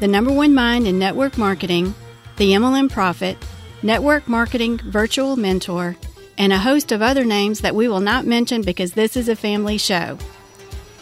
the 0.00 0.08
number 0.08 0.32
one 0.32 0.54
mind 0.54 0.86
in 0.86 0.98
network 0.98 1.36
marketing, 1.36 1.92
the 2.36 2.52
MLM 2.52 2.90
Prophet, 2.90 3.36
network 3.82 4.28
marketing 4.28 4.78
virtual 4.78 5.36
mentor, 5.36 5.96
and 6.36 6.52
a 6.52 6.58
host 6.58 6.92
of 6.92 7.02
other 7.02 7.24
names 7.24 7.60
that 7.60 7.74
we 7.74 7.88
will 7.88 8.00
not 8.00 8.24
mention 8.24 8.62
because 8.62 8.92
this 8.92 9.16
is 9.16 9.28
a 9.28 9.34
family 9.34 9.76
show. 9.76 10.16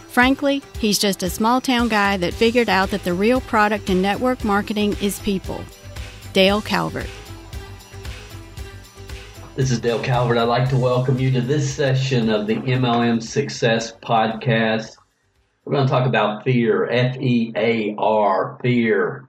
Frankly, 0.09 0.63
he's 0.79 0.99
just 0.99 1.23
a 1.23 1.29
small 1.29 1.61
town 1.61 1.89
guy 1.89 2.17
that 2.17 2.33
figured 2.33 2.71
out 2.71 2.91
that 2.91 3.05
the 3.05 3.13
real 3.13 3.43
product 3.43 3.91
in 3.91 4.01
network 4.01 4.43
marketing 4.45 4.97
is 5.03 5.19
people. 5.19 5.63
Dale 6.33 6.63
Calvert. 6.63 7.11
This 9.57 9.71
is 9.71 9.79
Dale 9.79 10.03
Calvert. 10.03 10.39
I'd 10.39 10.45
like 10.45 10.71
to 10.71 10.79
welcome 10.79 11.19
you 11.19 11.31
to 11.33 11.43
this 11.43 11.75
session 11.75 12.31
of 12.31 12.47
the 12.47 12.57
MLM 12.57 13.23
Success 13.23 13.93
Podcast. 13.93 14.97
We're 15.67 15.73
going 15.73 15.89
to 15.89 15.93
talk 15.93 16.07
about 16.07 16.45
fear, 16.45 16.89
F 16.89 17.17
E 17.17 17.53
A 17.57 17.97
R, 17.99 18.57
fear. 18.63 19.29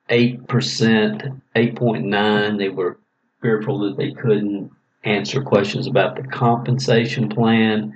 8%, 0.09 1.41
8.9, 1.55 2.57
they 2.57 2.69
were 2.69 2.97
fearful 3.41 3.79
that 3.79 3.97
they 3.97 4.11
couldn't 4.11 4.71
answer 5.03 5.41
questions 5.41 5.87
about 5.87 6.15
the 6.15 6.23
compensation 6.23 7.29
plan, 7.29 7.93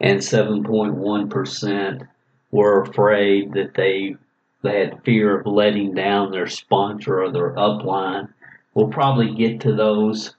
and 0.00 0.18
7.1% 0.18 2.06
were 2.50 2.82
afraid 2.82 3.52
that 3.52 3.74
they 3.74 4.16
they 4.62 4.78
had 4.78 5.02
fear 5.04 5.40
of 5.40 5.46
letting 5.46 5.94
down 5.94 6.30
their 6.30 6.46
sponsor 6.46 7.22
or 7.22 7.32
their 7.32 7.54
upline. 7.54 8.28
We'll 8.74 8.88
probably 8.88 9.34
get 9.34 9.60
to 9.62 9.74
those 9.74 10.34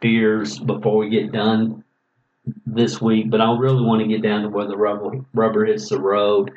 fears 0.00 0.58
before 0.58 0.96
we 0.96 1.10
get 1.10 1.32
done 1.32 1.84
this 2.64 3.00
week, 3.00 3.30
but 3.30 3.42
I 3.42 3.56
really 3.56 3.84
want 3.84 4.00
to 4.00 4.08
get 4.08 4.22
down 4.22 4.42
to 4.42 4.48
where 4.48 4.66
the 4.66 4.76
rubber, 4.76 5.20
rubber 5.34 5.66
hits 5.66 5.90
the 5.90 6.00
road 6.00 6.50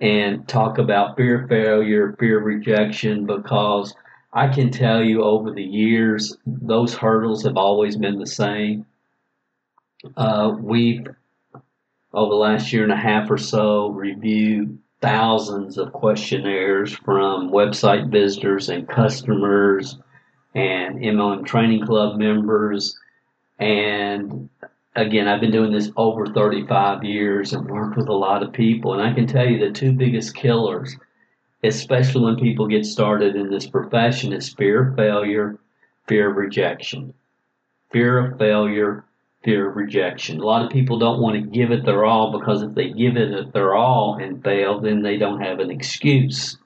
and 0.00 0.46
talk 0.48 0.78
about 0.78 1.16
fear 1.16 1.46
failure, 1.48 2.14
fear 2.18 2.40
rejection, 2.40 3.26
because 3.26 3.94
I 4.32 4.48
can 4.48 4.70
tell 4.70 5.02
you 5.02 5.22
over 5.22 5.50
the 5.52 5.62
years, 5.62 6.36
those 6.46 6.94
hurdles 6.94 7.44
have 7.44 7.56
always 7.56 7.96
been 7.96 8.18
the 8.18 8.26
same. 8.26 8.86
Uh, 10.16 10.56
we've, 10.58 11.06
over 12.12 12.30
the 12.30 12.36
last 12.36 12.72
year 12.72 12.82
and 12.82 12.92
a 12.92 12.96
half 12.96 13.30
or 13.30 13.38
so, 13.38 13.88
reviewed 13.88 14.78
thousands 15.00 15.78
of 15.78 15.92
questionnaires 15.92 16.92
from 16.92 17.50
website 17.50 18.10
visitors 18.10 18.68
and 18.68 18.88
customers 18.88 19.98
and 20.54 20.98
MLM 20.98 21.44
Training 21.44 21.84
Club 21.84 22.16
members. 22.16 22.98
And 23.58 24.48
again, 24.96 25.28
I've 25.28 25.40
been 25.40 25.50
doing 25.50 25.72
this 25.72 25.90
over 25.96 26.26
35 26.26 27.04
years 27.04 27.52
and 27.52 27.68
worked 27.68 27.96
with 27.96 28.08
a 28.08 28.12
lot 28.12 28.42
of 28.42 28.52
people. 28.52 28.92
And 28.92 29.02
I 29.02 29.12
can 29.12 29.26
tell 29.26 29.46
you 29.46 29.58
the 29.58 29.72
two 29.72 29.92
biggest 29.92 30.34
killers, 30.34 30.96
especially 31.62 32.24
when 32.24 32.36
people 32.36 32.66
get 32.66 32.84
started 32.84 33.36
in 33.36 33.50
this 33.50 33.66
profession, 33.66 34.32
is 34.32 34.54
fear 34.54 34.88
of 34.88 34.96
failure, 34.96 35.58
fear 36.06 36.30
of 36.30 36.36
rejection. 36.36 37.14
Fear 37.92 38.18
of 38.18 38.38
failure, 38.38 39.04
fear 39.44 39.70
of 39.70 39.76
rejection. 39.76 40.40
A 40.40 40.44
lot 40.44 40.64
of 40.64 40.70
people 40.70 40.98
don't 40.98 41.20
want 41.20 41.36
to 41.36 41.50
give 41.50 41.70
it 41.70 41.84
their 41.84 42.04
all 42.04 42.36
because 42.36 42.62
if 42.62 42.74
they 42.74 42.90
give 42.90 43.16
it 43.16 43.52
their 43.52 43.74
all 43.74 44.16
and 44.20 44.42
fail, 44.42 44.80
then 44.80 45.02
they 45.02 45.16
don't 45.16 45.40
have 45.40 45.60
an 45.60 45.70
excuse. 45.70 46.58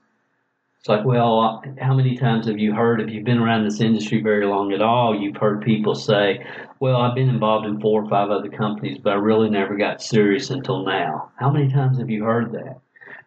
It's 0.79 0.89
like, 0.89 1.05
well, 1.05 1.63
how 1.81 1.93
many 1.93 2.17
times 2.17 2.47
have 2.47 2.59
you 2.59 2.73
heard, 2.73 3.01
if 3.01 3.11
you've 3.11 3.25
been 3.25 3.39
around 3.39 3.65
this 3.65 3.81
industry 3.81 4.23
very 4.23 4.47
long 4.47 4.73
at 4.73 4.81
all, 4.81 5.19
you've 5.19 5.37
heard 5.37 5.61
people 5.61 5.97
say, 5.97 6.47
well, 6.79 6.99
I've 6.99 7.17
been 7.17 7.29
involved 7.29 7.67
in 7.67 7.81
four 7.81 8.05
or 8.05 8.09
five 8.09 8.31
other 8.31 8.49
companies, 8.49 8.99
but 8.99 9.15
I 9.15 9.17
really 9.17 9.51
never 9.51 9.77
got 9.77 10.01
serious 10.01 10.51
until 10.51 10.85
now. 10.85 11.33
How 11.35 11.51
many 11.51 11.69
times 11.69 11.99
have 11.99 12.09
you 12.09 12.23
heard 12.23 12.53
that? 12.53 12.79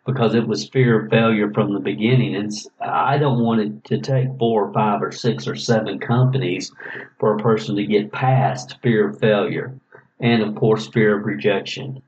Because 0.05 0.33
it 0.33 0.47
was 0.47 0.69
fear 0.69 1.01
of 1.01 1.09
failure 1.09 1.51
from 1.51 1.73
the 1.73 1.79
beginning. 1.81 2.35
And 2.35 2.53
I 2.79 3.17
don't 3.17 3.43
want 3.43 3.59
it 3.59 3.83
to 3.85 3.99
take 3.99 4.29
four 4.39 4.67
or 4.67 4.73
five 4.73 5.03
or 5.03 5.11
six 5.11 5.45
or 5.45 5.55
seven 5.55 5.99
companies 5.99 6.71
for 7.19 7.35
a 7.35 7.43
person 7.43 7.75
to 7.75 7.85
get 7.85 8.13
past 8.13 8.77
fear 8.81 9.09
of 9.09 9.19
failure 9.19 9.77
and, 10.21 10.41
of 10.41 10.55
course, 10.55 10.87
fear 10.87 11.19
of 11.19 11.25
rejection. 11.25 12.01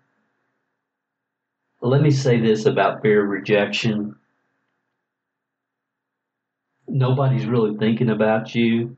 Let 1.82 2.02
me 2.02 2.12
say 2.12 2.40
this 2.40 2.66
about 2.66 3.02
fear 3.02 3.26
of 3.26 3.30
rejection 3.30 4.16
nobody's 6.94 7.46
really 7.46 7.76
thinking 7.78 8.10
about 8.10 8.56
you. 8.56 8.96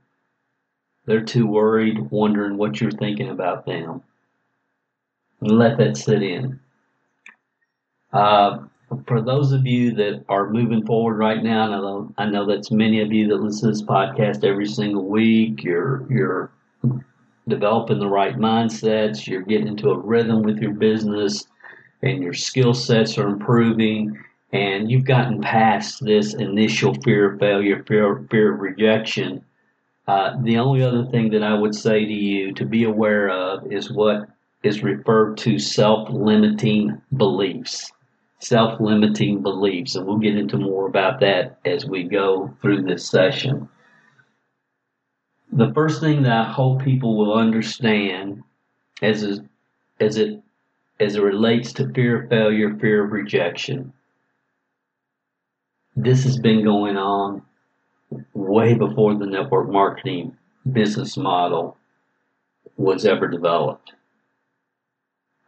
They're 1.05 1.23
too 1.23 1.47
worried, 1.47 2.11
wondering 2.11 2.57
what 2.57 2.81
you're 2.81 2.91
thinking 2.91 3.29
about 3.29 3.65
them. 3.65 4.03
Let 5.41 5.77
that 5.77 5.97
sit 5.97 6.21
in. 6.21 6.59
Uh, 8.11 8.59
for 9.07 9.21
those 9.21 9.51
of 9.51 9.65
you 9.65 9.93
that 9.93 10.23
are 10.29 10.49
moving 10.49 10.85
forward 10.85 11.17
right 11.17 11.41
now, 11.41 11.63
I 11.63 11.67
know, 11.67 12.13
I 12.17 12.25
know 12.25 12.45
that's 12.45 12.71
many 12.71 13.01
of 13.01 13.11
you 13.11 13.27
that 13.29 13.41
listen 13.41 13.69
to 13.69 13.73
this 13.73 13.81
podcast 13.81 14.43
every 14.43 14.67
single 14.67 15.05
week. 15.05 15.63
You're 15.63 16.05
you're 16.11 16.51
developing 17.47 17.99
the 17.99 18.07
right 18.07 18.35
mindsets, 18.35 19.27
you're 19.27 19.41
getting 19.41 19.67
into 19.67 19.89
a 19.89 19.97
rhythm 19.97 20.43
with 20.43 20.59
your 20.59 20.73
business, 20.73 21.47
and 22.01 22.23
your 22.23 22.33
skill 22.33 22.73
sets 22.73 23.17
are 23.17 23.27
improving, 23.27 24.17
and 24.51 24.89
you've 24.89 25.05
gotten 25.05 25.41
past 25.41 26.03
this 26.03 26.33
initial 26.33 26.93
fear 27.03 27.33
of 27.33 27.39
failure, 27.39 27.83
fear, 27.83 28.25
fear 28.29 28.53
of 28.53 28.59
rejection. 28.59 29.43
Uh, 30.07 30.35
the 30.43 30.57
only 30.57 30.83
other 30.83 31.05
thing 31.05 31.31
that 31.31 31.43
I 31.43 31.53
would 31.53 31.73
say 31.73 32.05
to 32.05 32.13
you 32.13 32.53
to 32.53 32.65
be 32.65 32.83
aware 32.83 33.29
of 33.29 33.71
is 33.71 33.91
what 33.91 34.29
is 34.63 34.83
referred 34.83 35.37
to 35.37 35.57
self 35.59 36.09
limiting 36.09 37.01
beliefs. 37.17 37.91
Self 38.39 38.79
limiting 38.79 39.41
beliefs, 39.41 39.95
and 39.95 40.05
we'll 40.05 40.17
get 40.17 40.37
into 40.37 40.57
more 40.57 40.87
about 40.87 41.19
that 41.21 41.57
as 41.65 41.85
we 41.85 42.03
go 42.03 42.55
through 42.61 42.83
this 42.83 43.07
session. 43.09 43.67
The 45.51 45.73
first 45.73 46.01
thing 46.01 46.23
that 46.23 46.31
I 46.31 46.51
hope 46.51 46.83
people 46.83 47.17
will 47.17 47.33
understand 47.33 48.43
as, 49.01 49.41
as 49.99 50.17
it 50.17 50.41
as 50.99 51.15
it 51.15 51.21
relates 51.21 51.73
to 51.73 51.91
fear 51.93 52.23
of 52.23 52.29
failure, 52.29 52.75
fear 52.75 53.03
of 53.03 53.11
rejection. 53.11 53.91
This 55.95 56.25
has 56.25 56.37
been 56.37 56.63
going 56.63 56.97
on 56.97 57.41
way 58.33 58.73
before 58.73 59.15
the 59.15 59.25
network 59.25 59.69
marketing 59.69 60.35
business 60.69 61.15
model 61.15 61.77
was 62.75 63.05
ever 63.05 63.27
developed. 63.27 63.93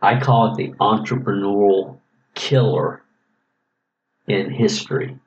I 0.02 0.20
call 0.20 0.52
it 0.52 0.58
the 0.58 0.72
entrepreneurial 0.80 1.98
killer 2.34 3.02
in 4.28 4.52
history. 4.52 5.18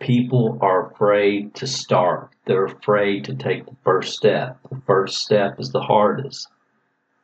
People 0.00 0.58
are 0.60 0.90
afraid 0.90 1.54
to 1.54 1.66
start. 1.66 2.30
They're 2.44 2.66
afraid 2.66 3.24
to 3.24 3.34
take 3.34 3.64
the 3.64 3.76
first 3.84 4.16
step. 4.16 4.58
The 4.70 4.82
first 4.86 5.18
step 5.18 5.58
is 5.58 5.70
the 5.70 5.80
hardest. 5.80 6.48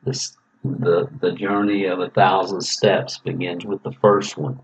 The, 0.05 0.19
the, 0.65 1.09
the 1.21 1.33
journey 1.33 1.85
of 1.85 2.01
a 2.01 2.09
thousand 2.09 2.63
steps 2.63 3.19
begins 3.19 3.67
with 3.67 3.83
the 3.83 3.93
first 4.01 4.39
one. 4.39 4.61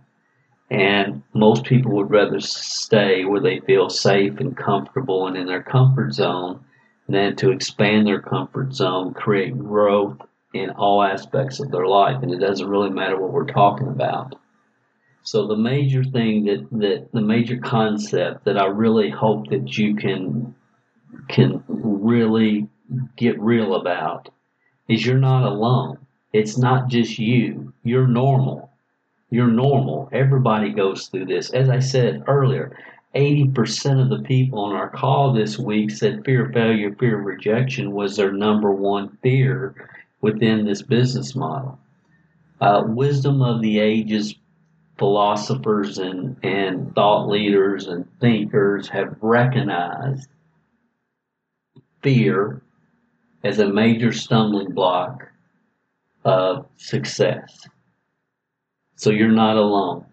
And 0.70 1.23
most 1.32 1.65
people 1.65 1.93
would 1.93 2.11
rather 2.11 2.41
stay 2.41 3.25
where 3.25 3.41
they 3.41 3.61
feel 3.61 3.88
safe 3.88 4.38
and 4.38 4.56
comfortable 4.56 5.26
and 5.26 5.37
in 5.37 5.47
their 5.47 5.62
comfort 5.62 6.12
zone 6.12 6.65
than 7.09 7.37
to 7.37 7.50
expand 7.50 8.06
their 8.06 8.20
comfort 8.20 8.75
zone, 8.75 9.15
create 9.15 9.56
growth 9.56 10.19
in 10.53 10.70
all 10.70 11.03
aspects 11.03 11.59
of 11.61 11.70
their 11.70 11.87
life. 11.87 12.23
And 12.23 12.32
it 12.32 12.38
doesn't 12.38 12.69
really 12.69 12.91
matter 12.91 13.19
what 13.19 13.32
we're 13.32 13.47
talking 13.47 13.88
about. 13.88 14.35
So 15.23 15.47
the 15.47 15.56
major 15.56 16.05
thing 16.05 16.44
that, 16.44 16.69
that 16.73 17.09
the 17.12 17.20
major 17.20 17.59
concept 17.59 18.44
that 18.44 18.59
I 18.59 18.67
really 18.67 19.11
hope 19.11 19.49
that 19.50 19.76
you 19.76 19.94
can 19.94 20.55
can 21.29 21.62
really 21.69 22.69
get 23.17 23.38
real 23.38 23.75
about 23.75 24.31
is 24.88 25.05
you're 25.05 25.19
not 25.19 25.44
alone. 25.44 25.99
It's 26.32 26.56
not 26.56 26.88
just 26.88 27.19
you. 27.19 27.73
You're 27.82 28.06
normal. 28.06 28.68
You're 29.30 29.46
normal. 29.46 30.08
Everybody 30.12 30.70
goes 30.70 31.08
through 31.08 31.26
this. 31.26 31.50
As 31.50 31.69
I 31.69 31.80
said 31.80 32.25
earlier, 32.26 32.76
80% 33.14 34.00
of 34.00 34.08
the 34.08 34.26
people 34.26 34.60
on 34.60 34.75
our 34.75 34.88
call 34.88 35.32
this 35.32 35.58
week 35.58 35.90
said 35.90 36.25
fear 36.25 36.46
of 36.46 36.52
failure, 36.52 36.94
fear 36.94 37.19
of 37.19 37.26
rejection 37.26 37.92
was 37.92 38.16
their 38.16 38.32
number 38.32 38.72
one 38.72 39.19
fear 39.22 39.88
within 40.20 40.64
this 40.64 40.82
business 40.82 41.34
model. 41.34 41.78
Uh, 42.60 42.84
wisdom 42.86 43.42
of 43.42 43.60
the 43.60 43.78
ages 43.78 44.34
philosophers 44.98 45.98
and, 45.98 46.36
and 46.42 46.94
thought 46.94 47.28
leaders 47.28 47.86
and 47.86 48.06
thinkers 48.20 48.88
have 48.88 49.16
recognized 49.20 50.28
fear 52.02 52.60
as 53.44 53.60
a 53.60 53.72
major 53.72 54.12
stumbling 54.12 54.72
block 54.72 55.28
of 56.24 56.66
success. 56.76 57.69
So 58.98 59.10
you're 59.10 59.28
not 59.30 59.56
alone. 59.56 60.06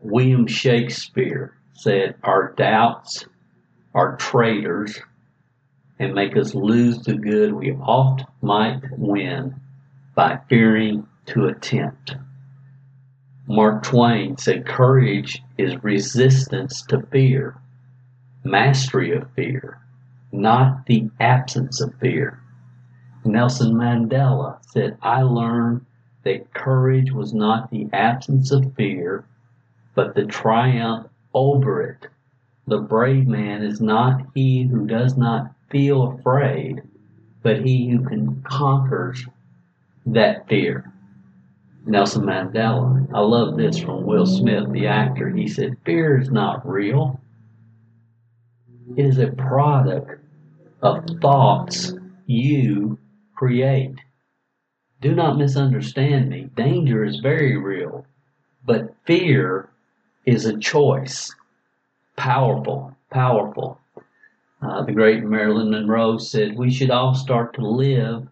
William 0.00 0.46
Shakespeare 0.46 1.58
said, 1.74 2.14
Our 2.22 2.54
doubts 2.54 3.26
are 3.94 4.16
traitors 4.16 4.98
and 5.98 6.14
make 6.14 6.34
us 6.34 6.54
lose 6.54 7.00
the 7.00 7.16
good 7.16 7.52
we 7.52 7.72
oft 7.72 8.22
might 8.40 8.80
win 8.96 9.54
by 10.14 10.38
fearing 10.48 11.06
to 11.26 11.48
attempt. 11.48 12.16
Mark 13.46 13.82
Twain 13.82 14.38
said, 14.38 14.64
Courage 14.64 15.42
is 15.58 15.84
resistance 15.84 16.80
to 16.86 17.02
fear, 17.12 17.58
mastery 18.42 19.14
of 19.14 19.30
fear, 19.32 19.78
not 20.32 20.86
the 20.86 21.10
absence 21.20 21.78
of 21.82 21.94
fear. 22.00 22.40
Nelson 23.26 23.74
Mandela 23.74 24.64
said, 24.72 24.96
I 25.02 25.20
learned 25.20 25.84
that 26.24 26.52
courage 26.54 27.12
was 27.12 27.32
not 27.32 27.70
the 27.70 27.88
absence 27.92 28.50
of 28.50 28.74
fear, 28.74 29.24
but 29.94 30.14
the 30.14 30.24
triumph 30.26 31.06
over 31.32 31.82
it. 31.82 32.08
The 32.66 32.78
brave 32.78 33.26
man 33.26 33.62
is 33.62 33.80
not 33.80 34.22
he 34.34 34.64
who 34.64 34.86
does 34.86 35.16
not 35.16 35.52
feel 35.70 36.14
afraid, 36.18 36.82
but 37.42 37.64
he 37.64 37.90
who 37.90 38.02
can 38.02 38.42
conquers 38.42 39.26
that 40.06 40.48
fear. 40.48 40.90
Nelson 41.86 42.22
Mandela. 42.22 43.06
I 43.12 43.20
love 43.20 43.56
this 43.56 43.78
from 43.78 44.04
Will 44.04 44.24
Smith, 44.24 44.72
the 44.72 44.86
actor. 44.86 45.28
He 45.28 45.46
said, 45.46 45.76
Fear 45.84 46.20
is 46.20 46.30
not 46.30 46.66
real. 46.66 47.20
It 48.96 49.04
is 49.04 49.18
a 49.18 49.28
product 49.28 50.20
of 50.82 51.04
thoughts 51.20 51.92
you 52.26 52.98
create. 53.34 53.96
Do 55.04 55.14
not 55.14 55.36
misunderstand 55.36 56.30
me. 56.30 56.48
Danger 56.56 57.04
is 57.04 57.18
very 57.18 57.58
real, 57.58 58.06
but 58.64 58.94
fear 59.04 59.68
is 60.24 60.46
a 60.46 60.58
choice. 60.58 61.30
Powerful, 62.16 62.96
powerful. 63.10 63.78
Uh, 64.62 64.82
the 64.82 64.92
great 64.92 65.22
Marilyn 65.22 65.70
Monroe 65.70 66.16
said, 66.16 66.56
We 66.56 66.70
should 66.70 66.90
all 66.90 67.14
start 67.14 67.52
to 67.54 67.68
live 67.68 68.26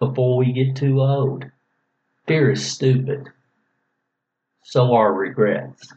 before 0.00 0.36
we 0.36 0.52
get 0.52 0.74
too 0.74 1.00
old. 1.00 1.44
Fear 2.26 2.50
is 2.50 2.66
stupid. 2.66 3.28
So 4.64 4.92
are 4.92 5.14
regrets. 5.14 5.94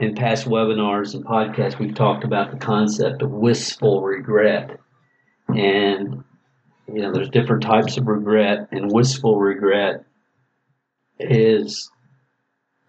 In 0.00 0.14
past 0.14 0.46
webinars 0.46 1.14
and 1.14 1.22
podcasts, 1.22 1.78
we've 1.78 1.94
talked 1.94 2.24
about 2.24 2.50
the 2.50 2.56
concept 2.56 3.20
of 3.20 3.30
wistful 3.30 4.00
regret. 4.00 4.80
And, 5.48 6.24
you 6.86 7.02
know, 7.02 7.12
there's 7.12 7.30
different 7.30 7.62
types 7.62 7.96
of 7.96 8.06
regret, 8.06 8.68
and 8.70 8.92
wistful 8.92 9.38
regret 9.38 10.04
is 11.18 11.90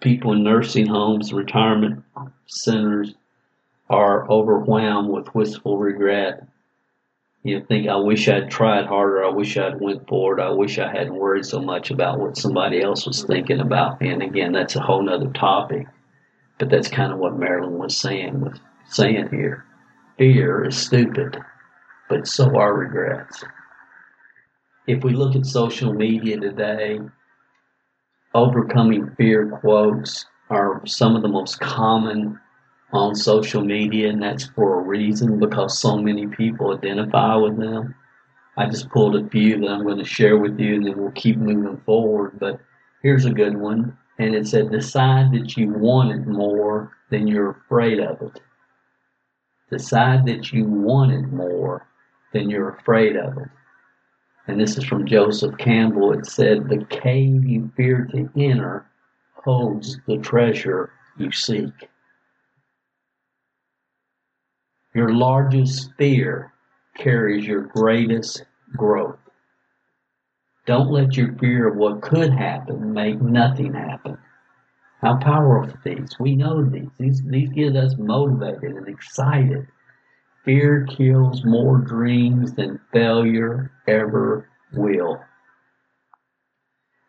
people 0.01 0.33
in 0.33 0.43
nursing 0.43 0.87
homes, 0.87 1.33
retirement 1.33 2.03
centers 2.47 3.13
are 3.89 4.29
overwhelmed 4.29 5.09
with 5.09 5.33
wistful 5.35 5.77
regret 5.77 6.47
you 7.45 7.63
think, 7.63 7.87
I 7.87 7.97
wish 7.97 8.27
I'd 8.27 8.49
tried 8.49 8.87
harder. 8.87 9.23
I 9.23 9.29
wish 9.29 9.55
I'd 9.55 9.79
went 9.79 10.07
forward. 10.07 10.39
I 10.39 10.49
wish 10.49 10.79
I 10.79 10.91
hadn't 10.91 11.13
worried 11.13 11.45
so 11.45 11.61
much 11.61 11.91
about 11.91 12.19
what 12.19 12.37
somebody 12.37 12.81
else 12.81 13.05
was 13.05 13.23
thinking 13.23 13.59
about 13.59 14.01
me. 14.01 14.09
And 14.09 14.23
again, 14.23 14.51
that's 14.51 14.75
a 14.75 14.81
whole 14.81 15.03
nother 15.03 15.29
topic. 15.29 15.85
But 16.57 16.71
that's 16.71 16.87
kind 16.87 17.13
of 17.13 17.19
what 17.19 17.37
Marilyn 17.37 17.77
was 17.77 17.95
saying 17.95 18.41
was 18.41 18.59
saying 18.87 19.29
here. 19.29 19.63
Fear 20.17 20.65
is 20.65 20.75
stupid, 20.75 21.37
but 22.09 22.27
so 22.27 22.57
are 22.57 22.73
regrets. 22.73 23.43
If 24.87 25.03
we 25.03 25.13
look 25.13 25.35
at 25.35 25.47
social 25.47 25.93
media 25.93 26.39
today, 26.39 26.99
overcoming 28.35 29.09
fear 29.15 29.49
quotes 29.49 30.27
are 30.51 30.85
some 30.85 31.15
of 31.15 31.23
the 31.23 31.27
most 31.27 31.59
common 31.59 32.39
on 32.93 33.15
social 33.15 33.63
media, 33.63 34.09
and 34.09 34.21
that's 34.21 34.45
for 34.49 34.79
a 34.79 34.83
reason 34.83 35.39
because 35.39 35.79
so 35.79 35.97
many 35.97 36.27
people 36.27 36.71
identify 36.71 37.35
with 37.35 37.57
them. 37.57 37.95
I 38.57 38.67
just 38.67 38.89
pulled 38.89 39.15
a 39.15 39.27
few 39.29 39.59
that 39.59 39.69
I'm 39.69 39.83
going 39.83 39.97
to 39.97 40.05
share 40.05 40.37
with 40.37 40.59
you, 40.59 40.75
and 40.75 40.85
then 40.85 40.97
we'll 40.97 41.11
keep 41.11 41.37
moving 41.37 41.81
forward. 41.85 42.39
But 42.39 42.59
here's 43.01 43.25
a 43.25 43.31
good 43.31 43.57
one, 43.57 43.97
and 44.19 44.35
it 44.35 44.47
said, 44.47 44.71
Decide 44.71 45.33
that 45.33 45.57
you 45.57 45.71
want 45.71 46.11
it 46.11 46.27
more 46.27 46.95
than 47.09 47.27
you're 47.27 47.51
afraid 47.65 47.99
of 47.99 48.21
it. 48.21 48.39
Decide 49.71 50.27
that 50.27 50.53
you 50.53 50.65
want 50.65 51.11
it 51.11 51.27
more 51.31 51.87
than 52.33 52.51
you're 52.51 52.69
afraid 52.69 53.15
of 53.15 53.37
it. 53.39 53.49
And 54.47 54.59
this 54.59 54.77
is 54.77 54.83
from 54.83 55.07
Joseph 55.07 55.57
Campbell. 55.57 56.11
It 56.13 56.25
said, 56.25 56.69
The 56.69 56.85
cave 56.85 57.45
you 57.45 57.71
fear 57.75 58.07
to 58.11 58.29
enter 58.35 58.85
holds 59.33 59.99
the 60.07 60.17
treasure 60.17 60.91
you 61.17 61.31
seek. 61.31 61.73
Your 64.93 65.13
largest 65.13 65.91
fear 65.97 66.53
carries 66.95 67.45
your 67.45 67.61
greatest 67.61 68.45
growth. 68.77 69.19
Don't 70.65 70.89
let 70.89 71.17
your 71.17 71.33
fear 71.33 71.67
of 71.67 71.75
what 71.75 72.01
could 72.01 72.31
happen 72.31 72.93
make 72.93 73.21
nothing 73.21 73.73
happen. 73.73 74.17
How 75.01 75.17
powerful 75.17 75.77
these. 75.83 76.15
We 76.19 76.35
know 76.35 76.63
these. 76.63 76.89
These, 76.97 77.23
these 77.23 77.49
get 77.49 77.75
us 77.75 77.95
motivated 77.97 78.75
and 78.75 78.87
excited. 78.87 79.67
Fear 80.45 80.85
kills 80.85 81.43
more 81.43 81.79
dreams 81.79 82.53
than 82.53 82.79
failure 82.93 83.71
ever 83.87 84.47
will. 84.73 85.19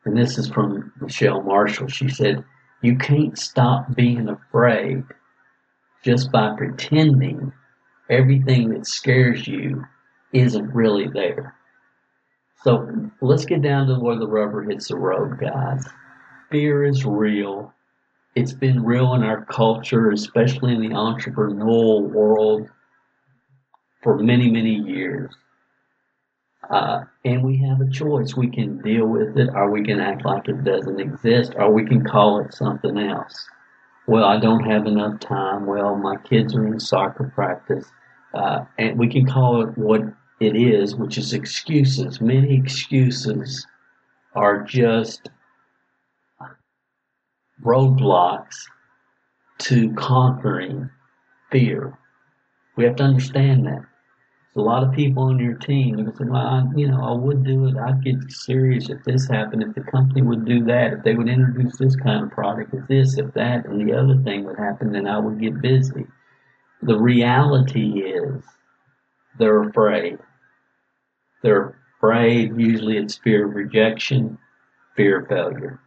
And 0.06 0.16
this 0.16 0.38
is 0.38 0.48
from 0.48 0.90
Michelle 1.00 1.42
Marshall. 1.42 1.88
She 1.88 2.08
said, 2.08 2.42
You 2.80 2.96
can't 2.96 3.38
stop 3.38 3.94
being 3.94 4.30
afraid 4.30 5.04
just 6.02 6.32
by 6.32 6.54
pretending 6.56 7.52
everything 8.08 8.70
that 8.70 8.86
scares 8.86 9.46
you 9.46 9.84
isn't 10.32 10.74
really 10.74 11.08
there. 11.08 11.54
So 12.62 13.10
let's 13.20 13.44
get 13.44 13.60
down 13.60 13.88
to 13.88 13.98
where 13.98 14.16
the 14.16 14.26
rubber 14.26 14.62
hits 14.62 14.88
the 14.88 14.96
road, 14.96 15.38
guys. 15.38 15.84
Fear 16.50 16.84
is 16.84 17.04
real. 17.04 17.74
It's 18.34 18.52
been 18.52 18.82
real 18.82 19.12
in 19.14 19.22
our 19.22 19.44
culture, 19.44 20.10
especially 20.10 20.74
in 20.74 20.80
the 20.80 20.94
entrepreneurial 20.94 22.08
world, 22.08 22.68
for 24.02 24.18
many, 24.18 24.50
many 24.50 24.74
years. 24.74 25.34
Uh, 26.68 27.04
and 27.24 27.42
we 27.42 27.56
have 27.58 27.80
a 27.80 27.90
choice. 27.90 28.36
We 28.36 28.50
can 28.50 28.82
deal 28.82 29.06
with 29.06 29.36
it, 29.38 29.50
or 29.54 29.70
we 29.70 29.84
can 29.84 30.00
act 30.00 30.24
like 30.24 30.48
it 30.48 30.64
doesn't 30.64 30.98
exist, 30.98 31.54
or 31.56 31.72
we 31.72 31.84
can 31.84 32.04
call 32.04 32.40
it 32.40 32.54
something 32.54 32.98
else. 32.98 33.48
Well, 34.06 34.24
I 34.24 34.38
don't 34.38 34.64
have 34.64 34.86
enough 34.86 35.20
time. 35.20 35.66
Well, 35.66 35.96
my 35.96 36.16
kids 36.16 36.54
are 36.54 36.66
in 36.66 36.80
soccer 36.80 37.30
practice. 37.34 37.86
Uh, 38.34 38.64
and 38.78 38.98
we 38.98 39.08
can 39.08 39.26
call 39.26 39.62
it 39.62 39.78
what 39.78 40.02
it 40.40 40.56
is, 40.56 40.94
which 40.94 41.18
is 41.18 41.32
excuses. 41.32 42.20
Many 42.20 42.56
excuses 42.56 43.66
are 44.34 44.62
just 44.62 45.30
roadblocks 47.64 48.56
to 49.58 49.92
conquering 49.94 50.90
fear. 51.50 51.98
We 52.76 52.84
have 52.84 52.96
to 52.96 53.04
understand 53.04 53.66
that. 53.66 53.84
a 54.54 54.60
lot 54.60 54.82
of 54.82 54.92
people 54.92 55.24
on 55.24 55.38
your 55.38 55.54
team 55.54 55.98
who 55.98 56.12
say, 56.16 56.24
well, 56.24 56.46
I, 56.46 56.64
you 56.74 56.88
know, 56.88 57.02
I 57.02 57.12
would 57.12 57.44
do 57.44 57.66
it. 57.66 57.76
I'd 57.76 58.02
get 58.02 58.30
serious 58.30 58.88
if 58.88 59.02
this 59.04 59.28
happened, 59.28 59.62
if 59.62 59.74
the 59.74 59.82
company 59.90 60.22
would 60.22 60.44
do 60.46 60.64
that, 60.64 60.94
if 60.94 61.02
they 61.04 61.14
would 61.14 61.28
introduce 61.28 61.76
this 61.76 61.96
kind 61.96 62.24
of 62.24 62.30
product, 62.30 62.74
if 62.74 62.86
this, 62.86 63.18
if 63.18 63.32
that, 63.34 63.66
and 63.66 63.86
the 63.86 63.94
other 63.94 64.16
thing 64.22 64.44
would 64.44 64.58
happen, 64.58 64.92
then 64.92 65.06
I 65.06 65.18
would 65.18 65.40
get 65.40 65.60
busy. 65.60 66.06
The 66.82 66.98
reality 66.98 68.00
is 68.00 68.42
they're 69.38 69.68
afraid. 69.68 70.18
They're 71.42 71.76
afraid, 71.98 72.58
usually 72.58 72.96
it's 72.98 73.16
fear 73.16 73.46
of 73.46 73.54
rejection, 73.54 74.38
fear 74.96 75.20
of 75.20 75.28
failure. 75.28 75.80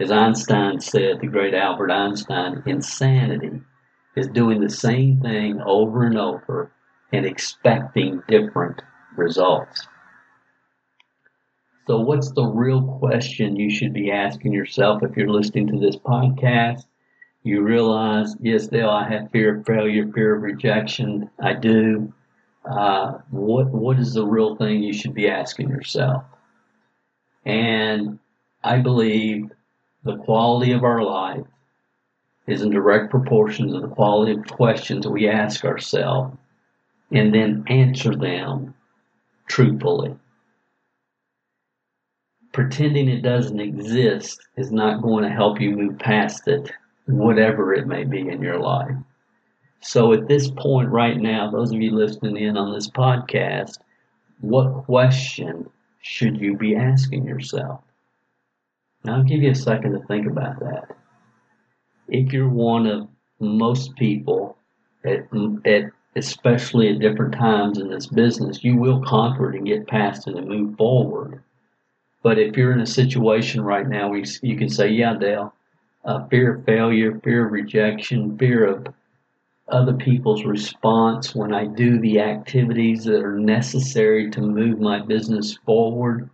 As 0.00 0.10
Einstein 0.10 0.80
said, 0.80 1.20
the 1.20 1.26
great 1.26 1.54
Albert 1.54 1.90
Einstein, 1.90 2.62
insanity 2.66 3.60
is 4.16 4.28
doing 4.28 4.60
the 4.60 4.70
same 4.70 5.20
thing 5.20 5.60
over 5.62 6.04
and 6.04 6.18
over 6.18 6.72
and 7.12 7.26
expecting 7.26 8.22
different 8.28 8.82
results. 9.16 9.86
So, 11.86 12.00
what's 12.00 12.32
the 12.32 12.44
real 12.46 12.82
question 12.98 13.54
you 13.54 13.70
should 13.70 13.92
be 13.92 14.10
asking 14.10 14.52
yourself 14.52 15.02
if 15.04 15.16
you're 15.16 15.28
listening 15.28 15.68
to 15.68 15.78
this 15.78 15.96
podcast? 15.96 16.86
You 17.42 17.62
realize, 17.62 18.36
yes, 18.40 18.68
Dale, 18.68 18.90
I 18.90 19.08
have 19.08 19.30
fear 19.30 19.58
of 19.58 19.66
failure, 19.66 20.06
fear 20.12 20.36
of 20.36 20.42
rejection. 20.42 21.30
I 21.40 21.54
do. 21.54 22.12
Uh, 22.64 23.18
what 23.30 23.70
what 23.70 23.98
is 23.98 24.14
the 24.14 24.26
real 24.26 24.56
thing 24.56 24.82
you 24.82 24.92
should 24.92 25.14
be 25.14 25.28
asking 25.28 25.68
yourself? 25.70 26.24
And 27.46 28.18
I 28.64 28.78
believe 28.78 29.52
the 30.02 30.16
quality 30.18 30.72
of 30.72 30.82
our 30.82 31.02
life 31.02 31.46
is 32.46 32.62
in 32.62 32.70
direct 32.70 33.10
proportion 33.10 33.68
to 33.68 33.80
the 33.80 33.88
quality 33.88 34.32
of 34.32 34.46
questions 34.48 35.06
we 35.06 35.28
ask 35.28 35.64
ourselves 35.64 36.36
and 37.12 37.34
then 37.34 37.64
answer 37.68 38.16
them 38.16 38.74
truthfully. 39.46 40.14
Pretending 42.52 43.08
it 43.08 43.22
doesn't 43.22 43.60
exist 43.60 44.40
is 44.56 44.72
not 44.72 45.02
going 45.02 45.24
to 45.24 45.30
help 45.30 45.60
you 45.60 45.70
move 45.70 45.98
past 45.98 46.48
it, 46.48 46.70
whatever 47.06 47.72
it 47.72 47.86
may 47.86 48.04
be 48.04 48.28
in 48.28 48.42
your 48.42 48.58
life. 48.58 48.96
So 49.80 50.12
at 50.12 50.28
this 50.28 50.50
point 50.50 50.90
right 50.90 51.16
now, 51.16 51.50
those 51.50 51.72
of 51.72 51.80
you 51.80 51.90
listening 51.90 52.36
in 52.36 52.56
on 52.56 52.72
this 52.72 52.88
podcast, 52.88 53.78
what 54.40 54.84
question 54.84 55.68
should 56.02 56.40
you 56.40 56.56
be 56.56 56.76
asking 56.76 57.26
yourself? 57.26 57.80
Now 59.04 59.16
I'll 59.16 59.24
give 59.24 59.42
you 59.42 59.50
a 59.50 59.54
second 59.54 59.92
to 59.92 60.06
think 60.06 60.26
about 60.26 60.60
that. 60.60 60.96
If 62.12 62.32
you're 62.32 62.48
one 62.48 62.86
of 62.86 63.08
most 63.40 63.96
people 63.96 64.56
at, 65.02 65.26
at 65.64 65.90
especially 66.14 66.90
at 66.90 66.98
different 66.98 67.34
times 67.34 67.78
in 67.78 67.88
this 67.88 68.06
business, 68.06 68.62
you 68.62 68.76
will 68.76 69.00
conquer 69.00 69.50
it 69.50 69.56
and 69.56 69.66
get 69.66 69.86
past 69.86 70.28
it 70.28 70.36
and 70.36 70.46
move 70.46 70.76
forward. 70.76 71.42
But 72.22 72.38
if 72.38 72.54
you're 72.54 72.72
in 72.72 72.82
a 72.82 72.86
situation 72.86 73.62
right 73.62 73.88
now 73.88 74.10
where 74.10 74.22
you, 74.42 74.56
can 74.58 74.68
say, 74.68 74.90
yeah, 74.90 75.14
Dale, 75.14 75.54
uh, 76.04 76.26
fear 76.26 76.56
of 76.56 76.66
failure, 76.66 77.18
fear 77.20 77.46
of 77.46 77.52
rejection, 77.52 78.36
fear 78.36 78.66
of 78.66 78.86
other 79.68 79.94
people's 79.94 80.44
response 80.44 81.34
when 81.34 81.54
I 81.54 81.64
do 81.64 81.98
the 81.98 82.20
activities 82.20 83.04
that 83.04 83.24
are 83.24 83.38
necessary 83.38 84.30
to 84.32 84.40
move 84.42 84.80
my 84.80 85.00
business 85.00 85.56
forward 85.64 86.28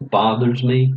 bothers 0.00 0.62
me. 0.62 0.94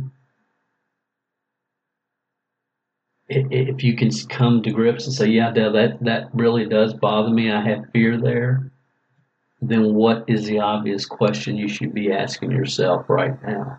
If 3.32 3.84
you 3.84 3.96
can 3.96 4.10
come 4.28 4.62
to 4.62 4.72
grips 4.72 5.06
and 5.06 5.14
say, 5.14 5.28
yeah, 5.28 5.52
that, 5.52 5.98
that 6.00 6.28
really 6.34 6.66
does 6.66 6.94
bother 6.94 7.30
me, 7.30 7.52
I 7.52 7.60
have 7.60 7.90
fear 7.92 8.20
there, 8.20 8.72
then 9.62 9.94
what 9.94 10.24
is 10.26 10.46
the 10.46 10.58
obvious 10.58 11.06
question 11.06 11.56
you 11.56 11.68
should 11.68 11.94
be 11.94 12.12
asking 12.12 12.50
yourself 12.50 13.08
right 13.08 13.40
now? 13.44 13.78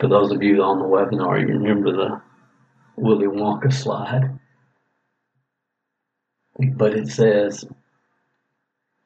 For 0.00 0.08
those 0.08 0.32
of 0.32 0.42
you 0.42 0.62
on 0.62 0.78
the 0.78 0.84
webinar, 0.84 1.40
you 1.40 1.46
remember 1.46 1.92
the 1.92 2.22
Willy 2.96 3.26
Wonka 3.26 3.72
slide 3.72 4.40
but 6.68 6.94
it 6.94 7.08
says, 7.08 7.64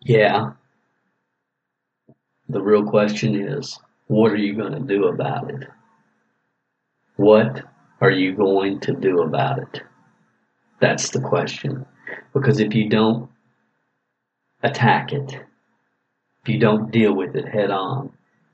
yeah, 0.01 0.53
the 2.49 2.61
real 2.61 2.85
question 2.85 3.35
is, 3.35 3.79
what 4.07 4.33
are 4.33 4.37
you 4.37 4.55
going 4.55 4.73
to 4.73 4.81
do 4.81 5.07
about 5.07 5.51
it? 5.51 5.69
What 7.17 7.63
are 8.01 8.11
you 8.11 8.35
going 8.35 8.81
to 8.81 8.93
do 8.93 9.23
about 9.23 9.59
it? 9.59 9.83
That's 10.81 11.11
the 11.11 11.21
question. 11.21 11.87
Because 12.33 12.61
if 12.61 12.75
you 12.75 12.89
don't 12.89 13.31
attack 14.63 15.13
it, 15.13 15.33
if 16.43 16.49
you 16.49 16.59
don't 16.59 16.91
deal 16.91 17.15
with 17.15 17.37
it 17.37 17.49
head 17.49 17.71
on, 17.71 18.13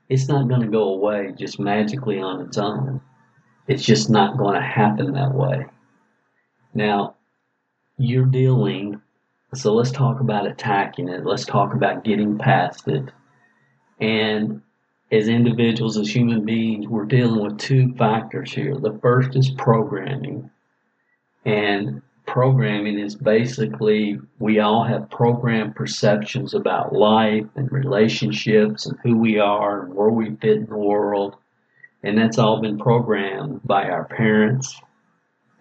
it's 0.09 0.27
not 0.27 0.47
going 0.47 0.61
to 0.61 0.67
go 0.67 0.93
away 0.93 1.33
just 1.37 1.59
magically 1.59 2.19
on 2.19 2.41
its 2.41 2.57
own. 2.57 3.01
It's 3.67 3.83
just 3.83 4.09
not 4.09 4.37
going 4.37 4.55
to 4.55 4.61
happen 4.61 5.13
that 5.13 5.33
way. 5.33 5.65
Now, 6.73 7.15
you're 7.97 8.25
dealing. 8.25 9.01
So 9.53 9.73
let's 9.73 9.91
talk 9.91 10.19
about 10.19 10.47
attacking 10.47 11.09
it. 11.09 11.25
Let's 11.25 11.45
talk 11.45 11.73
about 11.73 12.03
getting 12.03 12.37
past 12.37 12.87
it. 12.87 13.05
And 13.99 14.61
as 15.11 15.27
individuals, 15.27 15.97
as 15.97 16.09
human 16.09 16.45
beings, 16.45 16.87
we're 16.87 17.05
dealing 17.05 17.43
with 17.43 17.57
two 17.57 17.93
factors 17.95 18.53
here. 18.53 18.75
The 18.75 18.97
first 19.01 19.35
is 19.35 19.49
programming. 19.51 20.49
And 21.43 22.01
programming 22.25 22.97
is 22.97 23.15
basically 23.15 24.19
we 24.39 24.59
all 24.59 24.85
have 24.85 25.09
programmed 25.09 25.75
perceptions 25.75 26.53
about 26.53 26.93
life 26.93 27.45
and 27.55 27.69
relationships 27.71 28.85
and 28.85 28.97
who 29.03 29.17
we 29.17 29.37
are 29.37 29.83
and 29.83 29.93
where 29.93 30.09
we 30.09 30.35
fit 30.35 30.57
in 30.57 30.65
the 30.67 30.77
world. 30.77 31.35
And 32.03 32.17
that's 32.17 32.37
all 32.37 32.61
been 32.61 32.79
programmed 32.79 33.61
by 33.63 33.89
our 33.89 34.05
parents, 34.05 34.79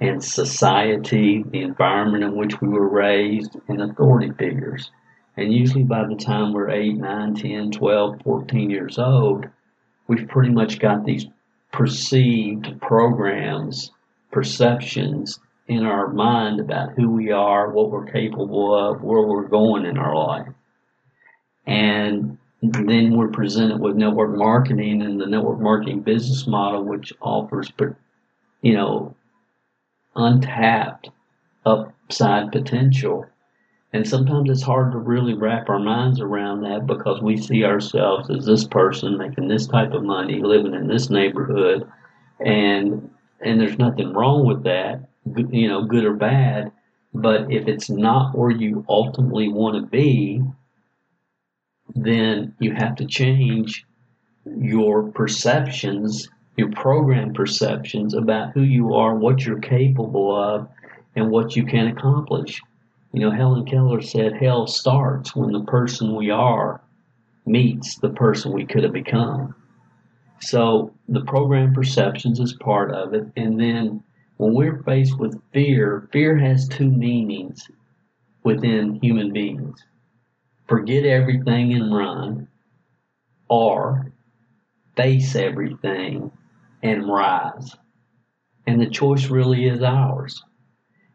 and 0.00 0.24
society, 0.24 1.44
the 1.46 1.60
environment 1.60 2.24
in 2.24 2.34
which 2.34 2.60
we 2.62 2.68
were 2.68 2.88
raised, 2.88 3.56
and 3.68 3.82
authority 3.82 4.32
figures. 4.38 4.90
And 5.40 5.54
usually 5.54 5.84
by 5.84 6.06
the 6.06 6.16
time 6.16 6.52
we're 6.52 6.68
8, 6.68 6.98
9, 6.98 7.34
10, 7.34 7.70
12, 7.70 8.22
14 8.22 8.68
years 8.68 8.98
old, 8.98 9.46
we've 10.06 10.28
pretty 10.28 10.50
much 10.50 10.78
got 10.78 11.06
these 11.06 11.24
perceived 11.72 12.78
programs, 12.82 13.90
perceptions 14.30 15.40
in 15.66 15.86
our 15.86 16.08
mind 16.08 16.60
about 16.60 16.92
who 16.92 17.08
we 17.08 17.30
are, 17.30 17.70
what 17.70 17.90
we're 17.90 18.04
capable 18.04 18.74
of, 18.74 19.02
where 19.02 19.22
we're 19.22 19.48
going 19.48 19.86
in 19.86 19.96
our 19.96 20.14
life. 20.14 20.48
And 21.66 22.36
then 22.60 23.16
we're 23.16 23.28
presented 23.28 23.80
with 23.80 23.96
network 23.96 24.36
marketing 24.36 25.00
and 25.00 25.18
the 25.18 25.26
network 25.26 25.58
marketing 25.58 26.00
business 26.00 26.46
model, 26.46 26.84
which 26.84 27.14
offers, 27.22 27.72
you 28.60 28.74
know, 28.74 29.14
untapped 30.14 31.08
upside 31.64 32.52
potential. 32.52 33.24
And 33.92 34.06
sometimes 34.06 34.48
it's 34.48 34.62
hard 34.62 34.92
to 34.92 34.98
really 34.98 35.34
wrap 35.34 35.68
our 35.68 35.80
minds 35.80 36.20
around 36.20 36.62
that 36.62 36.86
because 36.86 37.20
we 37.20 37.36
see 37.36 37.64
ourselves 37.64 38.30
as 38.30 38.46
this 38.46 38.64
person 38.64 39.18
making 39.18 39.48
this 39.48 39.66
type 39.66 39.92
of 39.92 40.04
money, 40.04 40.40
living 40.40 40.74
in 40.74 40.86
this 40.86 41.10
neighborhood, 41.10 41.90
and 42.38 43.10
and 43.40 43.60
there's 43.60 43.78
nothing 43.78 44.12
wrong 44.12 44.46
with 44.46 44.62
that, 44.64 45.08
you 45.50 45.66
know, 45.66 45.84
good 45.84 46.04
or 46.04 46.12
bad. 46.12 46.70
But 47.12 47.50
if 47.50 47.66
it's 47.66 47.90
not 47.90 48.36
where 48.36 48.50
you 48.50 48.84
ultimately 48.88 49.48
want 49.48 49.76
to 49.76 49.90
be, 49.90 50.42
then 51.94 52.54
you 52.60 52.72
have 52.72 52.94
to 52.96 53.06
change 53.06 53.84
your 54.44 55.04
perceptions, 55.10 56.28
your 56.56 56.70
program 56.70 57.32
perceptions 57.32 58.14
about 58.14 58.52
who 58.52 58.62
you 58.62 58.94
are, 58.94 59.14
what 59.14 59.44
you're 59.44 59.58
capable 59.58 60.34
of, 60.34 60.68
and 61.16 61.30
what 61.30 61.56
you 61.56 61.64
can 61.64 61.88
accomplish. 61.88 62.60
You 63.12 63.20
know, 63.20 63.30
Helen 63.30 63.64
Keller 63.66 64.00
said 64.00 64.36
hell 64.40 64.66
starts 64.66 65.34
when 65.34 65.52
the 65.52 65.64
person 65.64 66.14
we 66.14 66.30
are 66.30 66.80
meets 67.46 67.98
the 67.98 68.10
person 68.10 68.52
we 68.52 68.66
could 68.66 68.84
have 68.84 68.92
become. 68.92 69.54
So 70.40 70.94
the 71.08 71.24
program 71.24 71.74
perceptions 71.74 72.40
is 72.40 72.54
part 72.54 72.92
of 72.92 73.14
it. 73.14 73.26
And 73.36 73.58
then 73.60 74.02
when 74.36 74.54
we're 74.54 74.82
faced 74.84 75.18
with 75.18 75.40
fear, 75.52 76.08
fear 76.12 76.38
has 76.38 76.68
two 76.68 76.90
meanings 76.90 77.68
within 78.44 78.94
human 79.02 79.32
beings 79.32 79.84
forget 80.70 81.04
everything 81.04 81.74
and 81.74 81.92
run, 81.92 82.46
or 83.48 84.12
face 84.96 85.34
everything 85.34 86.30
and 86.80 87.08
rise. 87.08 87.76
And 88.68 88.80
the 88.80 88.88
choice 88.88 89.26
really 89.26 89.66
is 89.66 89.82
ours. 89.82 90.44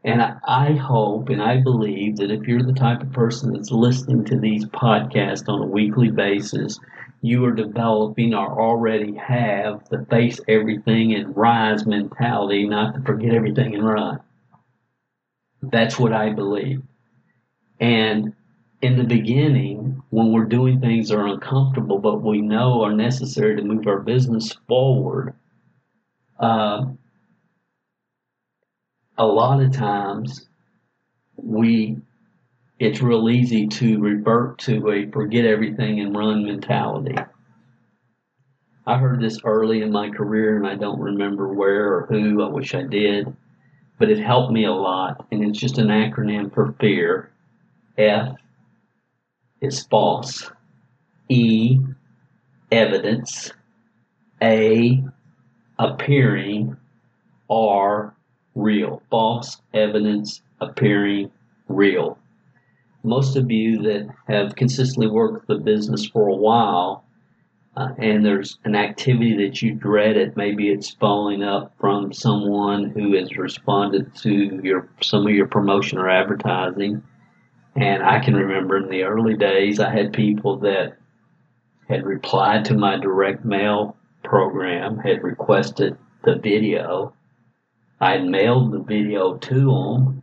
And 0.06 0.22
I 0.22 0.74
hope 0.74 1.30
and 1.30 1.42
I 1.42 1.58
believe 1.58 2.18
that 2.18 2.30
if 2.30 2.44
you're 2.48 2.62
the 2.62 2.74
type 2.74 3.02
of 3.02 3.12
person 3.12 3.52
that's 3.52 3.72
listening 3.72 4.24
to 4.26 4.40
these 4.40 4.64
podcasts 4.66 5.50
on 5.50 5.64
a 5.64 5.66
weekly 5.66 6.12
basis, 6.12 6.80
you 7.22 7.44
are 7.46 7.52
developing 7.52 8.36
or 8.36 8.62
already 8.62 9.16
have 9.16 9.90
the 9.90 10.06
face 10.06 10.40
everything 10.48 11.16
and 11.16 11.36
rise 11.36 11.88
mentality, 11.88 12.68
not 12.68 12.94
to 12.94 13.02
forget 13.02 13.34
everything 13.34 13.74
and 13.74 13.84
run. 13.84 14.20
That's 15.64 15.98
what 15.98 16.14
I 16.14 16.30
believe. 16.30 16.84
And 17.80 18.34
in 18.84 18.98
the 18.98 19.06
beginning, 19.06 20.04
when 20.12 20.32
we're 20.32 20.46
doing 20.46 20.80
things 20.80 21.10
that 21.10 21.18
are 21.18 21.26
uncomfortable, 21.26 21.98
but 21.98 22.22
we 22.22 22.42
know 22.42 22.84
are 22.84 22.94
necessary 22.94 23.56
to 23.56 23.64
move 23.64 23.88
our 23.88 24.02
business 24.02 24.54
forward, 24.68 25.34
uh, 26.40 26.86
a 29.18 29.26
lot 29.26 29.62
of 29.62 29.72
times 29.72 30.48
we 31.38 31.98
it's 32.78 33.02
real 33.02 33.30
easy 33.30 33.68
to 33.68 34.00
revert 34.00 34.60
to 34.60 34.90
a 34.90 35.10
forget 35.12 35.46
everything 35.46 36.02
and 36.02 36.16
run 36.16 36.46
mentality. 36.46 37.16
I 38.86 38.98
heard 38.98 39.22
this 39.22 39.40
early 39.44 39.82
in 39.82 39.92
my 39.92 40.10
career 40.10 40.58
and 40.58 40.68
I 40.68 40.76
don't 40.76 41.00
remember 41.00 41.54
where 41.54 41.96
or 41.96 42.06
who, 42.08 42.44
I 42.44 42.50
wish 42.50 42.76
I 42.76 42.84
did, 42.84 43.34
but 43.98 44.10
it 44.10 44.20
helped 44.20 44.52
me 44.52 44.66
a 44.66 44.74
lot 44.74 45.26
and 45.32 45.44
it's 45.44 45.58
just 45.58 45.78
an 45.78 45.88
acronym 45.88 46.54
for 46.54 46.74
fear. 46.74 47.32
F 47.98 48.36
is 49.62 49.84
false. 49.86 50.52
E, 51.30 51.80
evidence. 52.72 53.52
A, 54.44 55.04
appearing. 55.80 56.76
R, 57.50 58.15
real. 58.56 59.02
False 59.10 59.62
evidence 59.74 60.42
appearing 60.62 61.32
real. 61.68 62.18
Most 63.04 63.36
of 63.36 63.52
you 63.52 63.84
that 63.84 64.08
have 64.28 64.56
consistently 64.56 65.08
worked 65.08 65.48
the 65.48 65.56
business 65.56 66.08
for 66.08 66.28
a 66.28 66.36
while, 66.36 67.04
uh, 67.78 67.90
and 67.98 68.26
there's 68.26 68.58
an 68.64 68.76
activity 68.76 69.36
that 69.46 69.62
you 69.62 69.74
dreaded, 69.74 70.38
maybe 70.38 70.70
it's 70.70 70.92
following 70.92 71.44
up 71.44 71.74
from 71.80 72.14
someone 72.14 72.90
who 72.90 73.16
has 73.16 73.36
responded 73.38 74.16
to 74.16 74.62
your 74.64 74.88
some 75.02 75.28
of 75.28 75.34
your 75.34 75.48
promotion 75.48 75.98
or 75.98 76.10
advertising. 76.10 77.04
And 77.76 78.02
I 78.02 78.20
can 78.24 78.36
remember 78.36 78.78
in 78.78 78.90
the 78.90 79.04
early 79.04 79.36
days, 79.36 79.82
I 79.82 79.92
had 79.92 80.14
people 80.14 80.58
that 80.60 80.98
had 81.90 82.06
replied 82.06 82.66
to 82.66 82.74
my 82.74 82.98
direct 82.98 83.44
mail 83.44 83.98
program, 84.24 84.98
had 84.98 85.22
requested 85.24 85.98
the 86.24 86.36
video, 86.36 87.14
I 88.02 88.12
had 88.12 88.26
mailed 88.26 88.74
the 88.74 88.80
video 88.80 89.38
to 89.38 89.56
them, 89.56 90.22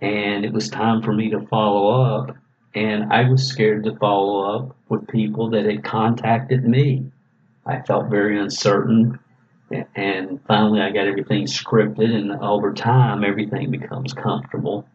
and 0.00 0.44
it 0.44 0.52
was 0.52 0.68
time 0.68 1.02
for 1.02 1.12
me 1.12 1.30
to 1.30 1.46
follow 1.46 2.02
up. 2.02 2.36
And 2.74 3.12
I 3.12 3.28
was 3.28 3.46
scared 3.46 3.84
to 3.84 3.96
follow 3.96 4.56
up 4.56 4.76
with 4.88 5.06
people 5.06 5.50
that 5.50 5.66
had 5.66 5.84
contacted 5.84 6.64
me. 6.64 7.10
I 7.64 7.80
felt 7.82 8.10
very 8.10 8.40
uncertain. 8.40 9.20
And 9.94 10.40
finally, 10.48 10.80
I 10.80 10.90
got 10.90 11.06
everything 11.06 11.46
scripted, 11.46 12.12
and 12.12 12.32
over 12.42 12.72
time, 12.72 13.22
everything 13.22 13.70
becomes 13.70 14.12
comfortable. 14.12 14.88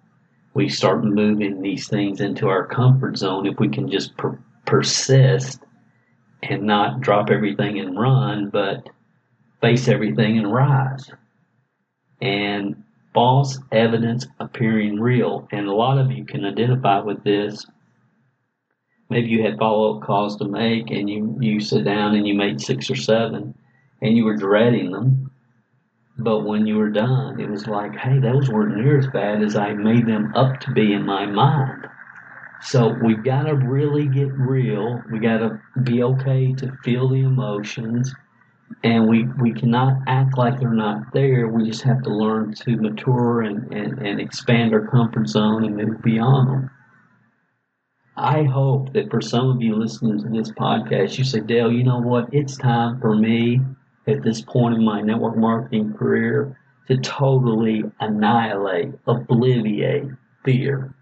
We 0.53 0.67
start 0.67 1.05
moving 1.05 1.61
these 1.61 1.87
things 1.87 2.19
into 2.19 2.49
our 2.49 2.65
comfort 2.65 3.17
zone 3.17 3.45
if 3.45 3.57
we 3.57 3.69
can 3.69 3.89
just 3.89 4.17
per- 4.17 4.39
persist 4.65 5.63
and 6.43 6.63
not 6.63 6.99
drop 6.99 7.29
everything 7.29 7.79
and 7.79 7.97
run, 7.97 8.49
but 8.49 8.89
face 9.61 9.87
everything 9.87 10.37
and 10.37 10.51
rise 10.51 11.09
and 12.21 12.83
false 13.13 13.59
evidence 13.71 14.27
appearing 14.39 14.99
real. 14.99 15.47
And 15.51 15.67
a 15.67 15.73
lot 15.73 15.97
of 15.97 16.11
you 16.11 16.25
can 16.25 16.45
identify 16.45 16.99
with 16.99 17.23
this. 17.23 17.65
Maybe 19.09 19.27
you 19.27 19.43
had 19.43 19.57
follow 19.57 19.97
up 19.97 20.03
calls 20.03 20.37
to 20.37 20.45
make 20.45 20.89
and 20.89 21.09
you, 21.09 21.37
you 21.39 21.59
sit 21.59 21.85
down 21.85 22.15
and 22.15 22.27
you 22.27 22.33
made 22.33 22.59
six 22.59 22.89
or 22.89 22.95
seven 22.95 23.53
and 24.01 24.17
you 24.17 24.25
were 24.25 24.35
dreading 24.35 24.91
them. 24.91 25.31
But 26.17 26.45
when 26.45 26.65
you 26.65 26.77
were 26.77 26.89
done, 26.89 27.39
it 27.39 27.49
was 27.49 27.67
like, 27.67 27.95
hey, 27.95 28.19
those 28.19 28.49
weren't 28.49 28.77
near 28.77 28.97
as 28.97 29.07
bad 29.07 29.43
as 29.43 29.55
I 29.55 29.73
made 29.73 30.07
them 30.07 30.33
up 30.33 30.59
to 30.61 30.71
be 30.71 30.93
in 30.93 31.05
my 31.05 31.25
mind. 31.25 31.87
So 32.61 32.95
we've 33.03 33.23
got 33.23 33.43
to 33.43 33.55
really 33.55 34.07
get 34.07 34.31
real. 34.31 35.01
We 35.11 35.19
got 35.19 35.39
to 35.39 35.61
be 35.83 36.03
okay 36.03 36.53
to 36.53 36.71
feel 36.83 37.09
the 37.09 37.21
emotions 37.21 38.13
and 38.83 39.07
we, 39.07 39.25
we 39.41 39.53
cannot 39.53 39.97
act 40.07 40.37
like 40.37 40.59
they're 40.59 40.73
not 40.73 41.13
there. 41.13 41.47
We 41.47 41.69
just 41.69 41.83
have 41.83 42.03
to 42.03 42.09
learn 42.09 42.53
to 42.55 42.77
mature 42.77 43.41
and, 43.41 43.71
and, 43.73 43.99
and 43.99 44.19
expand 44.19 44.73
our 44.73 44.87
comfort 44.87 45.27
zone 45.27 45.63
and 45.63 45.75
move 45.75 46.01
beyond 46.01 46.49
them. 46.49 46.71
I 48.17 48.43
hope 48.43 48.93
that 48.93 49.11
for 49.11 49.21
some 49.21 49.49
of 49.49 49.61
you 49.61 49.75
listening 49.75 50.21
to 50.23 50.29
this 50.29 50.51
podcast, 50.51 51.17
you 51.17 51.23
say, 51.23 51.41
Dale, 51.41 51.71
you 51.71 51.83
know 51.83 51.99
what? 51.99 52.33
It's 52.33 52.55
time 52.57 52.99
for 53.01 53.15
me 53.15 53.59
at 54.07 54.23
this 54.23 54.41
point 54.41 54.75
in 54.75 54.85
my 54.85 55.01
network 55.01 55.35
marketing 55.35 55.93
career 55.93 56.57
to 56.87 56.97
totally 56.97 57.83
annihilate, 57.99 58.93
obliviate 59.05 60.15
fear. 60.43 60.93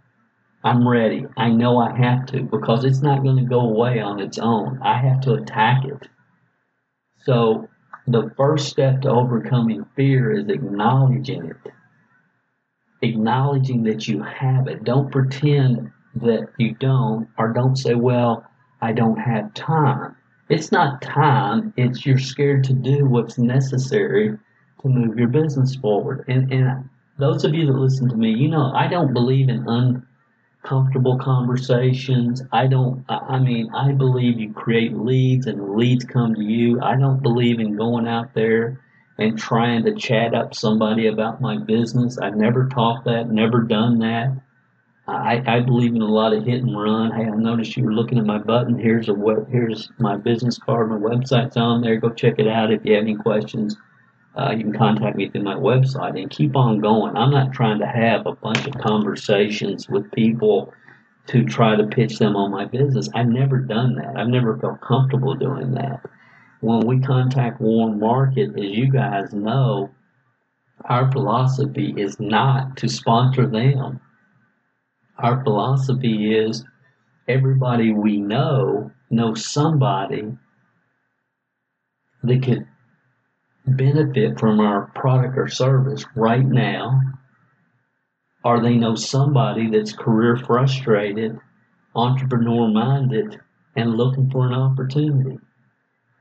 I'm 0.64 0.88
ready. 0.88 1.26
I 1.38 1.50
know 1.50 1.78
I 1.78 1.96
have 1.98 2.26
to 2.28 2.44
because 2.44 2.86
it's 2.86 3.02
not 3.02 3.22
going 3.22 3.38
to 3.38 3.44
go 3.44 3.60
away 3.60 4.00
on 4.00 4.20
its 4.20 4.40
own. 4.40 4.80
I 4.82 4.98
have 4.98 5.20
to 5.22 5.34
attack 5.34 5.84
it. 5.86 6.08
So 7.24 7.70
the 8.08 8.32
first 8.36 8.70
step 8.70 9.02
to 9.02 9.10
overcoming 9.10 9.86
fear 9.96 10.32
is 10.32 10.50
acknowledging 10.50 11.46
it. 11.46 11.74
Acknowledging 13.02 13.84
that 13.84 14.08
you 14.08 14.22
have 14.24 14.68
it. 14.68 14.84
Don't 14.84 15.12
pretend 15.12 15.92
that 16.16 16.50
you 16.58 16.74
don't, 16.76 17.28
or 17.38 17.54
don't 17.54 17.76
say, 17.76 17.96
well, 17.96 18.46
I 18.82 18.92
don't 18.92 19.18
have 19.18 19.54
time. 19.54 20.16
It's 20.50 20.72
not 20.72 21.02
time, 21.02 21.74
it's 21.78 22.06
you're 22.06 22.20
scared 22.20 22.66
to 22.66 22.74
do 22.74 23.06
what's 23.06 23.38
necessary 23.38 24.38
to 24.82 24.88
move 24.88 25.18
your 25.18 25.30
business 25.30 25.76
forward. 25.76 26.26
And, 26.28 26.52
and 26.52 26.90
those 27.18 27.46
of 27.46 27.54
you 27.54 27.66
that 27.66 27.74
listen 27.74 28.10
to 28.10 28.16
me, 28.16 28.32
you 28.32 28.50
know, 28.50 28.72
I 28.76 28.88
don't 28.88 29.14
believe 29.14 29.48
in 29.50 29.68
un, 29.68 30.06
comfortable 30.64 31.18
conversations. 31.18 32.42
I 32.52 32.68
don't, 32.68 33.06
I 33.10 33.40
mean, 33.40 33.70
I 33.74 33.92
believe 33.92 34.40
you 34.40 34.54
create 34.54 34.94
leads 34.94 35.46
and 35.46 35.76
leads 35.76 36.06
come 36.06 36.34
to 36.36 36.42
you. 36.42 36.82
I 36.82 36.96
don't 36.96 37.22
believe 37.22 37.60
in 37.60 37.76
going 37.76 38.08
out 38.08 38.34
there 38.34 38.82
and 39.18 39.38
trying 39.38 39.84
to 39.84 39.94
chat 39.94 40.34
up 40.34 40.56
somebody 40.56 41.08
about 41.08 41.42
my 41.42 41.58
business. 41.58 42.18
I've 42.18 42.36
never 42.36 42.68
taught 42.70 43.04
that, 43.06 43.30
never 43.30 43.62
done 43.62 44.00
that. 44.00 44.36
I, 45.06 45.44
I 45.46 45.60
believe 45.60 45.94
in 45.94 46.02
a 46.02 46.06
lot 46.06 46.34
of 46.34 46.46
hit 46.46 46.64
and 46.64 46.82
run. 46.82 47.12
Hey, 47.12 47.26
I 47.26 47.36
noticed 47.36 47.76
you 47.76 47.84
were 47.84 47.94
looking 47.94 48.18
at 48.18 48.26
my 48.26 48.38
button. 48.38 48.80
Here's 48.80 49.10
a 49.10 49.14
web, 49.14 49.50
here's 49.52 49.90
my 50.00 50.16
business 50.16 50.58
card. 50.58 50.90
My 50.90 50.96
website's 50.96 51.58
on 51.58 51.82
there. 51.82 51.98
Go 51.98 52.10
check 52.10 52.36
it 52.40 52.48
out 52.48 52.72
if 52.72 52.86
you 52.86 52.94
have 52.94 53.04
any 53.04 53.16
questions 53.16 53.76
uh, 54.36 54.52
you 54.52 54.64
can 54.64 54.74
contact 54.74 55.16
me 55.16 55.30
through 55.30 55.44
my 55.44 55.56
website 55.56 56.20
and 56.20 56.30
keep 56.30 56.56
on 56.56 56.80
going. 56.80 57.16
I'm 57.16 57.32
not 57.32 57.54
trying 57.54 57.80
to 57.80 57.88
have 57.88 58.26
a 58.26 58.34
bunch 58.34 58.66
of 58.66 58.74
conversations 58.80 59.88
with 59.88 60.12
people 60.12 60.74
to 61.28 61.46
try 61.46 61.76
to 61.76 61.86
pitch 61.86 62.18
them 62.18 62.36
on 62.36 62.52
my 62.52 62.66
business. 62.66 63.10
I've 63.14 63.28
never 63.28 63.60
done 63.60 63.96
that. 63.96 64.18
I've 64.18 64.28
never 64.28 64.58
felt 64.58 64.82
comfortable 64.82 65.36
doing 65.36 65.74
that. 65.76 66.02
When 66.62 66.82
we 66.88 67.00
contact 67.00 67.62
Warm 67.62 68.00
Market, 68.00 68.58
as 68.58 68.72
you 68.72 68.90
guys 68.92 69.34
know, 69.34 69.92
our 70.86 71.12
philosophy 71.12 71.94
is 71.96 72.20
not 72.20 72.76
to 72.78 72.90
sponsor 72.90 73.48
them. 73.48 74.02
Our 75.20 75.44
philosophy 75.44 76.36
is 76.36 76.66
everybody 77.28 77.94
we 77.94 78.18
know 78.18 78.92
knows 79.10 79.46
somebody 79.46 80.36
that 82.24 82.44
could 82.44 82.68
benefit 83.66 84.40
from 84.40 84.60
our 84.60 84.92
product 84.96 85.38
or 85.38 85.48
service 85.48 86.06
right 86.16 86.46
now 86.46 87.00
or 88.44 88.62
they 88.62 88.76
know 88.76 88.96
somebody 88.96 89.70
that's 89.70 89.94
career 89.94 90.36
frustrated, 90.36 91.40
entrepreneur 91.96 92.68
minded, 92.68 93.40
and 93.76 93.96
looking 93.96 94.30
for 94.30 94.46
an 94.46 94.54
opportunity. 94.54 95.40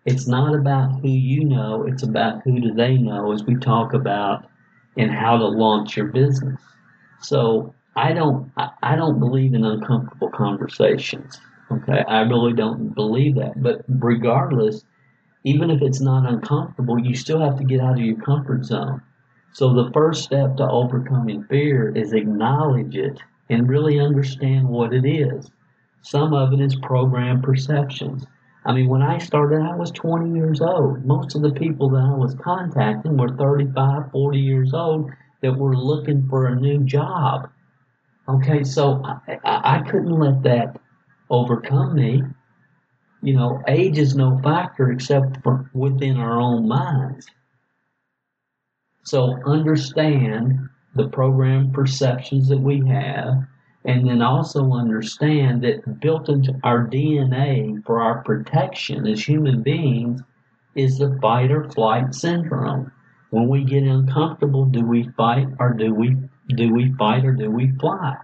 It's 0.05 0.27
not 0.27 0.55
about 0.55 1.01
who 1.01 1.09
you 1.09 1.45
know, 1.45 1.85
it's 1.87 2.03
about 2.03 2.43
who 2.45 2.61
do 2.61 2.75
they 2.75 2.97
know 2.97 3.33
as 3.33 3.45
we 3.45 3.57
talk 3.57 3.93
about 3.93 4.49
and 4.97 5.11
how 5.11 5.37
to 5.37 5.47
launch 5.47 5.97
your 5.97 6.07
business. 6.07 6.61
So 7.21 7.75
I 7.95 8.13
don't 8.13 8.51
I 8.83 8.97
don't 8.97 9.21
believe 9.21 9.55
in 9.55 9.65
uncomfortable 9.65 10.31
conversations. 10.31 11.41
Okay. 11.71 12.03
I 12.07 12.21
really 12.23 12.53
don't 12.53 12.95
believe 12.95 13.37
that. 13.37 13.63
But 13.63 13.85
regardless, 13.89 14.85
even 15.45 15.71
if 15.71 15.83
it's 15.83 16.01
not 16.01 16.31
uncomfortable, 16.31 16.99
you 16.99 17.15
still 17.15 17.41
have 17.41 17.57
to 17.59 17.65
get 17.65 17.81
out 17.81 17.99
of 17.99 18.05
your 18.05 18.17
comfort 18.17 18.65
zone. 18.65 19.03
So 19.53 19.73
the 19.73 19.91
first 19.93 20.25
step 20.25 20.57
to 20.57 20.69
overcoming 20.71 21.45
fear 21.45 21.91
is 21.91 22.13
acknowledge 22.13 22.97
it 22.97 23.21
and 23.51 23.69
really 23.69 24.01
understand 24.01 24.69
what 24.69 24.95
it 24.95 25.05
is. 25.05 25.51
Some 26.01 26.33
of 26.33 26.53
it 26.53 26.61
is 26.61 26.75
program 26.77 27.43
perceptions. 27.43 28.27
I 28.65 28.73
mean, 28.73 28.89
when 28.89 29.03
I 29.03 29.19
started, 29.19 29.61
I 29.61 29.75
was 29.77 29.91
20 29.91 30.35
years 30.35 30.61
old. 30.61 31.05
Most 31.05 31.35
of 31.35 31.43
the 31.43 31.51
people 31.51 31.91
that 31.91 32.03
I 32.03 32.15
was 32.15 32.35
contacting 32.35 33.17
were 33.17 33.37
35, 33.37 34.11
40 34.11 34.39
years 34.39 34.73
old 34.73 35.11
that 35.41 35.57
were 35.59 35.77
looking 35.77 36.29
for 36.29 36.47
a 36.47 36.61
new 36.61 36.79
job. 36.85 37.51
Okay, 38.29 38.63
so 38.63 39.03
I, 39.05 39.39
I 39.45 39.79
couldn't 39.83 40.19
let 40.19 40.43
that 40.45 40.81
overcome 41.29 41.97
me. 41.97 42.23
You 43.23 43.35
know, 43.35 43.63
age 43.69 43.99
is 43.99 44.17
no 44.17 44.39
factor 44.39 44.91
except 44.91 45.43
for 45.43 45.71
within 45.75 46.17
our 46.17 46.41
own 46.41 46.67
minds. 46.67 47.27
So 49.05 49.39
understand 49.47 50.69
the 50.95 51.09
program 51.09 51.71
perceptions 51.73 52.49
that 52.49 52.61
we 52.61 52.87
have, 52.89 53.45
and 53.85 54.09
then 54.09 54.23
also 54.23 54.73
understand 54.73 55.63
that 55.63 56.01
built 56.01 56.29
into 56.29 56.59
our 56.65 56.87
DNA 56.87 57.85
for 57.85 58.01
our 58.01 58.23
protection 58.23 59.07
as 59.07 59.25
human 59.25 59.63
beings 59.63 60.21
is 60.75 60.99
the 60.99 61.17
fight 61.21 61.51
or 61.51 61.71
flight 61.71 62.15
syndrome. 62.15 62.91
When 63.31 63.49
we 63.49 63.65
get 63.65 63.85
uncomfortable, 63.85 64.67
do 64.67 64.85
we 64.85 65.09
fight 65.17 65.49
or 65.59 65.73
do 65.73 65.95
we 65.95 66.17
do 66.49 66.73
we 66.73 66.93
fight 66.95 67.25
or 67.25 67.33
do 67.33 67.51
we 67.51 67.71
fly? 67.79 68.17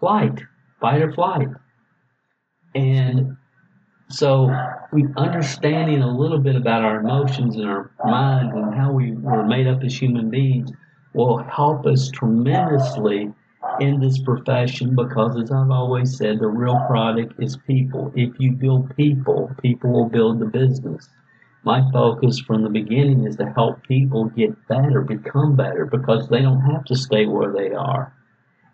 Flight, 0.00 0.42
fight 0.80 1.02
or 1.02 1.12
flight. 1.12 1.48
And 2.74 3.35
so 4.08 4.50
we 4.92 5.04
understanding 5.16 6.02
a 6.02 6.16
little 6.16 6.38
bit 6.38 6.54
about 6.56 6.84
our 6.84 7.00
emotions 7.00 7.56
and 7.56 7.68
our 7.68 7.90
minds 8.04 8.54
and 8.54 8.74
how 8.74 8.92
we 8.92 9.12
were 9.12 9.44
made 9.44 9.66
up 9.66 9.82
as 9.82 10.00
human 10.00 10.30
beings 10.30 10.70
will 11.12 11.38
help 11.38 11.86
us 11.86 12.10
tremendously 12.10 13.32
in 13.80 14.00
this 14.00 14.18
profession 14.18 14.94
because 14.94 15.36
as 15.36 15.50
I've 15.50 15.70
always 15.70 16.16
said, 16.16 16.38
the 16.38 16.46
real 16.46 16.80
product 16.86 17.34
is 17.42 17.56
people. 17.66 18.12
If 18.14 18.38
you 18.38 18.52
build 18.52 18.94
people, 18.96 19.50
people 19.60 19.90
will 19.92 20.08
build 20.08 20.38
the 20.38 20.46
business. 20.46 21.08
My 21.64 21.82
focus 21.90 22.38
from 22.38 22.62
the 22.62 22.68
beginning 22.68 23.26
is 23.26 23.36
to 23.36 23.50
help 23.50 23.82
people 23.88 24.26
get 24.26 24.68
better, 24.68 25.00
become 25.00 25.56
better, 25.56 25.84
because 25.84 26.28
they 26.28 26.40
don't 26.40 26.60
have 26.60 26.84
to 26.84 26.94
stay 26.94 27.26
where 27.26 27.52
they 27.52 27.72
are. 27.72 28.12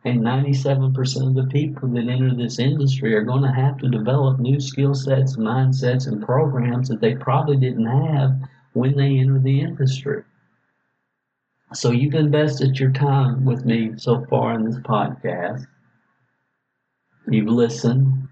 And 0.04 0.20
97% 0.20 1.28
of 1.28 1.34
the 1.34 1.44
people 1.50 1.88
that 1.90 2.08
enter 2.08 2.34
this 2.34 2.58
industry 2.58 3.14
are 3.14 3.22
going 3.22 3.42
to 3.42 3.52
have 3.52 3.78
to 3.78 3.88
develop 3.88 4.40
new 4.40 4.58
skill 4.60 4.94
sets, 4.94 5.36
mindsets, 5.36 6.08
and 6.08 6.24
programs 6.24 6.88
that 6.88 7.00
they 7.00 7.14
probably 7.14 7.56
didn't 7.56 7.86
have 7.86 8.36
when 8.72 8.96
they 8.96 9.18
enter 9.18 9.38
the 9.38 9.60
industry. 9.60 10.24
So 11.72 11.90
you've 11.90 12.14
invested 12.14 12.78
your 12.78 12.90
time 12.90 13.44
with 13.44 13.64
me 13.64 13.92
so 13.96 14.24
far 14.26 14.54
in 14.54 14.64
this 14.64 14.78
podcast. 14.78 15.66
You've 17.28 17.46
listened. 17.46 18.28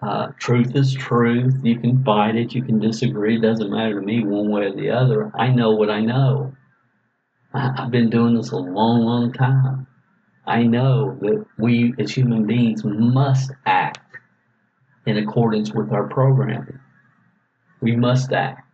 Uh, 0.00 0.28
truth 0.38 0.74
is 0.76 0.94
truth. 0.94 1.60
You 1.62 1.78
can 1.78 2.02
fight 2.04 2.36
it. 2.36 2.54
You 2.54 2.62
can 2.62 2.78
disagree. 2.78 3.36
It 3.36 3.42
doesn't 3.42 3.70
matter 3.70 4.00
to 4.00 4.06
me 4.06 4.24
one 4.24 4.48
way 4.48 4.62
or 4.66 4.72
the 4.72 4.90
other. 4.90 5.30
I 5.34 5.48
know 5.48 5.72
what 5.72 5.90
I 5.90 6.00
know. 6.00 6.54
I've 7.52 7.90
been 7.90 8.08
doing 8.08 8.34
this 8.36 8.52
a 8.52 8.56
long, 8.56 9.04
long 9.04 9.32
time. 9.32 9.79
I 10.50 10.64
know 10.64 11.16
that 11.20 11.46
we 11.58 11.94
as 12.00 12.10
human 12.10 12.44
beings 12.44 12.82
must 12.84 13.52
act 13.66 14.00
in 15.06 15.16
accordance 15.16 15.72
with 15.72 15.92
our 15.92 16.08
programming. 16.08 16.80
We 17.80 17.94
must 17.94 18.32
act. 18.32 18.66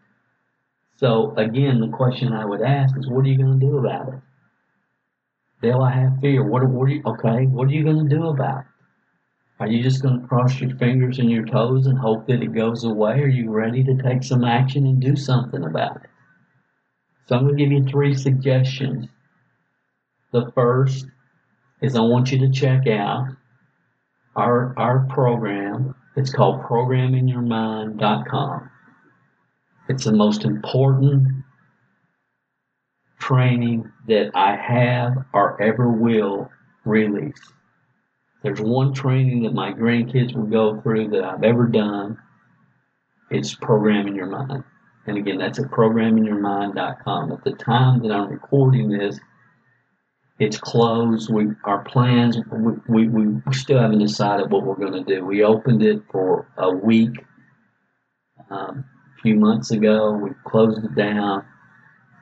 So 0.96 1.34
again, 1.36 1.80
the 1.80 1.88
question 1.88 2.32
I 2.32 2.46
would 2.46 2.62
ask 2.62 2.96
is, 2.96 3.10
what 3.10 3.26
are 3.26 3.28
you 3.28 3.36
going 3.36 3.60
to 3.60 3.66
do 3.66 3.76
about 3.76 4.08
it? 4.08 4.20
Dale, 5.60 5.82
I 5.82 5.90
have 5.90 6.18
fear. 6.20 6.42
What, 6.42 6.66
what 6.66 6.88
are 6.88 6.92
you, 6.92 7.02
okay, 7.04 7.44
what 7.44 7.68
are 7.68 7.72
you 7.72 7.84
going 7.84 8.08
to 8.08 8.16
do 8.16 8.28
about 8.28 8.60
it? 8.60 8.66
Are 9.60 9.68
you 9.68 9.82
just 9.82 10.02
going 10.02 10.22
to 10.22 10.26
cross 10.26 10.58
your 10.58 10.74
fingers 10.76 11.18
and 11.18 11.30
your 11.30 11.44
toes 11.44 11.86
and 11.86 11.98
hope 11.98 12.26
that 12.26 12.42
it 12.42 12.54
goes 12.54 12.84
away? 12.84 13.20
Are 13.20 13.28
you 13.28 13.50
ready 13.50 13.84
to 13.84 14.02
take 14.02 14.22
some 14.22 14.44
action 14.44 14.86
and 14.86 14.98
do 14.98 15.14
something 15.14 15.62
about 15.62 15.96
it? 15.96 16.10
So 17.26 17.36
I'm 17.36 17.44
going 17.44 17.56
to 17.58 17.62
give 17.62 17.72
you 17.72 17.84
three 17.84 18.14
suggestions. 18.14 19.08
The 20.32 20.50
first 20.54 21.06
is 21.80 21.96
I 21.96 22.00
want 22.00 22.32
you 22.32 22.38
to 22.38 22.50
check 22.50 22.86
out 22.86 23.28
our, 24.34 24.74
our 24.78 25.06
program. 25.10 25.94
It's 26.16 26.32
called 26.32 26.62
programmingyourmind.com. 26.62 28.70
It's 29.88 30.04
the 30.04 30.12
most 30.12 30.44
important 30.44 31.44
training 33.18 33.90
that 34.08 34.30
I 34.34 34.56
have 34.56 35.24
or 35.32 35.62
ever 35.62 35.90
will 35.90 36.50
release. 36.84 37.40
There's 38.42 38.60
one 38.60 38.92
training 38.94 39.42
that 39.42 39.54
my 39.54 39.72
grandkids 39.72 40.34
will 40.34 40.46
go 40.46 40.80
through 40.80 41.08
that 41.10 41.24
I've 41.24 41.42
ever 41.42 41.66
done. 41.66 42.18
It's 43.30 43.54
programming 43.54 44.14
your 44.14 44.26
mind. 44.26 44.62
And 45.06 45.18
again, 45.18 45.38
that's 45.38 45.58
at 45.58 45.70
programmingyourmind.com. 45.70 47.32
At 47.32 47.44
the 47.44 47.52
time 47.52 48.02
that 48.02 48.12
I'm 48.12 48.30
recording 48.30 48.90
this, 48.90 49.18
it's 50.38 50.58
closed. 50.58 51.32
We 51.32 51.48
our 51.64 51.82
plans 51.84 52.38
we, 52.88 53.08
we, 53.08 53.26
we 53.26 53.54
still 53.54 53.78
haven't 53.78 54.00
decided 54.00 54.50
what 54.50 54.64
we're 54.64 54.76
going 54.76 55.04
to 55.04 55.14
do. 55.14 55.24
We 55.24 55.42
opened 55.42 55.82
it 55.82 56.02
for 56.10 56.46
a 56.58 56.70
week 56.70 57.24
um, 58.50 58.84
a 59.18 59.22
few 59.22 59.36
months 59.36 59.70
ago. 59.70 60.12
We 60.12 60.30
closed 60.44 60.84
it 60.84 60.94
down, 60.94 61.44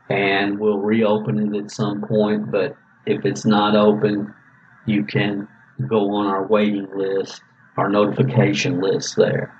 and 0.08 0.58
we'll 0.58 0.78
reopen 0.78 1.54
it 1.54 1.58
at 1.58 1.70
some 1.70 2.02
point. 2.02 2.50
But 2.50 2.76
if 3.06 3.24
it's 3.24 3.44
not 3.44 3.74
open, 3.74 4.32
you 4.86 5.04
can 5.04 5.48
go 5.88 6.14
on 6.14 6.26
our 6.26 6.46
waiting 6.46 6.88
list, 6.96 7.42
our 7.76 7.88
notification 7.88 8.80
list 8.80 9.16
there 9.16 9.52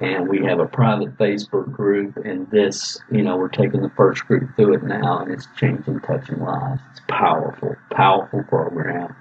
and 0.00 0.28
we 0.28 0.44
have 0.44 0.60
a 0.60 0.66
private 0.66 1.16
Facebook 1.18 1.72
group. 1.72 2.16
And 2.16 2.50
this, 2.50 2.98
you 3.10 3.22
know, 3.22 3.36
we're 3.36 3.48
taking 3.48 3.82
the 3.82 3.90
first 3.96 4.24
group 4.26 4.54
through 4.56 4.74
it 4.74 4.82
now, 4.84 5.18
and 5.18 5.32
it's 5.32 5.48
changing, 5.56 6.00
touching 6.00 6.40
lives. 6.40 6.80
It's 6.92 7.00
powerful, 7.08 7.74
powerful 7.90 8.44
program. 8.44 9.14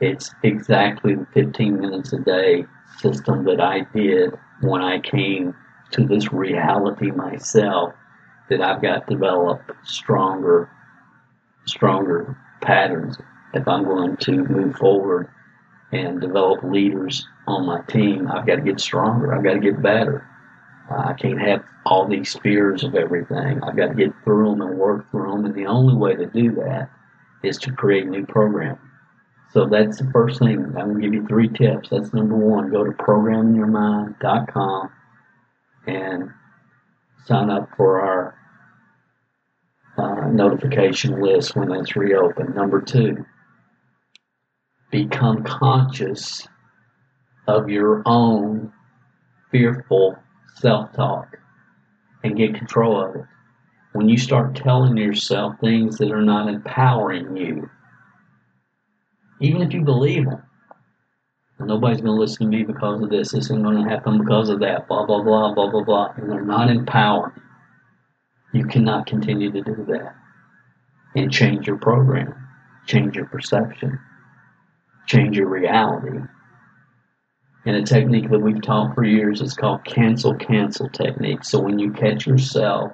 It's 0.00 0.34
exactly 0.42 1.14
the 1.14 1.26
15 1.34 1.80
minutes 1.80 2.12
a 2.12 2.18
day 2.18 2.64
system 2.98 3.44
that 3.44 3.60
I 3.60 3.80
did 3.94 4.34
when 4.60 4.82
I 4.82 5.00
came 5.00 5.54
to 5.92 6.04
this 6.04 6.32
reality 6.32 7.10
myself. 7.10 7.94
That 8.50 8.62
I've 8.62 8.80
got 8.80 9.06
to 9.06 9.14
develop 9.14 9.60
stronger, 9.84 10.70
stronger 11.66 12.34
patterns 12.62 13.18
if 13.52 13.68
I'm 13.68 13.84
going 13.84 14.16
to 14.16 14.32
move 14.32 14.76
forward 14.76 15.28
and 15.92 16.20
develop 16.20 16.62
leaders 16.62 17.26
on 17.46 17.66
my 17.66 17.80
team, 17.82 18.28
I've 18.30 18.46
got 18.46 18.56
to 18.56 18.62
get 18.62 18.80
stronger. 18.80 19.34
I've 19.34 19.44
got 19.44 19.54
to 19.54 19.60
get 19.60 19.82
better. 19.82 20.26
I 20.90 21.12
can't 21.14 21.40
have 21.40 21.64
all 21.84 22.06
these 22.06 22.34
fears 22.42 22.82
of 22.82 22.94
everything. 22.94 23.62
I've 23.62 23.76
got 23.76 23.88
to 23.88 23.94
get 23.94 24.12
through 24.24 24.50
them 24.50 24.62
and 24.62 24.78
work 24.78 25.10
through 25.10 25.30
them. 25.30 25.44
And 25.44 25.54
the 25.54 25.66
only 25.66 25.94
way 25.94 26.14
to 26.16 26.26
do 26.26 26.52
that 26.56 26.90
is 27.42 27.58
to 27.58 27.72
create 27.72 28.06
new 28.06 28.24
programs. 28.26 28.80
So 29.52 29.66
that's 29.66 29.98
the 29.98 30.10
first 30.12 30.38
thing. 30.40 30.58
I'm 30.58 30.72
going 30.72 30.94
to 30.96 31.00
give 31.00 31.14
you 31.14 31.26
three 31.26 31.48
tips. 31.48 31.88
That's 31.90 32.12
number 32.12 32.36
one. 32.36 32.70
Go 32.70 32.84
to 32.84 32.90
programmingyourmind.com 32.92 34.90
and 35.86 36.30
sign 37.24 37.50
up 37.50 37.70
for 37.76 38.00
our 38.00 38.34
uh, 39.96 40.28
notification 40.28 41.20
list 41.20 41.56
when 41.56 41.72
it's 41.72 41.96
reopened. 41.96 42.54
Number 42.54 42.80
two, 42.80 43.24
become 44.90 45.42
conscious 45.44 46.46
of 47.46 47.68
your 47.68 48.02
own 48.06 48.72
fearful 49.50 50.16
self 50.56 50.92
talk 50.92 51.38
and 52.22 52.36
get 52.36 52.54
control 52.54 53.02
of 53.02 53.16
it. 53.16 53.24
When 53.92 54.08
you 54.08 54.18
start 54.18 54.54
telling 54.54 54.96
yourself 54.96 55.54
things 55.60 55.98
that 55.98 56.10
are 56.10 56.22
not 56.22 56.48
empowering 56.48 57.36
you, 57.36 57.70
even 59.40 59.62
if 59.62 59.72
you 59.72 59.82
believe 59.82 60.24
them, 60.26 60.42
nobody's 61.58 62.00
going 62.00 62.14
to 62.14 62.20
listen 62.20 62.50
to 62.50 62.56
me 62.56 62.64
because 62.64 63.02
of 63.02 63.08
this, 63.08 63.32
this 63.32 63.44
isn't 63.44 63.62
going 63.62 63.82
to 63.82 63.88
happen 63.88 64.18
because 64.18 64.48
of 64.48 64.60
that, 64.60 64.86
blah, 64.88 65.06
blah, 65.06 65.22
blah, 65.22 65.54
blah, 65.54 65.70
blah, 65.70 65.84
blah, 65.84 66.12
and 66.16 66.30
they're 66.30 66.42
not 66.42 66.70
empowering, 66.70 67.40
you 68.52 68.66
cannot 68.66 69.06
continue 69.06 69.50
to 69.50 69.62
do 69.62 69.86
that 69.88 70.14
and 71.14 71.32
change 71.32 71.66
your 71.66 71.78
program 71.78 72.34
change 72.88 73.16
your 73.16 73.26
perception, 73.26 74.00
change 75.08 75.36
your 75.36 75.48
reality. 75.48 76.18
And 77.64 77.76
a 77.76 77.82
technique 77.82 78.30
that 78.30 78.38
we've 78.38 78.62
taught 78.62 78.94
for 78.94 79.04
years 79.04 79.40
is 79.40 79.54
called 79.54 79.84
cancel 79.84 80.34
cancel 80.34 80.88
technique. 80.90 81.44
So 81.44 81.60
when 81.60 81.78
you 81.78 81.92
catch 81.92 82.26
yourself 82.26 82.92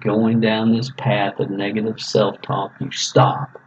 going 0.00 0.40
down 0.40 0.72
this 0.72 0.90
path 0.96 1.38
of 1.38 1.50
negative 1.50 2.00
self 2.00 2.40
talk, 2.42 2.72
you 2.80 2.90
stop 2.90 3.60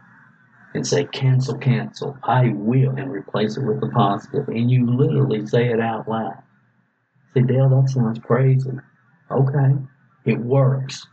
and 0.74 0.86
say, 0.86 1.04
cancel, 1.04 1.56
cancel, 1.56 2.18
I 2.24 2.48
will, 2.48 2.90
and 2.90 3.10
replace 3.10 3.56
it 3.56 3.64
with 3.64 3.80
the 3.80 3.88
positive. 3.88 4.48
And 4.48 4.70
you 4.70 4.86
literally 4.90 5.46
say 5.46 5.68
it 5.68 5.80
out 5.80 6.08
loud. 6.08 6.42
Say, 7.32 7.42
Dale, 7.42 7.68
that 7.68 7.88
sounds 7.88 8.18
crazy. 8.18 8.70
Okay, 9.30 9.76
it 10.26 10.38
works. 10.38 11.06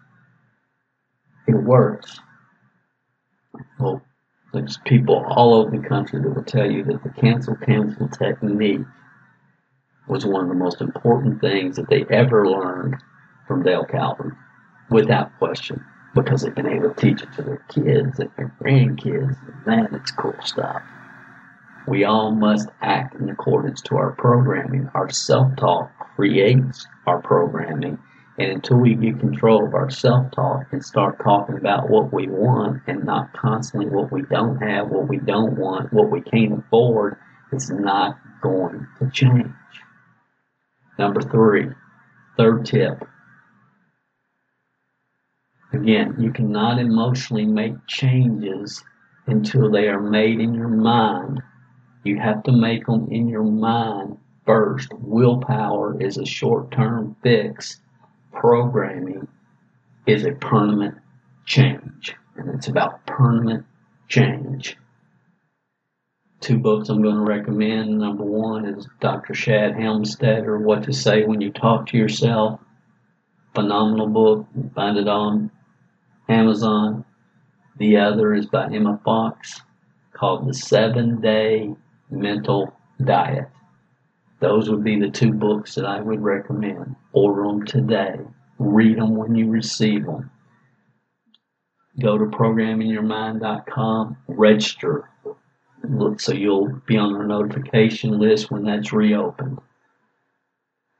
It 1.47 1.55
works. 1.55 2.19
Well, 3.79 4.01
there's 4.53 4.77
people 4.85 5.23
all 5.27 5.53
over 5.53 5.71
the 5.71 5.87
country 5.87 6.21
that 6.21 6.29
will 6.29 6.43
tell 6.43 6.69
you 6.69 6.83
that 6.85 7.03
the 7.03 7.09
cancel, 7.09 7.55
cancel 7.55 8.07
technique 8.09 8.81
was 10.07 10.25
one 10.25 10.43
of 10.43 10.49
the 10.49 10.55
most 10.55 10.81
important 10.81 11.39
things 11.39 11.77
that 11.77 11.89
they 11.89 12.05
ever 12.09 12.47
learned 12.49 12.95
from 13.47 13.63
Dale 13.63 13.85
Calvert, 13.85 14.33
without 14.89 15.37
question 15.37 15.83
because 16.13 16.41
they've 16.41 16.55
been 16.55 16.67
able 16.67 16.93
to 16.93 17.01
teach 17.01 17.21
it 17.21 17.31
to 17.33 17.41
their 17.41 17.63
kids 17.69 18.19
and 18.19 18.29
their 18.37 18.53
grandkids. 18.61 19.37
And 19.47 19.65
man, 19.65 19.87
it's 19.93 20.11
cool 20.11 20.35
stuff. 20.43 20.81
We 21.87 22.03
all 22.03 22.31
must 22.31 22.69
act 22.81 23.15
in 23.15 23.29
accordance 23.29 23.81
to 23.83 23.95
our 23.95 24.11
programming. 24.11 24.89
Our 24.93 25.09
self 25.09 25.55
talk 25.55 25.91
creates 26.15 26.85
our 27.07 27.21
programming. 27.21 27.97
And 28.37 28.51
until 28.51 28.77
we 28.77 28.95
get 28.95 29.19
control 29.19 29.67
of 29.67 29.73
our 29.73 29.89
self 29.89 30.31
talk 30.31 30.67
and 30.71 30.83
start 30.83 31.19
talking 31.23 31.57
about 31.57 31.89
what 31.89 32.13
we 32.13 32.27
want 32.27 32.81
and 32.87 33.03
not 33.03 33.33
constantly 33.33 33.89
what 33.89 34.11
we 34.11 34.21
don't 34.23 34.57
have, 34.57 34.89
what 34.89 35.07
we 35.07 35.17
don't 35.17 35.57
want, 35.57 35.91
what 35.93 36.09
we 36.09 36.21
can't 36.21 36.59
afford, 36.59 37.17
it's 37.51 37.69
not 37.69 38.17
going 38.41 38.87
to 38.99 39.09
change. 39.11 39.51
Number 40.97 41.21
three, 41.21 41.67
third 42.37 42.65
tip 42.65 43.03
Again, 45.73 46.15
you 46.19 46.33
cannot 46.33 46.79
emotionally 46.79 47.45
make 47.45 47.87
changes 47.87 48.83
until 49.25 49.71
they 49.71 49.87
are 49.87 50.01
made 50.01 50.41
in 50.41 50.53
your 50.53 50.67
mind. 50.67 51.41
You 52.03 52.19
have 52.19 52.43
to 52.43 52.51
make 52.51 52.85
them 52.85 53.07
in 53.09 53.29
your 53.29 53.43
mind 53.43 54.17
first. 54.45 54.91
Willpower 54.93 56.01
is 56.01 56.17
a 56.17 56.25
short 56.25 56.71
term 56.71 57.15
fix, 57.23 57.80
programming 58.31 59.27
is 60.05 60.25
a 60.25 60.31
permanent 60.31 60.97
change. 61.45 62.15
And 62.35 62.49
it's 62.55 62.67
about 62.67 63.05
permanent 63.05 63.65
change. 64.07 64.77
Two 66.39 66.57
books 66.57 66.89
I'm 66.89 67.03
going 67.03 67.17
to 67.17 67.21
recommend. 67.21 67.99
Number 67.99 68.23
one 68.23 68.65
is 68.65 68.87
Dr. 68.99 69.35
Shad 69.35 69.73
Helmstetter, 69.73 70.59
What 70.59 70.83
to 70.83 70.93
Say 70.93 71.23
When 71.23 71.39
You 71.39 71.51
Talk 71.51 71.87
to 71.87 71.97
Yourself. 71.97 72.59
Phenomenal 73.53 74.07
book. 74.07 74.47
You 74.55 74.71
Find 74.73 74.97
it 74.97 75.07
on 75.07 75.51
Amazon. 76.27 77.05
The 77.77 77.97
other 77.97 78.33
is 78.33 78.47
by 78.47 78.65
Emmet 78.65 79.03
Fox 79.03 79.61
called 80.13 80.47
The 80.47 80.53
Seven 80.53 81.21
Day 81.21 81.73
Mental 82.09 82.73
Diet. 83.03 83.49
Those 84.39 84.69
would 84.69 84.83
be 84.83 84.99
the 84.99 85.09
two 85.09 85.33
books 85.33 85.75
that 85.75 85.85
I 85.85 86.01
would 86.01 86.21
recommend. 86.21 86.95
Order 87.13 87.43
them 87.43 87.65
today. 87.65 88.19
Read 88.57 88.97
them 88.97 89.15
when 89.15 89.35
you 89.35 89.49
receive 89.49 90.05
them. 90.05 90.31
Go 91.99 92.17
to 92.17 92.25
programmingyourmind.com, 92.25 94.17
register 94.27 95.09
so 96.17 96.33
you'll 96.33 96.81
be 96.85 96.97
on 96.97 97.15
our 97.15 97.25
notification 97.25 98.19
list 98.19 98.51
when 98.51 98.63
that's 98.63 98.93
reopened. 98.93 99.59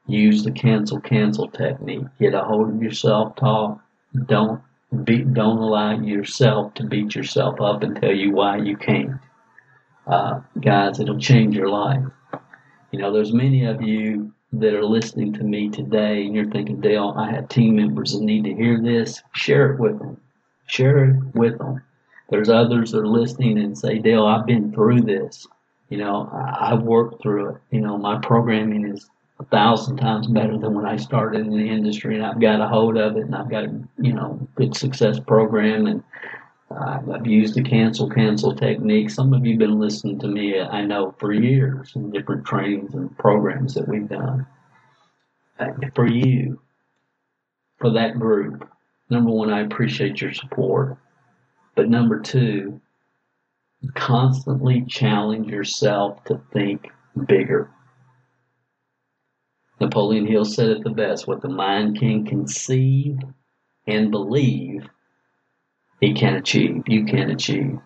Use 0.07 0.43
the 0.43 0.51
cancel 0.51 0.99
cancel 0.99 1.47
technique. 1.47 2.05
Get 2.19 2.33
a 2.33 2.43
hold 2.43 2.69
of 2.69 2.81
yourself 2.81 3.35
talk. 3.35 3.79
Don't 4.25 4.61
don't 4.91 5.59
allow 5.59 5.97
yourself 6.01 6.73
to 6.73 6.83
beat 6.83 7.15
yourself 7.15 7.61
up 7.61 7.81
and 7.83 7.95
tell 7.95 8.13
you 8.13 8.31
why 8.31 8.57
you 8.57 8.75
can't. 8.75 9.21
Uh, 10.05 10.41
guys, 10.59 10.99
it'll 10.99 11.19
change 11.19 11.55
your 11.55 11.69
life. 11.69 12.03
You 12.91 12.99
know, 12.99 13.13
there's 13.13 13.31
many 13.31 13.65
of 13.65 13.81
you 13.81 14.33
that 14.53 14.73
are 14.73 14.85
listening 14.85 15.33
to 15.33 15.43
me 15.43 15.69
today 15.69 16.25
and 16.25 16.35
you're 16.35 16.49
thinking, 16.49 16.81
Dale, 16.81 17.13
I 17.17 17.31
have 17.31 17.47
team 17.49 17.75
members 17.75 18.13
that 18.13 18.21
need 18.21 18.43
to 18.43 18.53
hear 18.53 18.81
this. 18.81 19.21
Share 19.33 19.73
it 19.73 19.79
with 19.79 19.99
them. 19.99 20.19
Share 20.67 21.05
it 21.05 21.35
with 21.35 21.57
them. 21.57 21.81
There's 22.29 22.49
others 22.49 22.91
that 22.91 22.99
are 22.99 23.07
listening 23.07 23.59
and 23.59 23.77
say, 23.77 23.99
Dale, 23.99 24.25
I've 24.25 24.45
been 24.45 24.71
through 24.71 25.01
this. 25.01 25.47
You 25.89 25.97
know, 25.97 26.29
I've 26.33 26.83
worked 26.83 27.21
through 27.21 27.49
it. 27.49 27.57
You 27.71 27.81
know, 27.81 27.97
my 27.97 28.17
programming 28.19 28.87
is 28.87 29.09
a 29.39 29.43
thousand 29.45 29.97
times 29.97 30.27
better 30.27 30.57
than 30.57 30.73
when 30.73 30.85
I 30.85 30.95
started 30.95 31.41
in 31.41 31.57
the 31.57 31.69
industry, 31.69 32.15
and 32.15 32.25
I've 32.25 32.39
got 32.39 32.61
a 32.61 32.67
hold 32.67 32.97
of 32.97 33.17
it, 33.17 33.25
and 33.25 33.35
I've 33.35 33.49
got 33.49 33.65
you 33.97 34.13
know 34.13 34.39
good 34.55 34.75
success 34.75 35.19
program, 35.19 35.87
and 35.87 36.03
I've 36.77 37.27
used 37.27 37.55
the 37.55 37.63
cancel 37.63 38.09
cancel 38.09 38.55
technique. 38.55 39.09
Some 39.09 39.33
of 39.33 39.45
you've 39.45 39.59
been 39.59 39.79
listening 39.79 40.19
to 40.19 40.27
me, 40.27 40.59
I 40.59 40.83
know, 40.83 41.15
for 41.19 41.31
years 41.31 41.93
in 41.95 42.11
different 42.11 42.45
trainings 42.45 42.93
and 42.93 43.15
programs 43.17 43.73
that 43.75 43.87
we've 43.87 44.07
done. 44.07 44.45
For 45.95 46.07
you, 46.07 46.59
for 47.79 47.91
that 47.91 48.19
group, 48.19 48.67
number 49.09 49.31
one, 49.31 49.51
I 49.51 49.61
appreciate 49.61 50.21
your 50.21 50.33
support, 50.33 50.97
but 51.75 51.89
number 51.89 52.19
two, 52.19 52.81
constantly 53.93 54.85
challenge 54.87 55.49
yourself 55.49 56.23
to 56.25 56.41
think 56.51 56.87
bigger 57.27 57.69
Napoleon 59.81 60.27
Hill 60.27 60.45
said 60.45 60.69
it 60.69 60.83
the 60.83 60.91
best 60.91 61.27
what 61.27 61.41
the 61.41 61.49
mind 61.49 61.97
can 61.97 62.23
conceive 62.23 63.17
and 63.87 64.11
believe, 64.11 64.87
it 66.01 66.15
can 66.15 66.35
achieve, 66.35 66.83
you 66.87 67.05
can 67.05 67.29
achieve. 67.29 67.79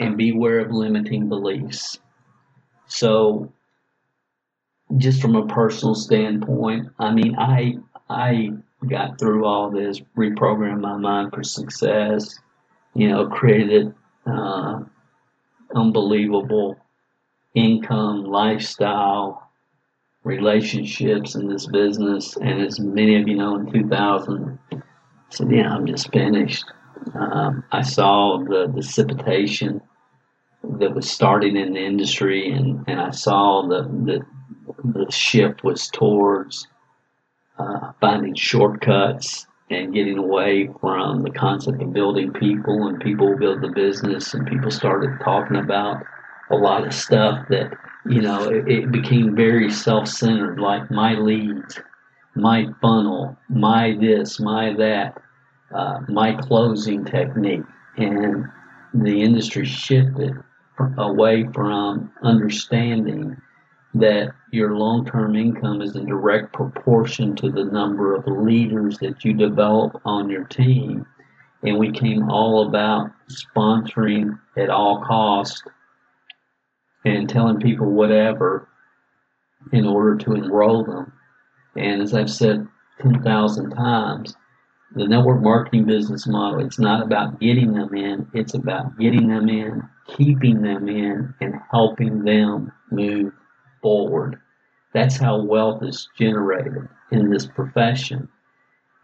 And 0.00 0.16
beware 0.16 0.60
of 0.60 0.72
limiting 0.72 1.28
beliefs. 1.28 1.98
So, 2.86 3.52
just 4.96 5.20
from 5.20 5.36
a 5.36 5.46
personal 5.46 5.94
standpoint, 5.94 6.88
I 6.98 7.12
mean, 7.12 7.36
I 7.36 7.74
I 8.08 8.50
got 8.88 9.18
through 9.18 9.44
all 9.44 9.70
this, 9.70 10.00
reprogrammed 10.16 10.80
my 10.80 10.96
mind 10.96 11.32
for 11.32 11.42
success, 11.42 12.38
you 12.94 13.08
know, 13.08 13.26
created 13.28 13.94
uh, 14.26 14.80
unbelievable 15.74 16.76
income, 17.54 18.24
lifestyle, 18.24 19.50
relationships 20.24 21.34
in 21.34 21.48
this 21.48 21.66
business. 21.66 22.36
And 22.36 22.60
as 22.60 22.80
many 22.80 23.20
of 23.20 23.28
you 23.28 23.36
know, 23.36 23.56
in 23.56 23.72
2000, 23.72 24.58
I 24.72 24.76
said, 25.30 25.50
yeah, 25.50 25.72
I'm 25.72 25.86
just 25.86 26.12
finished. 26.12 26.64
Um, 27.14 27.64
I 27.72 27.82
saw 27.82 28.38
the 28.38 28.66
dissipation 28.74 29.80
that 30.78 30.94
was 30.94 31.10
starting 31.10 31.56
in 31.56 31.74
the 31.74 31.84
industry, 31.84 32.50
and, 32.50 32.84
and 32.86 33.00
I 33.00 33.10
saw 33.10 33.66
that 33.68 33.84
the, 34.04 34.24
the 34.84 35.10
shift 35.10 35.62
was 35.62 35.88
towards 35.88 36.66
uh, 37.58 37.92
finding 38.00 38.34
shortcuts 38.34 39.46
and 39.70 39.94
getting 39.94 40.18
away 40.18 40.68
from 40.80 41.22
the 41.22 41.30
concept 41.30 41.82
of 41.82 41.92
building 41.92 42.32
people, 42.32 42.86
and 42.88 43.00
people 43.00 43.36
build 43.36 43.62
the 43.62 43.68
business, 43.68 44.34
and 44.34 44.46
people 44.46 44.70
started 44.70 45.18
talking 45.22 45.56
about 45.56 46.02
a 46.50 46.56
lot 46.56 46.86
of 46.86 46.92
stuff 46.92 47.46
that 47.48 47.72
you 48.06 48.20
know, 48.20 48.48
it, 48.48 48.68
it 48.68 48.92
became 48.92 49.34
very 49.34 49.70
self 49.70 50.08
centered, 50.08 50.60
like 50.60 50.90
my 50.90 51.14
leads, 51.14 51.80
my 52.34 52.66
funnel, 52.80 53.36
my 53.48 53.96
this, 53.98 54.38
my 54.38 54.74
that, 54.74 55.20
uh, 55.74 56.00
my 56.08 56.34
closing 56.34 57.04
technique. 57.04 57.64
And 57.96 58.46
the 58.94 59.22
industry 59.22 59.66
shifted 59.66 60.34
away 60.96 61.46
from 61.52 62.12
understanding 62.22 63.36
that 63.94 64.34
your 64.50 64.76
long 64.76 65.04
term 65.04 65.36
income 65.36 65.80
is 65.80 65.94
in 65.94 66.06
direct 66.06 66.52
proportion 66.52 67.36
to 67.36 67.50
the 67.50 67.64
number 67.64 68.14
of 68.14 68.26
leaders 68.26 68.98
that 68.98 69.24
you 69.24 69.32
develop 69.32 70.00
on 70.04 70.28
your 70.28 70.44
team. 70.44 71.06
And 71.62 71.78
we 71.78 71.92
came 71.92 72.28
all 72.30 72.68
about 72.68 73.10
sponsoring 73.28 74.38
at 74.56 74.70
all 74.70 75.02
costs 75.04 75.62
and 77.04 77.28
telling 77.28 77.60
people 77.60 77.86
whatever 77.86 78.68
in 79.72 79.86
order 79.86 80.16
to 80.16 80.34
enroll 80.34 80.84
them. 80.84 81.12
And 81.76 82.02
as 82.02 82.14
I've 82.14 82.30
said 82.30 82.66
10,000 83.00 83.70
times, 83.70 84.36
the 84.94 85.06
network 85.06 85.42
marketing 85.42 85.84
business 85.84 86.26
model, 86.26 86.64
it's 86.64 86.78
not 86.78 87.02
about 87.02 87.40
getting 87.40 87.72
them 87.72 87.94
in, 87.94 88.26
it's 88.34 88.54
about 88.54 88.98
getting 88.98 89.28
them 89.28 89.48
in, 89.48 89.82
keeping 90.16 90.62
them 90.62 90.88
in, 90.88 91.34
and 91.40 91.54
helping 91.70 92.24
them 92.24 92.72
move 92.90 93.32
forward. 93.82 94.40
That's 94.92 95.16
how 95.16 95.42
wealth 95.42 95.82
is 95.82 96.08
generated 96.16 96.88
in 97.10 97.30
this 97.30 97.46
profession. 97.46 98.28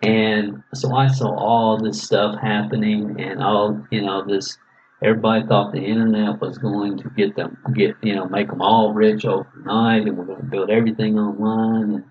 And 0.03 0.63
so 0.73 0.95
I 0.95 1.09
saw 1.09 1.35
all 1.37 1.77
this 1.79 2.03
stuff 2.03 2.41
happening 2.41 3.21
and 3.21 3.43
all, 3.43 3.85
you 3.91 4.03
know, 4.03 4.25
this 4.25 4.57
Everybody 5.03 5.47
thought 5.47 5.73
the 5.73 5.81
internet 5.81 6.43
was 6.43 6.59
going 6.59 6.99
to 6.99 7.09
get 7.17 7.35
them, 7.35 7.57
get 7.75 7.97
you 8.03 8.15
know, 8.15 8.27
make 8.27 8.49
them 8.49 8.61
all 8.61 8.93
rich 8.93 9.25
overnight, 9.25 10.07
and 10.07 10.19
we're 10.19 10.27
going 10.27 10.41
to 10.41 10.45
build 10.45 10.69
everything 10.69 11.19
online, 11.19 11.95
and 11.95 12.05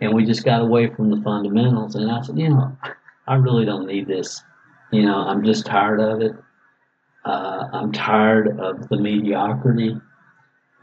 and 0.00 0.12
we 0.12 0.24
just 0.24 0.44
got 0.44 0.60
away 0.60 0.88
from 0.88 1.10
the 1.10 1.22
fundamentals. 1.22 1.94
And 1.94 2.10
I 2.10 2.20
said, 2.20 2.36
you 2.36 2.48
know, 2.48 2.76
I 3.26 3.34
really 3.34 3.64
don't 3.64 3.86
need 3.86 4.06
this. 4.06 4.42
You 4.90 5.02
know, 5.02 5.16
I'm 5.16 5.44
just 5.44 5.66
tired 5.66 6.00
of 6.00 6.20
it. 6.20 6.32
Uh, 7.24 7.68
I'm 7.72 7.92
tired 7.92 8.58
of 8.58 8.88
the 8.88 8.96
mediocrity, 8.96 9.96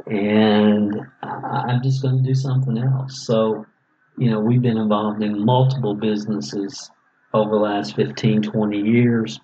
and 0.07 1.01
I'm 1.21 1.83
just 1.83 2.01
going 2.01 2.17
to 2.17 2.23
do 2.23 2.33
something 2.33 2.77
else. 2.77 3.25
So, 3.25 3.65
you 4.17 4.29
know, 4.31 4.39
we've 4.39 4.61
been 4.61 4.77
involved 4.77 5.21
in 5.21 5.45
multiple 5.45 5.93
businesses 5.93 6.89
over 7.33 7.51
the 7.51 7.57
last 7.57 7.95
15, 7.95 8.41
20 8.41 8.79
years. 8.79 9.39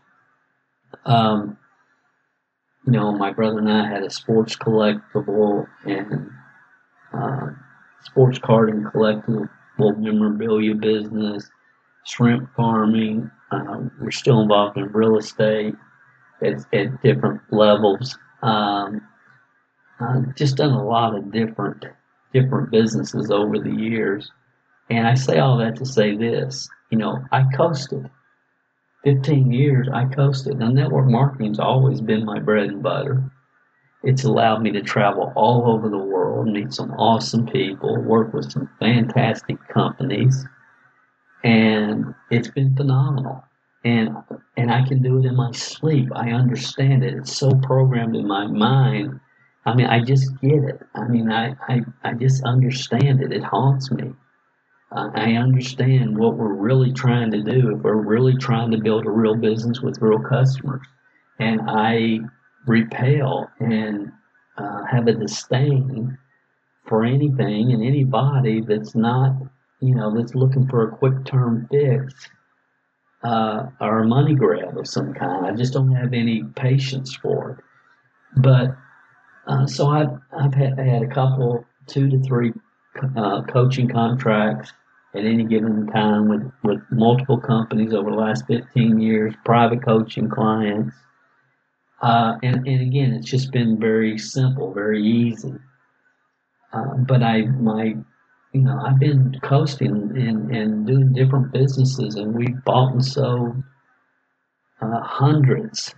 Um, 1.05 1.57
you 2.85 2.93
know, 2.93 3.11
my 3.11 3.31
brother 3.31 3.59
and 3.59 3.71
I 3.71 3.87
had 3.87 4.03
a 4.03 4.09
sports 4.09 4.55
collectible 4.55 5.67
and 5.85 6.29
uh, 7.13 7.47
sports 8.03 8.39
card 8.39 8.69
and 8.69 8.85
collectible 8.85 9.49
memorabilia 9.79 10.75
business, 10.75 11.49
shrimp 12.05 12.49
farming. 12.55 13.29
Um, 13.51 13.91
we're 13.99 14.11
still 14.11 14.41
involved 14.41 14.77
in 14.77 14.85
real 14.91 15.17
estate 15.17 15.75
at, 16.41 16.53
at 16.73 17.01
different 17.01 17.41
levels. 17.51 18.17
Um, 18.41 19.01
I've 19.99 20.35
just 20.35 20.57
done 20.57 20.71
a 20.71 20.85
lot 20.85 21.15
of 21.15 21.31
different 21.31 21.85
different 22.33 22.69
businesses 22.69 23.31
over 23.31 23.59
the 23.59 23.71
years, 23.71 24.29
and 24.89 25.07
I 25.07 25.13
say 25.13 25.39
all 25.39 25.57
that 25.57 25.77
to 25.77 25.85
say 25.85 26.15
this: 26.15 26.69
you 26.89 26.97
know, 26.97 27.19
I 27.31 27.43
coasted. 27.55 28.09
15 29.03 29.51
years, 29.51 29.87
I 29.93 30.05
coasted. 30.05 30.57
Now, 30.57 30.69
network 30.69 31.05
marketing's 31.05 31.59
always 31.59 32.01
been 32.01 32.25
my 32.25 32.39
bread 32.39 32.69
and 32.69 32.81
butter. 32.81 33.31
It's 34.03 34.23
allowed 34.23 34.63
me 34.63 34.71
to 34.71 34.81
travel 34.81 35.31
all 35.35 35.69
over 35.71 35.89
the 35.89 35.97
world, 35.97 36.47
meet 36.47 36.73
some 36.73 36.91
awesome 36.91 37.45
people, 37.45 38.01
work 38.01 38.33
with 38.33 38.51
some 38.51 38.67
fantastic 38.79 39.57
companies, 39.67 40.45
and 41.45 42.13
it's 42.31 42.49
been 42.49 42.75
phenomenal 42.75 43.43
and 43.85 44.09
and 44.57 44.71
I 44.71 44.85
can 44.87 45.01
do 45.01 45.19
it 45.19 45.25
in 45.25 45.35
my 45.35 45.51
sleep. 45.51 46.09
I 46.15 46.31
understand 46.31 47.03
it. 47.03 47.13
It's 47.13 47.37
so 47.37 47.51
programmed 47.63 48.15
in 48.15 48.27
my 48.27 48.47
mind. 48.47 49.19
I 49.65 49.75
mean, 49.75 49.87
I 49.87 50.01
just 50.01 50.29
get 50.41 50.63
it. 50.63 50.81
I 50.95 51.07
mean, 51.07 51.31
I 51.31 51.55
I, 51.69 51.81
I 52.03 52.13
just 52.13 52.43
understand 52.43 53.21
it. 53.21 53.31
It 53.31 53.43
haunts 53.43 53.91
me. 53.91 54.13
I 54.91 55.33
understand 55.33 56.17
what 56.17 56.37
we're 56.37 56.53
really 56.53 56.93
trying 56.93 57.31
to 57.31 57.41
do 57.41 57.75
if 57.75 57.83
we're 57.83 57.95
really 57.95 58.37
trying 58.37 58.71
to 58.71 58.77
build 58.77 59.05
a 59.05 59.11
real 59.11 59.35
business 59.35 59.81
with 59.81 60.01
real 60.01 60.19
customers. 60.19 60.87
And 61.39 61.61
I 61.67 62.19
repel 62.65 63.51
and 63.59 64.11
uh, 64.57 64.85
have 64.85 65.07
a 65.07 65.13
disdain 65.13 66.17
for 66.87 67.03
anything 67.03 67.73
and 67.73 67.83
anybody 67.83 68.61
that's 68.61 68.95
not, 68.95 69.35
you 69.79 69.95
know, 69.95 70.15
that's 70.15 70.35
looking 70.35 70.67
for 70.67 70.87
a 70.87 70.95
quick 70.95 71.25
term 71.25 71.67
fix 71.69 72.29
uh, 73.23 73.67
or 73.81 73.99
a 73.99 74.07
money 74.07 74.35
grab 74.35 74.77
of 74.77 74.87
some 74.87 75.13
kind. 75.13 75.45
I 75.45 75.51
just 75.53 75.73
don't 75.73 75.91
have 75.91 76.13
any 76.13 76.43
patience 76.55 77.15
for 77.15 77.51
it. 77.51 77.63
But 78.37 78.75
uh, 79.47 79.65
so 79.65 79.87
I've, 79.87 80.17
I've 80.37 80.53
had, 80.53 80.79
had, 80.79 81.03
a 81.03 81.07
couple, 81.07 81.65
two 81.87 82.09
to 82.09 82.19
three 82.21 82.51
uh, 83.17 83.41
coaching 83.43 83.87
contracts 83.87 84.71
at 85.13 85.25
any 85.25 85.45
given 85.45 85.87
time 85.87 86.27
with, 86.27 86.51
with 86.63 86.81
multiple 86.91 87.39
companies 87.39 87.93
over 87.93 88.09
the 88.09 88.17
last 88.17 88.45
15 88.47 88.99
years, 88.99 89.33
private 89.45 89.83
coaching 89.83 90.29
clients. 90.29 90.95
Uh, 92.01 92.35
and, 92.43 92.67
and 92.67 92.81
again, 92.81 93.13
it's 93.13 93.29
just 93.29 93.51
been 93.51 93.79
very 93.79 94.17
simple, 94.17 94.73
very 94.73 95.01
easy. 95.01 95.53
Uh, 96.73 96.95
but 97.07 97.23
I, 97.23 97.43
my 97.43 97.95
you 98.55 98.61
know, 98.61 98.79
I've 98.85 98.99
been 98.99 99.37
coasting 99.43 99.91
and, 100.15 100.49
and 100.55 100.87
doing 100.87 101.11
different 101.11 101.51
businesses, 101.51 102.15
and 102.15 102.33
we've 102.33 102.63
bought 102.63 102.93
and 102.93 103.03
sold 103.03 103.61
uh, 104.81 105.01
hundreds 105.01 105.93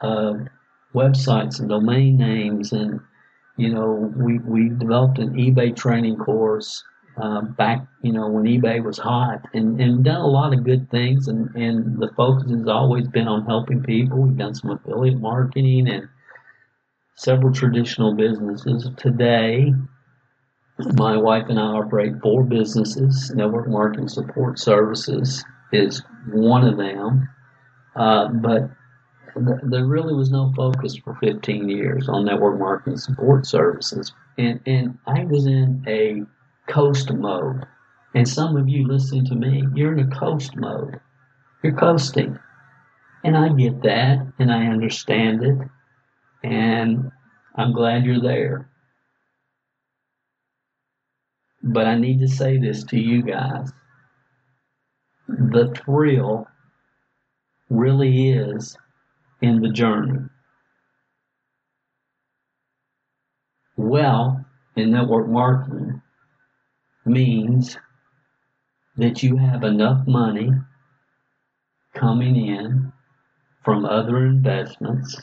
of 0.00 0.48
websites 0.92 1.60
and 1.60 1.68
domain 1.68 2.16
names, 2.16 2.72
and 2.72 3.00
you 3.56 3.72
know, 3.72 4.12
we 4.16 4.40
we 4.40 4.68
developed 4.68 5.20
an 5.20 5.34
eBay 5.34 5.76
training 5.76 6.16
course 6.16 6.82
uh, 7.22 7.42
back, 7.42 7.86
you 8.02 8.12
know, 8.12 8.28
when 8.28 8.46
eBay 8.46 8.82
was 8.82 8.98
hot, 8.98 9.42
and 9.54 9.80
and 9.80 10.02
done 10.02 10.22
a 10.22 10.26
lot 10.26 10.52
of 10.52 10.64
good 10.64 10.90
things, 10.90 11.28
and 11.28 11.54
and 11.54 12.00
the 12.00 12.10
focus 12.16 12.50
has 12.50 12.66
always 12.66 13.06
been 13.06 13.28
on 13.28 13.46
helping 13.46 13.80
people. 13.80 14.22
We've 14.22 14.36
done 14.36 14.56
some 14.56 14.72
affiliate 14.72 15.20
marketing 15.20 15.88
and 15.88 16.08
several 17.14 17.52
traditional 17.52 18.16
businesses. 18.16 18.90
Today, 18.96 19.72
my 20.94 21.16
wife 21.16 21.46
and 21.48 21.58
I 21.58 21.64
operate 21.64 22.20
four 22.22 22.44
businesses. 22.44 23.30
Network 23.34 23.68
Marketing 23.68 24.08
Support 24.08 24.58
Services 24.58 25.44
is 25.72 26.02
one 26.30 26.66
of 26.66 26.76
them. 26.76 27.28
Uh, 27.96 28.28
but 28.28 28.70
th- 29.34 29.60
there 29.64 29.86
really 29.86 30.14
was 30.14 30.30
no 30.30 30.52
focus 30.56 30.96
for 30.96 31.16
15 31.16 31.68
years 31.68 32.08
on 32.08 32.24
network 32.24 32.58
marketing 32.58 32.96
support 32.96 33.46
services. 33.46 34.12
And, 34.38 34.60
and 34.66 34.98
I 35.06 35.24
was 35.24 35.46
in 35.46 35.84
a 35.86 36.22
coast 36.70 37.12
mode. 37.12 37.66
And 38.14 38.28
some 38.28 38.56
of 38.56 38.68
you 38.68 38.86
listening 38.86 39.26
to 39.26 39.34
me, 39.34 39.64
you're 39.74 39.96
in 39.96 40.12
a 40.12 40.18
coast 40.18 40.56
mode. 40.56 41.00
You're 41.62 41.76
coasting. 41.76 42.38
And 43.24 43.36
I 43.36 43.48
get 43.50 43.82
that 43.82 44.26
and 44.38 44.52
I 44.52 44.66
understand 44.66 45.44
it. 45.44 45.58
And 46.42 47.10
I'm 47.54 47.72
glad 47.72 48.04
you're 48.04 48.20
there. 48.20 48.68
But 51.62 51.86
I 51.86 51.96
need 51.96 52.20
to 52.20 52.28
say 52.28 52.58
this 52.58 52.84
to 52.84 52.98
you 52.98 53.22
guys. 53.22 53.72
The 55.28 55.72
thrill 55.74 56.46
really 57.70 58.30
is 58.30 58.76
in 59.40 59.60
the 59.60 59.70
journey. 59.70 60.28
Well, 63.76 64.44
in 64.76 64.90
network 64.90 65.28
marketing 65.28 66.02
means 67.04 67.78
that 68.96 69.22
you 69.22 69.36
have 69.36 69.64
enough 69.64 70.06
money 70.06 70.50
coming 71.94 72.36
in 72.36 72.92
from 73.64 73.84
other 73.84 74.26
investments 74.26 75.20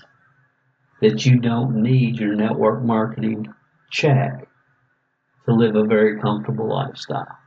that 1.02 1.26
you 1.26 1.40
don't 1.40 1.82
need 1.82 2.18
your 2.18 2.36
network 2.36 2.84
marketing 2.84 3.48
check 3.92 4.49
to 5.50 5.56
live 5.56 5.76
a 5.76 5.84
very 5.84 6.20
comfortable 6.20 6.68
lifestyle. 6.68 7.38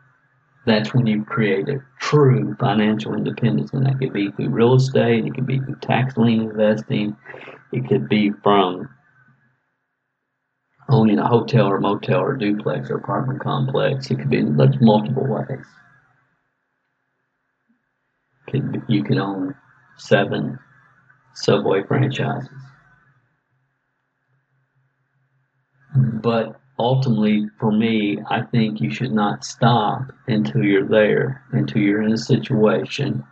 That's 0.66 0.92
when 0.92 1.06
you 1.06 1.24
create 1.24 1.68
a 1.68 1.82
true 2.00 2.54
financial 2.58 3.14
independence, 3.14 3.72
and 3.72 3.86
that 3.86 3.98
could 3.98 4.12
be 4.12 4.30
through 4.30 4.50
real 4.50 4.74
estate, 4.74 5.24
it 5.24 5.34
could 5.34 5.46
be 5.46 5.58
through 5.58 5.76
tax 5.76 6.16
lien 6.16 6.42
investing, 6.42 7.16
it 7.72 7.88
could 7.88 8.08
be 8.08 8.30
from 8.42 8.88
owning 10.88 11.18
a 11.18 11.26
hotel 11.26 11.66
or 11.66 11.80
motel 11.80 12.20
or 12.20 12.36
duplex 12.36 12.90
or 12.90 12.96
apartment 12.96 13.40
complex. 13.40 14.10
It 14.10 14.18
could 14.18 14.30
be 14.30 14.38
in 14.38 14.56
multiple 14.80 15.26
ways. 15.26 15.64
Could 18.48 18.82
you 18.88 19.02
can 19.02 19.18
own 19.18 19.54
seven 19.96 20.58
Subway 21.34 21.82
franchises. 21.84 22.50
But 25.94 26.60
ultimately, 26.82 27.48
for 27.58 27.70
me, 27.70 28.18
I 28.28 28.42
think 28.42 28.80
you 28.80 28.90
should 28.90 29.12
not 29.12 29.44
stop 29.44 30.12
until 30.26 30.62
you're 30.62 30.88
there, 30.88 31.44
until 31.52 31.80
you're 31.80 32.02
in 32.02 32.12
a 32.12 32.18
situation 32.18 33.24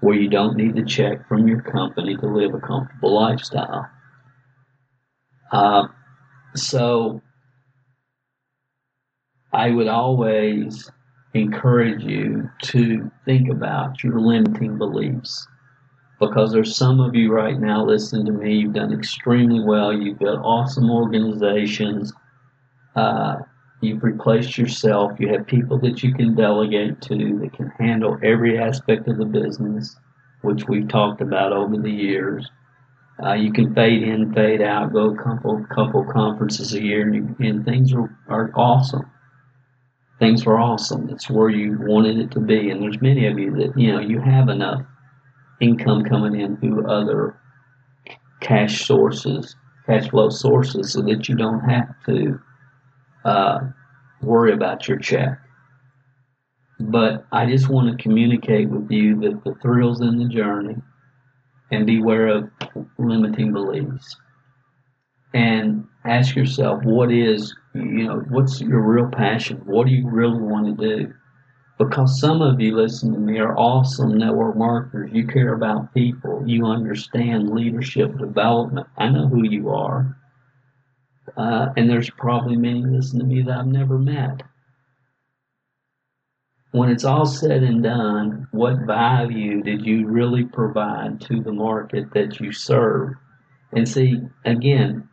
where 0.00 0.16
you 0.16 0.28
don't 0.28 0.56
need 0.56 0.76
to 0.76 0.84
check 0.84 1.28
from 1.28 1.46
your 1.46 1.62
company 1.62 2.16
to 2.16 2.26
live 2.26 2.54
a 2.54 2.60
comfortable 2.60 3.14
lifestyle. 3.14 3.88
Uh, 5.52 5.88
so, 6.54 7.22
I 9.52 9.70
would 9.70 9.88
always 9.88 10.90
encourage 11.34 12.02
you 12.02 12.50
to 12.62 13.10
think 13.24 13.48
about 13.50 14.02
your 14.02 14.20
limiting 14.20 14.78
beliefs 14.78 15.46
because 16.18 16.52
there's 16.52 16.76
some 16.76 17.00
of 17.00 17.14
you 17.14 17.32
right 17.32 17.58
now 17.58 17.84
listening 17.84 18.26
to 18.26 18.32
me 18.32 18.56
you've 18.56 18.74
done 18.74 18.92
extremely 18.92 19.60
well 19.60 19.92
you've 19.92 20.18
built 20.18 20.40
awesome 20.42 20.90
organizations 20.90 22.12
uh, 22.96 23.36
you've 23.80 24.02
replaced 24.02 24.58
yourself. 24.58 25.12
You 25.18 25.28
have 25.32 25.46
people 25.46 25.78
that 25.80 26.02
you 26.02 26.14
can 26.14 26.34
delegate 26.34 27.00
to 27.02 27.38
that 27.40 27.52
can 27.54 27.68
handle 27.78 28.18
every 28.22 28.58
aspect 28.58 29.08
of 29.08 29.18
the 29.18 29.24
business, 29.24 29.96
which 30.42 30.68
we've 30.68 30.88
talked 30.88 31.20
about 31.20 31.52
over 31.52 31.76
the 31.76 31.90
years. 31.90 32.50
Uh, 33.22 33.34
you 33.34 33.52
can 33.52 33.74
fade 33.74 34.02
in, 34.02 34.32
fade 34.32 34.62
out, 34.62 34.92
go 34.92 35.10
a 35.10 35.16
couple 35.16 35.64
couple 35.74 36.04
conferences 36.10 36.72
a 36.72 36.82
year, 36.82 37.02
and, 37.02 37.14
you, 37.14 37.36
and 37.46 37.64
things 37.64 37.92
are, 37.92 38.16
are 38.28 38.50
awesome. 38.54 39.10
Things 40.18 40.46
are 40.46 40.58
awesome. 40.58 41.08
It's 41.10 41.28
where 41.28 41.50
you 41.50 41.78
wanted 41.80 42.18
it 42.18 42.30
to 42.32 42.40
be, 42.40 42.70
and 42.70 42.82
there's 42.82 43.00
many 43.00 43.26
of 43.26 43.38
you 43.38 43.54
that 43.56 43.78
you 43.78 43.92
know 43.92 44.00
you 44.00 44.20
have 44.20 44.48
enough 44.48 44.82
income 45.60 46.04
coming 46.04 46.40
in 46.40 46.56
through 46.56 46.88
other 46.88 47.36
cash 48.40 48.86
sources, 48.86 49.54
cash 49.86 50.08
flow 50.08 50.30
sources, 50.30 50.92
so 50.92 51.02
that 51.02 51.28
you 51.28 51.34
don't 51.34 51.60
have 51.60 51.94
to 52.06 52.40
uh, 53.24 53.60
worry 54.22 54.52
about 54.52 54.88
your 54.88 54.98
check. 54.98 55.38
But 56.78 57.26
I 57.30 57.46
just 57.46 57.68
want 57.68 57.96
to 57.96 58.02
communicate 58.02 58.68
with 58.68 58.90
you 58.90 59.20
that 59.20 59.44
the 59.44 59.54
thrills 59.60 60.00
in 60.00 60.18
the 60.18 60.24
journey 60.24 60.76
and 61.70 61.86
beware 61.86 62.28
of 62.28 62.50
limiting 62.98 63.52
beliefs. 63.52 64.16
And 65.34 65.86
ask 66.04 66.34
yourself, 66.34 66.82
what 66.82 67.12
is, 67.12 67.54
you 67.74 68.04
know, 68.04 68.24
what's 68.30 68.60
your 68.60 68.80
real 68.80 69.08
passion? 69.08 69.58
What 69.64 69.86
do 69.86 69.92
you 69.92 70.08
really 70.08 70.40
want 70.40 70.78
to 70.78 70.88
do? 70.88 71.14
Because 71.78 72.20
some 72.20 72.42
of 72.42 72.60
you 72.60 72.76
listen 72.76 73.12
to 73.12 73.18
me 73.18 73.38
are 73.38 73.56
awesome 73.56 74.18
network 74.18 74.56
marketers. 74.56 75.10
You 75.12 75.26
care 75.26 75.54
about 75.54 75.94
people. 75.94 76.42
You 76.46 76.66
understand 76.66 77.50
leadership 77.50 78.18
development. 78.18 78.86
I 78.98 79.08
know 79.08 79.28
who 79.28 79.44
you 79.44 79.70
are. 79.70 80.16
Uh, 81.36 81.68
and 81.76 81.88
there's 81.88 82.10
probably 82.10 82.56
many 82.56 82.84
listen 82.84 83.18
to 83.18 83.24
me 83.24 83.42
that 83.42 83.58
I've 83.58 83.66
never 83.66 83.98
met 83.98 84.42
when 86.72 86.88
it's 86.88 87.04
all 87.04 87.26
said 87.26 87.62
and 87.62 87.82
done, 87.82 88.46
what 88.52 88.86
value 88.86 89.62
did 89.62 89.84
you 89.84 90.06
really 90.06 90.44
provide 90.44 91.20
to 91.22 91.42
the 91.42 91.52
market 91.52 92.12
that 92.14 92.38
you 92.38 92.52
serve? 92.52 93.14
And 93.72 93.88
see, 93.88 94.20
again, 94.44 95.08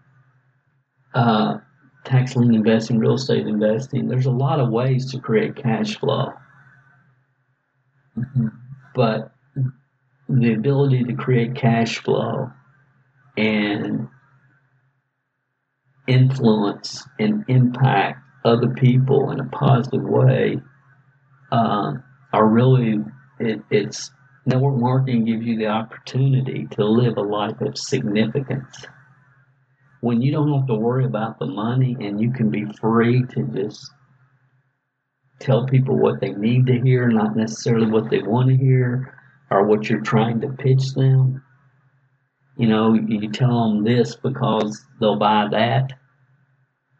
uh, 1.16 1.58
tax 2.06 2.36
lien 2.36 2.54
investing, 2.54 3.00
real 3.00 3.16
estate 3.16 3.48
investing, 3.48 4.08
there's 4.08 4.28
a 4.28 4.32
lot 4.32 4.60
of 4.60 4.70
ways 4.70 5.12
to 5.12 5.20
create 5.20 5.56
cash 5.56 5.98
flow. 5.98 6.34
But 8.94 9.32
the 10.30 10.54
ability 10.54 11.04
to 11.06 11.14
create 11.14 11.56
cash 11.56 11.98
flow 12.00 12.52
and 13.36 14.08
influence 16.08 17.08
and 17.20 17.44
impact 17.48 18.22
other 18.46 18.70
people 18.70 19.32
in 19.32 19.40
a 19.40 19.46
positive 19.46 20.04
way 20.04 20.60
uh, 21.52 21.94
are 22.34 22.48
really 22.48 23.00
it, 23.40 23.62
it's 23.70 24.12
network 24.46 24.78
marketing 24.78 25.26
gives 25.26 25.46
you 25.46 25.58
the 25.58 25.68
opportunity 25.68 26.68
to 26.72 26.86
live 26.86 27.18
a 27.18 27.22
life 27.22 27.60
of 27.62 27.78
significance. 27.78 28.86
When 30.02 30.22
you 30.22 30.32
don't 30.32 30.54
have 30.54 30.68
to 30.68 30.76
worry 30.76 31.06
about 31.06 31.40
the 31.40 31.48
money 31.48 31.98
and 32.00 32.22
you 32.22 32.32
can 32.32 32.50
be 32.50 32.66
free 32.80 33.24
to 33.24 33.44
just 33.54 33.92
tell 35.40 35.66
people 35.66 35.98
what 35.98 36.20
they 36.22 36.32
need 36.32 36.66
to 36.68 36.80
hear 36.80 37.08
not 37.10 37.36
necessarily 37.36 37.92
what 37.92 38.10
they 38.10 38.22
want 38.22 38.50
to 38.50 38.58
hear 38.58 39.14
or 39.52 39.66
what 39.66 39.90
you're 39.90 40.02
trying 40.02 40.42
to 40.42 40.50
pitch 40.50 40.94
them 40.94 41.44
you 42.58 42.68
know 42.68 42.94
you 42.94 43.30
tell 43.32 43.70
them 43.70 43.84
this 43.84 44.16
because 44.16 44.86
they'll 45.00 45.18
buy 45.18 45.48
that 45.50 45.94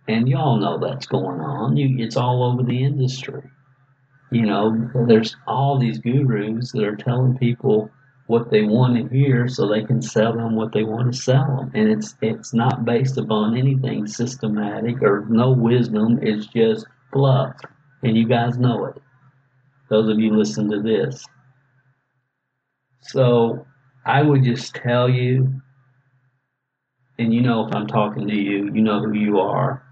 and 0.08 0.30
y'all 0.30 0.58
know 0.58 0.78
that's 0.80 1.06
going 1.08 1.42
on 1.42 1.76
you, 1.76 2.04
it's 2.04 2.16
all 2.16 2.44
over 2.44 2.64
the 2.64 2.84
industry 2.84 3.44
you 4.32 4.46
know, 4.46 4.90
there's 5.08 5.36
all 5.48 5.80
these 5.80 6.00
gurus 6.00 6.72
that 6.74 6.84
are 6.84 6.96
telling 6.96 7.38
people 7.38 7.90
what 8.26 8.52
they 8.52 8.64
want 8.64 8.98
to 8.98 9.16
hear 9.16 9.48
so 9.48 9.68
they 9.68 9.86
can 9.86 10.02
sell 10.02 10.34
them 10.34 10.56
what 10.56 10.74
they 10.74 10.84
want 10.84 11.14
to 11.14 11.18
sell 11.18 11.46
them. 11.46 11.72
And 11.74 11.90
it's 11.90 12.16
it's 12.22 12.54
not 12.54 12.84
based 12.84 13.18
upon 13.18 13.56
anything 13.56 14.06
systematic 14.06 15.02
or 15.02 15.26
no 15.30 15.52
wisdom. 15.52 16.20
It's 16.22 16.48
just 16.48 16.86
fluff. 17.14 17.56
And 18.04 18.18
you 18.18 18.28
guys 18.28 18.58
know 18.58 18.86
it. 18.88 19.02
Those 19.90 20.10
of 20.10 20.20
you 20.20 20.36
listen 20.36 20.70
to 20.72 20.82
this. 20.82 21.26
So 23.02 23.66
I 24.08 24.22
would 24.22 24.42
just 24.42 24.74
tell 24.74 25.10
you, 25.10 25.62
and 27.20 27.34
you 27.34 27.42
know 27.42 27.68
if 27.68 27.76
I'm 27.76 27.88
talking 27.88 28.26
to 28.26 28.34
you, 28.34 28.72
you 28.74 28.82
know 28.82 29.02
who 29.02 29.12
you 29.12 29.38
are, 29.42 29.84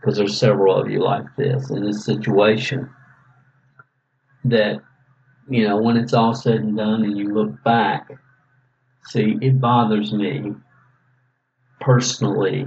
because 0.00 0.18
there's 0.18 0.36
several 0.36 0.74
of 0.74 0.90
you 0.90 1.04
like 1.04 1.24
this 1.36 1.70
in 1.70 1.84
this 1.84 2.04
situation 2.04 2.90
that, 4.44 4.82
you 5.48 5.68
know, 5.68 5.76
when 5.76 5.96
it's 5.96 6.12
all 6.12 6.34
said 6.34 6.56
and 6.56 6.76
done 6.76 7.04
and 7.04 7.16
you 7.16 7.32
look 7.32 7.62
back, 7.62 8.10
see, 9.04 9.38
it 9.40 9.60
bothers 9.60 10.12
me 10.12 10.52
personally 11.80 12.66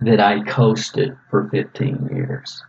that 0.00 0.18
I 0.18 0.44
coasted 0.44 1.14
for 1.28 1.46
15 1.50 2.08
years. 2.10 2.62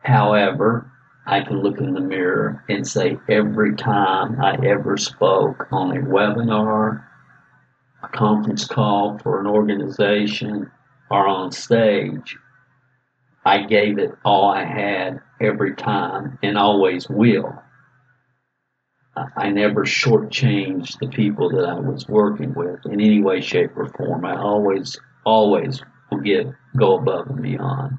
However, 0.00 0.90
I 1.26 1.40
can 1.40 1.60
look 1.60 1.78
in 1.78 1.94
the 1.94 2.00
mirror 2.00 2.62
and 2.68 2.86
say 2.86 3.18
every 3.28 3.74
time 3.74 4.40
I 4.40 4.54
ever 4.64 4.96
spoke 4.96 5.66
on 5.72 5.96
a 5.96 6.00
webinar, 6.00 7.04
a 8.02 8.08
conference 8.08 8.64
call 8.64 9.18
for 9.18 9.40
an 9.40 9.46
organization, 9.46 10.70
or 11.10 11.26
on 11.26 11.50
stage, 11.50 12.36
I 13.44 13.64
gave 13.64 13.98
it 13.98 14.12
all 14.24 14.50
I 14.50 14.64
had 14.64 15.20
every 15.40 15.74
time 15.74 16.38
and 16.42 16.56
always 16.56 17.08
will. 17.08 17.60
I 19.36 19.50
never 19.50 19.84
shortchanged 19.84 20.98
the 20.98 21.08
people 21.08 21.48
that 21.50 21.64
I 21.64 21.80
was 21.80 22.06
working 22.06 22.52
with 22.54 22.84
in 22.84 23.00
any 23.00 23.22
way, 23.22 23.40
shape, 23.40 23.70
or 23.76 23.86
form. 23.88 24.24
I 24.24 24.36
always, 24.36 24.98
always 25.24 25.82
will 26.10 26.20
get 26.20 26.48
go 26.76 26.98
above 26.98 27.28
and 27.30 27.42
beyond. 27.42 27.98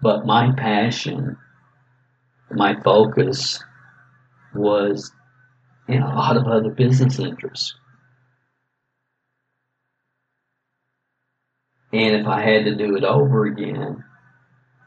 But 0.00 0.26
my 0.26 0.52
passion, 0.56 1.36
my 2.54 2.80
focus 2.82 3.62
was 4.54 5.12
in 5.88 6.02
a 6.02 6.14
lot 6.14 6.36
of 6.36 6.46
other 6.46 6.70
business 6.70 7.18
interests. 7.18 7.74
And 11.92 12.16
if 12.16 12.26
I 12.26 12.40
had 12.40 12.64
to 12.64 12.74
do 12.74 12.96
it 12.96 13.04
over 13.04 13.44
again, 13.44 14.02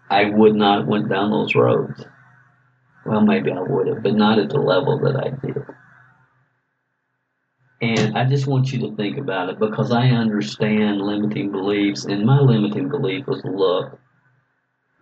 I 0.10 0.26
would 0.26 0.56
not 0.56 0.88
went 0.88 1.10
down 1.10 1.32
those 1.32 1.56
roads. 1.56 2.04
Well, 3.06 3.22
maybe 3.22 3.52
I 3.52 3.62
would 3.62 3.88
have, 3.88 4.02
but 4.02 4.16
not 4.16 4.40
at 4.40 4.50
the 4.50 4.60
level 4.60 5.00
that 5.00 5.16
I 5.16 5.30
did. 5.46 5.64
And 7.82 8.18
I 8.18 8.26
just 8.26 8.48
want 8.48 8.72
you 8.72 8.80
to 8.80 8.96
think 8.96 9.18
about 9.18 9.50
it 9.50 9.60
because 9.60 9.92
I 9.92 10.08
understand 10.08 11.02
limiting 11.02 11.52
beliefs, 11.52 12.06
and 12.06 12.26
my 12.26 12.40
limiting 12.40 12.90
belief 12.90 13.28
was 13.28 13.44
look, 13.44 14.00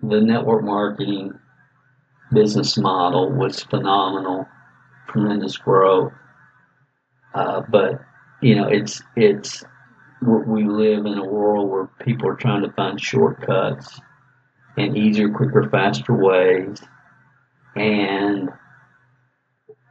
the 0.01 0.20
network 0.20 0.64
marketing 0.64 1.39
business 2.34 2.77
model 2.77 3.31
was 3.31 3.63
phenomenal, 3.63 4.47
tremendous 5.09 5.57
growth. 5.57 6.13
Uh, 7.34 7.61
but 7.69 8.01
you 8.41 8.55
know, 8.55 8.67
it's 8.67 9.01
it's 9.15 9.63
we 10.21 10.65
live 10.65 11.05
in 11.05 11.17
a 11.17 11.25
world 11.25 11.69
where 11.69 11.88
people 11.99 12.29
are 12.29 12.36
trying 12.36 12.63
to 12.63 12.71
find 12.71 12.99
shortcuts 12.99 13.99
and 14.77 14.97
easier, 14.97 15.29
quicker, 15.29 15.69
faster 15.69 16.13
ways. 16.13 16.81
And 17.75 18.49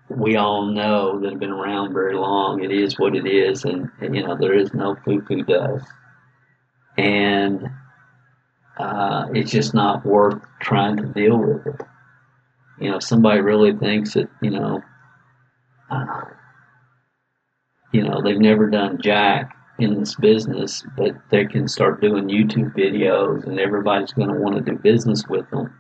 we 0.09 0.37
all 0.37 0.67
know 0.67 1.21
that 1.21 1.31
have 1.31 1.41
been 1.41 1.51
around 1.51 1.93
very 1.93 2.15
long. 2.15 2.63
It 2.63 2.71
is 2.71 2.99
what 2.99 3.17
it 3.17 3.27
is, 3.27 3.65
and, 3.65 3.91
and 4.01 4.15
you 4.15 4.23
know 4.27 4.37
there 4.37 4.55
is 4.55 4.73
no 4.75 4.97
foo-foo 5.05 5.45
dust, 5.45 5.87
and 6.99 7.67
uh, 8.79 9.27
it's 9.35 9.51
just 9.51 9.75
not 9.75 10.05
worth 10.05 10.43
trying 10.61 10.97
to 10.99 11.07
deal 11.07 11.39
with 11.39 11.67
it. 11.67 11.81
You 12.81 12.91
know, 12.91 12.99
somebody 12.99 13.41
really 13.41 13.77
thinks 13.77 14.15
that 14.15 14.29
you 14.41 14.51
know, 14.51 14.83
uh, 15.91 16.25
you 17.93 18.03
know 18.03 18.23
they've 18.23 18.39
never 18.39 18.69
done 18.69 19.01
jack, 19.01 19.55
in 19.79 19.99
this 19.99 20.15
business, 20.15 20.85
but 20.97 21.15
they 21.31 21.47
can 21.47 21.67
start 21.67 22.01
doing 22.01 22.29
YouTube 22.29 22.75
videos 22.77 23.47
and 23.47 23.59
everybody's 23.59 24.13
going 24.13 24.29
to 24.29 24.41
want 24.41 24.55
to 24.55 24.61
do 24.61 24.79
business 24.79 25.27
with 25.29 25.49
them 25.51 25.73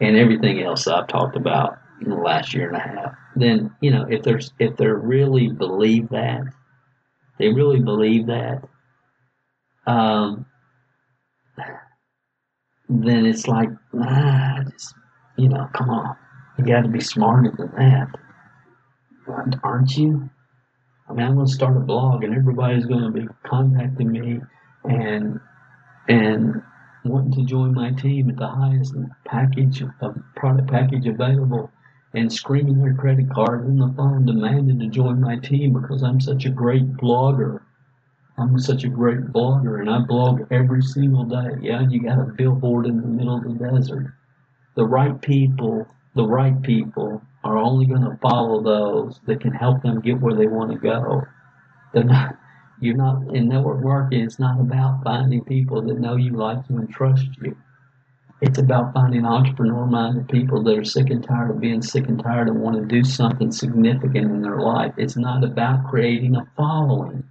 and 0.00 0.16
everything 0.16 0.62
else 0.62 0.86
I've 0.86 1.08
talked 1.08 1.36
about 1.36 1.78
in 2.00 2.10
the 2.10 2.16
last 2.16 2.54
year 2.54 2.68
and 2.68 2.76
a 2.76 2.80
half. 2.80 3.14
Then, 3.36 3.74
you 3.80 3.90
know, 3.90 4.06
if 4.08 4.22
there's, 4.22 4.52
if 4.58 4.76
they 4.76 4.86
really 4.86 5.48
believe 5.48 6.08
that, 6.10 6.42
they 7.38 7.48
really 7.48 7.80
believe 7.80 8.26
that, 8.26 8.62
um, 9.86 10.46
then 12.88 13.26
it's 13.26 13.46
like, 13.46 13.68
ah, 13.94 14.60
just, 14.70 14.94
you 15.38 15.48
know, 15.48 15.68
come 15.72 15.88
on. 15.90 16.16
You 16.58 16.64
got 16.64 16.82
to 16.82 16.88
be 16.88 17.00
smarter 17.00 17.52
than 17.56 17.70
that. 17.76 18.08
Aren't 19.62 19.96
you? 19.96 20.28
I 21.08 21.12
mean, 21.12 21.24
I'm 21.24 21.34
going 21.36 21.46
to 21.46 21.52
start 21.52 21.76
a 21.76 21.80
blog, 21.80 22.24
and 22.24 22.34
everybody's 22.34 22.86
going 22.86 23.04
to 23.04 23.10
be 23.10 23.26
contacting 23.46 24.10
me 24.10 24.40
and 24.84 25.40
and 26.08 26.62
wanting 27.04 27.32
to 27.32 27.44
join 27.44 27.72
my 27.72 27.92
team 27.92 28.28
at 28.30 28.36
the 28.36 28.48
highest 28.48 28.94
package 29.24 29.82
of 29.82 30.16
product 30.34 30.68
package 30.68 31.06
available, 31.06 31.70
and 32.14 32.32
screaming 32.32 32.78
their 32.80 32.94
credit 32.94 33.30
card 33.30 33.64
on 33.64 33.76
the 33.76 33.94
phone, 33.96 34.26
demanding 34.26 34.80
to 34.80 34.88
join 34.88 35.20
my 35.20 35.36
team 35.36 35.74
because 35.74 36.02
I'm 36.02 36.20
such 36.20 36.46
a 36.46 36.50
great 36.50 36.94
blogger. 36.94 37.60
I'm 38.38 38.58
such 38.58 38.84
a 38.84 38.88
great 38.88 39.20
blogger, 39.32 39.80
and 39.80 39.90
I 39.90 40.00
blog 40.00 40.42
every 40.50 40.82
single 40.82 41.24
day. 41.24 41.58
Yeah, 41.60 41.86
you 41.88 42.02
got 42.02 42.18
a 42.18 42.32
billboard 42.36 42.86
in 42.86 43.00
the 43.00 43.06
middle 43.06 43.36
of 43.36 43.44
the 43.44 43.70
desert. 43.70 44.14
The 44.76 44.84
right 44.84 45.20
people, 45.20 45.86
the 46.14 46.26
right 46.26 46.60
people 46.62 47.22
are 47.44 47.56
only 47.56 47.86
going 47.86 48.02
to 48.02 48.18
follow 48.22 48.62
those 48.62 49.20
that 49.26 49.40
can 49.40 49.52
help 49.52 49.82
them 49.82 50.00
get 50.00 50.20
where 50.20 50.34
they 50.34 50.46
want 50.46 50.72
to 50.72 50.78
go. 50.78 51.22
They're 51.92 52.04
not. 52.04 52.36
You're 52.80 52.96
not 52.96 53.34
in 53.34 53.48
network 53.48 53.82
marketing. 53.82 54.22
It's 54.22 54.38
not 54.38 54.60
about 54.60 55.02
finding 55.02 55.44
people 55.44 55.82
that 55.82 55.98
know 55.98 56.14
you, 56.14 56.36
like 56.36 56.58
you, 56.70 56.78
and 56.78 56.88
trust 56.88 57.26
you. 57.42 57.56
It's 58.40 58.58
about 58.58 58.94
finding 58.94 59.24
entrepreneur-minded 59.24 60.28
people 60.28 60.62
that 60.62 60.78
are 60.78 60.84
sick 60.84 61.10
and 61.10 61.24
tired 61.24 61.50
of 61.50 61.58
being 61.58 61.82
sick 61.82 62.06
and 62.06 62.22
tired 62.22 62.46
and 62.46 62.60
want 62.60 62.76
to 62.76 62.84
do 62.84 63.02
something 63.02 63.50
significant 63.50 64.30
in 64.30 64.42
their 64.42 64.60
life. 64.60 64.94
It's 64.96 65.16
not 65.16 65.42
about 65.42 65.88
creating 65.90 66.36
a 66.36 66.46
following. 66.56 67.24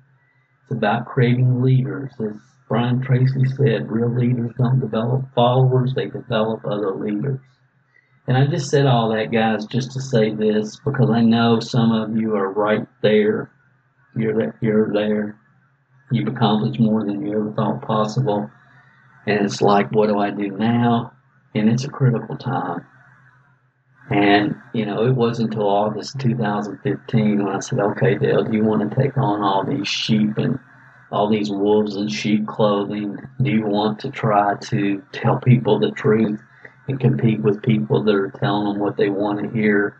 It's 0.63 0.71
about 0.71 1.05
creating 1.05 1.61
leaders. 1.61 2.11
As 2.19 2.35
Brian 2.67 3.01
Tracy 3.01 3.45
said, 3.45 3.89
real 3.89 4.09
leaders 4.09 4.51
don't 4.57 4.79
develop 4.79 5.23
followers; 5.33 5.93
they 5.93 6.07
develop 6.07 6.65
other 6.65 6.93
leaders. 6.93 7.39
And 8.27 8.35
I 8.35 8.45
just 8.45 8.69
said 8.69 8.85
all 8.85 9.09
that, 9.09 9.31
guys, 9.31 9.65
just 9.65 9.93
to 9.93 10.01
say 10.01 10.33
this 10.33 10.77
because 10.83 11.09
I 11.09 11.21
know 11.21 11.61
some 11.61 11.93
of 11.93 12.15
you 12.17 12.35
are 12.35 12.51
right 12.51 12.85
there. 13.01 13.49
You're. 14.15 14.53
You're 14.59 14.91
there. 14.91 15.39
You've 16.11 16.27
accomplished 16.27 16.79
more 16.79 17.05
than 17.05 17.25
you 17.25 17.39
ever 17.39 17.51
thought 17.53 17.81
possible. 17.81 18.49
And 19.27 19.45
it's 19.45 19.61
like, 19.61 19.91
what 19.91 20.07
do 20.07 20.19
I 20.19 20.31
do 20.31 20.49
now? 20.49 21.13
And 21.55 21.69
it's 21.69 21.85
a 21.85 21.89
critical 21.89 22.37
time. 22.37 22.85
And, 24.09 24.55
you 24.73 24.85
know, 24.85 25.05
it 25.05 25.15
wasn't 25.15 25.53
until 25.53 25.67
August 25.67 26.19
2015 26.19 27.43
when 27.43 27.55
I 27.55 27.59
said, 27.59 27.79
okay, 27.79 28.17
Dale, 28.17 28.43
do 28.43 28.55
you 28.55 28.63
want 28.63 28.89
to 28.89 28.95
take 28.95 29.17
on 29.17 29.41
all 29.41 29.65
these 29.65 29.87
sheep 29.87 30.37
and 30.37 30.59
all 31.11 31.29
these 31.29 31.49
wolves 31.49 31.95
in 31.95 32.07
sheep 32.07 32.47
clothing? 32.47 33.17
Do 33.41 33.51
you 33.51 33.65
want 33.65 33.99
to 33.99 34.09
try 34.09 34.55
to 34.55 35.03
tell 35.11 35.39
people 35.39 35.79
the 35.79 35.91
truth? 35.91 36.41
and 36.87 36.99
compete 36.99 37.41
with 37.41 37.61
people 37.63 38.03
that 38.03 38.15
are 38.15 38.31
telling 38.31 38.65
them 38.65 38.79
what 38.79 38.97
they 38.97 39.09
want 39.09 39.41
to 39.41 39.49
hear? 39.49 39.97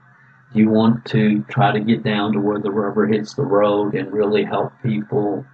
Do 0.54 0.60
you 0.60 0.70
want 0.70 1.06
to 1.06 1.44
try 1.50 1.72
to 1.72 1.80
get 1.80 2.04
down 2.04 2.34
to 2.34 2.40
where 2.40 2.60
the 2.60 2.72
rubber 2.72 3.06
hits 3.06 3.34
the 3.34 3.44
road 3.44 3.96
and 3.96 4.12
really 4.12 4.44
help 4.44 4.72
people 4.82 5.46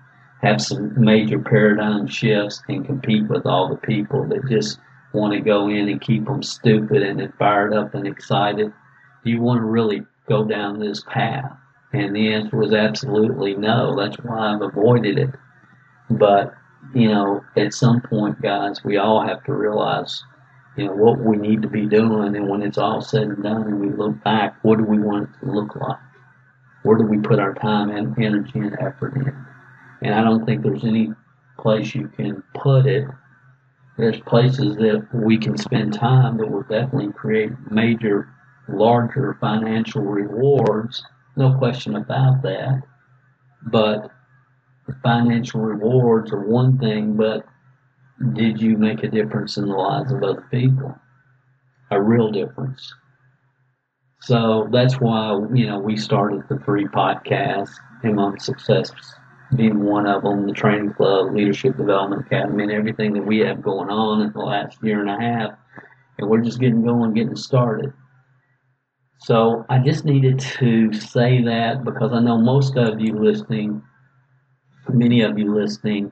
have 0.42 0.62
some 0.62 1.00
major 1.00 1.40
paradigm 1.40 2.06
shifts 2.08 2.62
and 2.68 2.86
compete 2.86 3.28
with 3.28 3.46
all 3.46 3.70
the 3.70 3.78
people 3.78 4.28
that 4.28 4.48
just 4.48 4.80
want 5.14 5.34
to 5.34 5.40
go 5.40 5.70
in 5.70 5.90
and 5.90 6.02
keep 6.02 6.26
them 6.26 6.44
stupid 6.44 7.02
and 7.02 7.34
fired 7.36 7.74
up 7.74 7.96
and 7.96 8.08
excited? 8.08 8.72
Do 9.24 9.32
you 9.32 9.42
want 9.42 9.60
to 9.60 9.66
really 9.66 10.06
go 10.28 10.44
down 10.44 10.80
this 10.80 11.04
path? 11.08 11.58
And 11.94 12.16
the 12.16 12.34
answer 12.34 12.58
was 12.58 12.74
absolutely 12.74 13.56
no. 13.56 13.96
That's 13.96 14.18
why 14.18 14.54
I've 14.54 14.62
avoided 14.62 15.18
it. 15.18 15.30
But, 16.10 16.54
you 16.94 17.08
know, 17.08 17.44
at 17.56 17.74
some 17.74 18.02
point, 18.02 18.42
guys, 18.42 18.84
we 18.84 18.98
all 18.98 19.26
have 19.26 19.44
to 19.46 19.54
realize 19.54 20.24
you 20.78 20.86
know, 20.86 20.94
what 20.94 21.20
we 21.20 21.38
need 21.38 21.62
to 21.62 21.68
be 21.68 21.86
doing. 21.86 22.36
And 22.36 22.50
when 22.50 22.62
it's 22.62 22.78
all 22.78 23.02
said 23.02 23.24
and 23.24 23.44
done 23.44 23.64
and 23.64 23.80
we 23.80 23.90
look 23.90 24.24
back, 24.24 24.58
what 24.64 24.78
do 24.78 24.84
we 24.84 25.00
want 25.00 25.30
it 25.30 25.46
to 25.46 25.52
look 25.52 25.76
like? 25.76 26.00
Where 26.84 26.98
do 26.98 27.06
we 27.06 27.20
put 27.20 27.40
our 27.40 27.54
time 27.54 27.90
and 27.92 28.18
energy 28.22 28.60
and 28.60 28.78
effort 28.80 29.16
in? 29.16 29.34
And 30.02 30.14
I 30.14 30.24
don't 30.24 30.46
think 30.46 30.64
there's 30.64 30.84
any 30.84 31.14
place 31.58 31.96
you 31.96 32.10
can 32.10 32.44
put 32.54 32.86
it. 32.86 33.08
There's 33.98 34.20
places 34.22 34.76
that 34.78 35.08
we 35.14 35.38
can 35.38 35.58
spend 35.58 35.94
time 35.94 36.38
that 36.38 36.50
will 36.50 36.64
definitely 36.64 37.14
create 37.14 37.52
major, 37.70 38.28
larger 38.68 39.38
financial 39.40 40.02
rewards. 40.02 41.04
No 41.38 41.58
question 41.58 41.96
about 41.96 42.42
that. 42.42 42.82
But 43.66 44.12
the 44.88 44.94
financial 45.04 45.62
rewards 45.62 46.32
are 46.32 46.46
one 46.46 46.78
thing, 46.78 47.16
but 47.16 47.46
did 48.34 48.62
you 48.62 48.78
make 48.78 49.04
a 49.04 49.10
difference 49.10 49.58
in 49.58 49.68
the 49.68 49.76
lives 49.76 50.12
of 50.12 50.24
other 50.24 50.48
people? 50.52 50.96
A 51.92 52.02
real 52.02 52.32
difference. 52.32 52.94
So 54.22 54.70
that's 54.72 54.96
why, 54.96 55.34
you 55.54 55.68
know, 55.68 55.80
we 55.80 55.98
started 55.98 56.44
the 56.48 56.58
three 56.60 56.86
podcasts, 56.86 57.74
MLM 58.04 58.42
Success 58.42 58.92
being 59.56 59.84
one 59.84 60.08
of 60.08 60.24
them, 60.24 60.48
the 60.48 60.54
Training 60.54 60.94
Club, 60.94 61.34
Leadership 61.34 61.78
Development 61.78 62.26
Academy, 62.26 62.64
and 62.64 62.72
everything 62.72 63.14
that 63.14 63.26
we 63.26 63.40
have 63.40 63.62
going 63.62 63.90
on 63.90 64.22
in 64.22 64.32
the 64.32 64.40
last 64.40 64.78
year 64.82 65.02
and 65.02 65.10
a 65.10 65.20
half. 65.20 65.52
And 66.18 66.30
we're 66.30 66.42
just 66.42 66.60
getting 66.60 66.84
going, 66.84 67.14
getting 67.14 67.36
started. 67.36 67.94
So 69.20 69.66
I 69.70 69.80
just 69.80 70.06
needed 70.06 70.40
to 70.40 70.92
say 70.94 71.44
that 71.44 71.84
because 71.84 72.12
I 72.12 72.20
know 72.20 72.38
most 72.38 72.76
of 72.78 73.00
you 73.00 73.18
listening, 73.18 73.82
many 74.94 75.22
of 75.22 75.38
you 75.38 75.54
listening, 75.54 76.12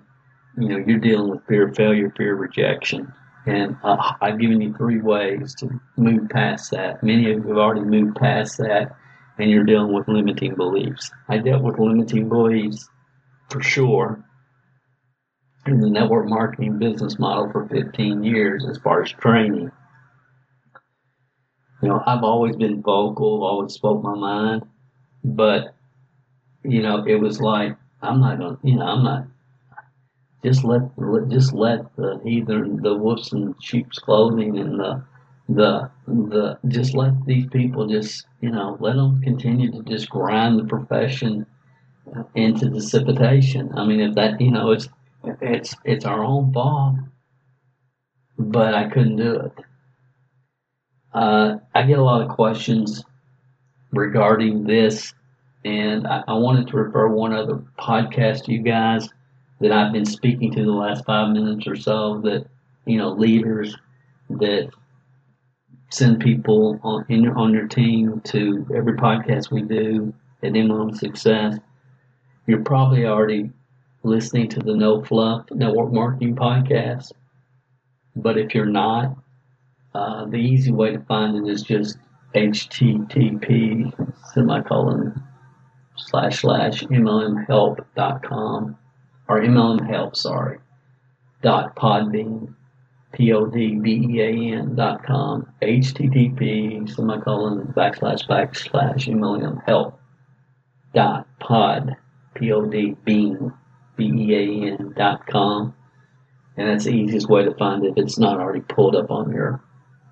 you 0.57 0.67
know, 0.67 0.77
you're 0.77 0.99
dealing 0.99 1.29
with 1.29 1.45
fear 1.47 1.67
of 1.67 1.75
failure, 1.75 2.11
fear 2.17 2.33
of 2.33 2.39
rejection. 2.39 3.11
And 3.45 3.75
uh, 3.83 4.13
I've 4.21 4.39
given 4.39 4.61
you 4.61 4.73
three 4.73 5.01
ways 5.01 5.55
to 5.55 5.69
move 5.97 6.29
past 6.29 6.71
that. 6.71 7.01
Many 7.01 7.31
of 7.31 7.39
you 7.39 7.47
have 7.49 7.57
already 7.57 7.81
moved 7.81 8.17
past 8.17 8.57
that, 8.59 8.95
and 9.39 9.49
you're 9.49 9.63
dealing 9.63 9.93
with 9.93 10.07
limiting 10.07 10.55
beliefs. 10.55 11.09
I 11.27 11.37
dealt 11.39 11.63
with 11.63 11.79
limiting 11.79 12.29
beliefs 12.29 12.87
for 13.49 13.61
sure 13.61 14.23
in 15.65 15.79
the 15.79 15.89
network 15.89 16.27
marketing 16.27 16.79
business 16.79 17.19
model 17.19 17.49
for 17.51 17.67
15 17.67 18.23
years 18.23 18.65
as 18.69 18.77
far 18.79 19.03
as 19.03 19.11
training. 19.11 19.71
You 21.81 21.89
know, 21.89 22.03
I've 22.05 22.23
always 22.23 22.55
been 22.55 22.81
vocal, 22.81 23.43
always 23.43 23.73
spoke 23.73 24.03
my 24.03 24.15
mind, 24.15 24.63
but, 25.23 25.75
you 26.63 26.81
know, 26.81 27.05
it 27.05 27.15
was 27.15 27.39
like, 27.41 27.75
I'm 28.01 28.19
not 28.19 28.39
going 28.39 28.57
to, 28.57 28.67
you 28.67 28.75
know, 28.75 28.85
I'm 28.85 29.03
not 29.03 29.27
just 30.43 30.63
let 30.63 30.81
just 31.29 31.53
let 31.53 31.95
the 31.95 32.21
either 32.25 32.67
the 32.67 32.95
wolves 32.95 33.31
in 33.33 33.53
sheep's 33.61 33.99
clothing 33.99 34.57
and 34.57 34.79
the 34.79 35.03
the 35.49 35.91
the 36.07 36.57
just 36.67 36.95
let 36.95 37.13
these 37.25 37.45
people 37.47 37.87
just 37.87 38.25
you 38.41 38.49
know 38.49 38.77
let 38.79 38.95
them 38.95 39.21
continue 39.21 39.71
to 39.71 39.83
just 39.83 40.09
grind 40.09 40.57
the 40.57 40.63
profession 40.63 41.45
into 42.35 42.69
dissipation. 42.69 43.71
I 43.75 43.85
mean, 43.85 43.99
if 43.99 44.15
that 44.15 44.41
you 44.41 44.51
know 44.51 44.71
it's 44.71 44.89
it's 45.41 45.75
it's 45.85 46.05
our 46.05 46.23
own 46.23 46.51
fault, 46.53 46.95
but 48.37 48.73
I 48.73 48.89
couldn't 48.89 49.17
do 49.17 49.35
it. 49.35 49.53
Uh, 51.13 51.57
I 51.75 51.83
get 51.83 51.99
a 51.99 52.03
lot 52.03 52.21
of 52.21 52.29
questions 52.29 53.03
regarding 53.91 54.63
this, 54.63 55.13
and 55.63 56.07
I, 56.07 56.23
I 56.27 56.33
wanted 56.33 56.67
to 56.69 56.77
refer 56.77 57.07
one 57.07 57.33
other 57.33 57.61
podcast 57.79 58.45
to 58.45 58.53
you 58.53 58.61
guys 58.61 59.09
that 59.59 59.71
I've 59.71 59.93
been 59.93 60.05
speaking 60.05 60.51
to 60.53 60.63
the 60.63 60.71
last 60.71 61.05
five 61.05 61.29
minutes 61.29 61.67
or 61.67 61.75
so 61.75 62.19
that, 62.23 62.47
you 62.85 62.97
know, 62.97 63.11
leaders 63.11 63.75
that 64.29 64.71
send 65.91 66.19
people 66.19 66.79
on 66.83 67.05
in 67.09 67.23
your, 67.23 67.37
on 67.37 67.53
your 67.53 67.67
team 67.67 68.21
to 68.25 68.65
every 68.75 68.93
podcast 68.93 69.51
we 69.51 69.61
do 69.61 70.13
at 70.41 70.53
MLM 70.53 70.97
Success. 70.97 71.57
You're 72.47 72.63
probably 72.63 73.05
already 73.05 73.51
listening 74.03 74.49
to 74.49 74.59
the 74.59 74.75
No 74.75 75.03
Fluff 75.03 75.45
Network 75.51 75.93
Marketing 75.93 76.35
Podcast. 76.35 77.11
But 78.15 78.37
if 78.37 78.55
you're 78.55 78.65
not, 78.65 79.15
uh, 79.93 80.25
the 80.25 80.37
easy 80.37 80.71
way 80.71 80.91
to 80.91 80.99
find 81.01 81.35
it 81.35 81.51
is 81.51 81.61
just 81.63 81.97
http 82.33 83.91
semicolon 84.33 85.21
slash 86.01 86.41
slash 86.41 86.83
mlmhelp.com 86.83 88.77
or 89.27 89.41
MLM 89.41 89.87
Help, 89.89 90.15
sorry, 90.15 90.59
dot 91.41 91.75
podbean, 91.75 92.53
P-O-D-B-E-A-N 93.13 94.75
dot 94.75 95.03
com, 95.03 95.51
http 95.61 96.89
semicolon 96.89 97.73
backslash 97.75 98.27
backslash 98.27 99.07
MLM 99.07 99.63
Help 99.65 99.99
dot 100.93 101.27
pod, 101.39 101.95
P-O-D 102.35 102.97
bean, 103.05 103.53
B-E-A-N 103.97 104.93
dot 104.97 105.25
com. 105.27 105.73
And 106.57 106.67
that's 106.67 106.85
the 106.85 106.91
easiest 106.91 107.29
way 107.29 107.43
to 107.43 107.53
find 107.55 107.85
it 107.85 107.91
if 107.91 107.97
it's 107.97 108.19
not 108.19 108.39
already 108.39 108.61
pulled 108.61 108.95
up 108.95 109.09
on 109.09 109.31
your 109.31 109.63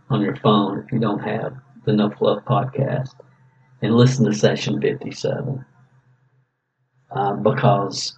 on 0.10 0.22
your 0.22 0.36
phone 0.38 0.80
if 0.80 0.92
you 0.92 1.00
don't 1.00 1.20
have 1.20 1.54
the 1.86 1.94
No 1.94 2.10
Fluff 2.10 2.44
podcast. 2.46 3.14
And 3.82 3.96
listen 3.96 4.26
to 4.26 4.34
session 4.34 4.82
57. 4.82 5.66
Uh, 7.12 7.34
because 7.34 8.18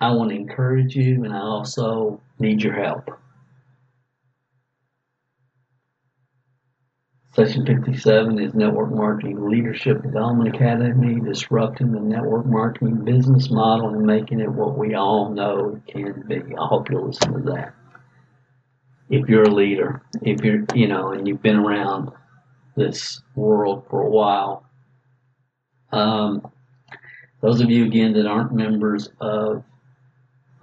I 0.00 0.10
want 0.12 0.30
to 0.30 0.36
encourage 0.36 0.94
you, 0.94 1.24
and 1.24 1.34
I 1.34 1.40
also 1.40 2.20
need 2.38 2.62
your 2.62 2.74
help. 2.74 3.10
Section 7.36 7.66
57 7.66 8.38
is 8.38 8.54
Network 8.54 8.90
Marketing 8.90 9.50
Leadership 9.50 10.00
Development 10.02 10.54
Academy, 10.54 11.20
disrupting 11.20 11.92
the 11.92 12.00
network 12.00 12.46
marketing 12.46 13.04
business 13.04 13.50
model 13.50 13.90
and 13.90 14.06
making 14.06 14.40
it 14.40 14.50
what 14.50 14.78
we 14.78 14.94
all 14.94 15.28
know 15.28 15.76
it 15.76 15.92
can 15.92 16.24
be. 16.26 16.36
I 16.36 16.66
hope 16.66 16.88
you'll 16.88 17.08
listen 17.08 17.34
to 17.34 17.50
that. 17.50 17.74
If 19.10 19.28
you're 19.28 19.42
a 19.42 19.54
leader, 19.54 20.00
if 20.22 20.42
you're, 20.42 20.64
you 20.74 20.88
know, 20.88 21.10
and 21.12 21.28
you've 21.28 21.42
been 21.42 21.56
around 21.56 22.10
this 22.74 23.20
world 23.34 23.84
for 23.90 24.00
a 24.00 24.08
while, 24.08 24.64
um, 25.92 26.50
those 27.40 27.60
of 27.60 27.70
you 27.70 27.84
again 27.84 28.12
that 28.14 28.26
aren't 28.26 28.52
members 28.52 29.08
of 29.20 29.62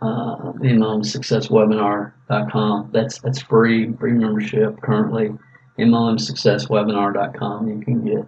uh, 0.01 0.51
MLMSuccessWebinar.com. 0.53 2.89
That's 2.91 3.19
that's 3.19 3.41
free, 3.41 3.93
free 3.93 4.13
membership 4.13 4.82
currently. 4.82 5.32
MLMSuccessWebinar.com. 5.80 7.67
You 7.67 7.82
can 7.82 8.05
get 8.05 8.28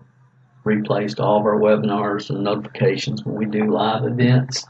replays 0.65 1.15
to 1.15 1.23
all 1.23 1.39
of 1.39 1.45
our 1.45 1.59
webinars 1.59 2.29
and 2.29 2.43
notifications 2.43 3.23
when 3.23 3.35
we 3.35 3.45
do 3.45 3.71
live 3.71 4.03
events. 4.05 4.65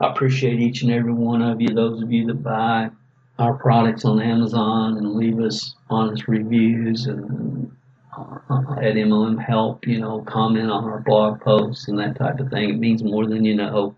I 0.00 0.10
appreciate 0.10 0.60
each 0.60 0.82
and 0.82 0.90
every 0.90 1.12
one 1.12 1.42
of 1.42 1.60
you, 1.60 1.68
those 1.68 2.02
of 2.02 2.10
you 2.10 2.26
that 2.26 2.42
buy 2.42 2.90
our 3.38 3.54
products 3.54 4.04
on 4.04 4.22
Amazon 4.22 4.96
and 4.96 5.14
leave 5.14 5.40
us 5.40 5.74
honest 5.90 6.28
reviews 6.28 7.06
and 7.06 7.70
at 8.18 8.94
MLM 8.94 9.42
Help, 9.42 9.86
you 9.86 10.00
know, 10.00 10.22
comment 10.22 10.70
on 10.70 10.84
our 10.84 11.00
blog 11.00 11.40
posts 11.40 11.88
and 11.88 11.98
that 11.98 12.16
type 12.16 12.38
of 12.38 12.50
thing. 12.50 12.70
It 12.70 12.78
means 12.78 13.02
more 13.02 13.26
than 13.26 13.44
you 13.44 13.54
know. 13.54 13.96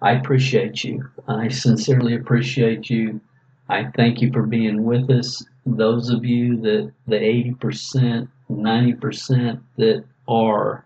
I 0.00 0.12
appreciate 0.12 0.84
you. 0.84 1.08
I 1.26 1.48
sincerely 1.48 2.14
appreciate 2.14 2.88
you. 2.88 3.20
I 3.68 3.90
thank 3.96 4.20
you 4.20 4.32
for 4.32 4.42
being 4.42 4.84
with 4.84 5.10
us. 5.10 5.44
Those 5.66 6.10
of 6.10 6.24
you 6.24 6.56
that 6.62 6.92
the 7.06 7.16
80%, 7.16 8.28
90% 8.50 9.60
that 9.76 10.04
are 10.26 10.84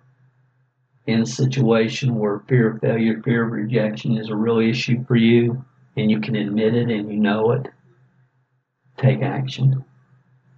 in 1.07 1.22
a 1.22 1.26
situation 1.26 2.16
where 2.16 2.40
fear 2.48 2.70
of 2.70 2.80
failure, 2.80 3.20
fear 3.22 3.44
of 3.44 3.53
rejection 3.53 4.16
is 4.16 4.30
a 4.30 4.36
real 4.36 4.59
issue 4.59 5.05
for 5.05 5.16
you, 5.16 5.64
and 5.96 6.11
you 6.11 6.20
can 6.20 6.36
admit 6.36 6.74
it 6.74 6.90
and 6.90 7.12
you 7.12 7.18
know 7.18 7.53
it, 7.53 7.66
take 8.96 9.22
action. 9.22 9.84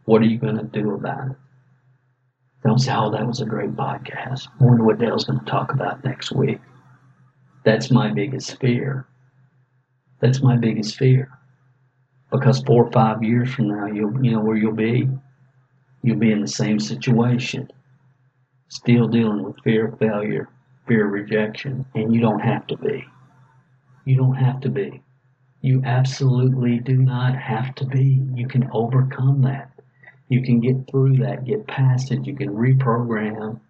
What 0.05 0.23
are 0.23 0.27
you 0.27 0.39
going 0.39 0.59
to 0.59 0.65
do 0.65 0.93
about 0.93 1.31
it? 1.31 1.37
Don't 2.65 2.79
say, 2.79 2.93
oh, 2.95 3.11
that 3.11 3.27
was 3.27 3.41
a 3.41 3.47
great 3.47 3.73
podcast. 3.73 4.49
I 4.61 4.65
wonder 4.65 4.85
what 4.85 4.99
Dale's 4.99 5.25
going 5.25 5.39
to 5.39 5.45
talk 5.45 5.73
about 5.73 6.05
next 6.05 6.33
week. 6.33 6.61
That's 7.65 7.91
my 7.91 8.11
biggest 8.11 8.59
fear. 8.61 9.07
That's 10.21 10.43
my 10.43 10.57
biggest 10.57 10.97
fear. 10.97 11.31
Because 12.31 12.63
four 12.63 12.87
or 12.87 12.93
five 12.93 13.23
years 13.23 13.53
from 13.53 13.69
now, 13.69 13.87
you'll, 13.87 14.25
you 14.25 14.33
know 14.33 14.41
where 14.41 14.57
you'll 14.57 14.73
be? 14.73 15.09
You'll 16.03 16.19
be 16.19 16.33
in 16.33 16.41
the 16.41 16.49
same 16.49 16.81
situation 16.81 17.71
still 18.69 19.07
dealing 19.07 19.43
with 19.43 19.61
fear 19.63 19.87
of 19.87 19.99
failure, 19.99 20.49
fear 20.89 21.07
of 21.07 21.13
rejection, 21.13 21.85
and 21.95 22.15
you 22.15 22.21
don't 22.21 22.41
have 22.41 22.67
to 22.67 22.77
be. 22.77 23.05
You 24.05 24.17
don't 24.17 24.35
have 24.35 24.61
to 24.63 24.69
be. 24.69 25.03
You 25.61 25.83
absolutely 25.85 26.79
do 26.81 26.97
not 26.97 27.37
have 27.37 27.75
to 27.77 27.87
be. 27.87 28.21
You 28.35 28.49
can 28.49 28.69
overcome 28.73 29.43
that. 29.43 29.71
You 30.29 30.43
can 30.43 30.61
get 30.61 30.91
through 30.91 31.19
that, 31.19 31.45
get 31.45 31.67
past 31.67 32.11
it. 32.11 32.27
You 32.27 32.35
can 32.35 32.51
reprogram 32.51 33.61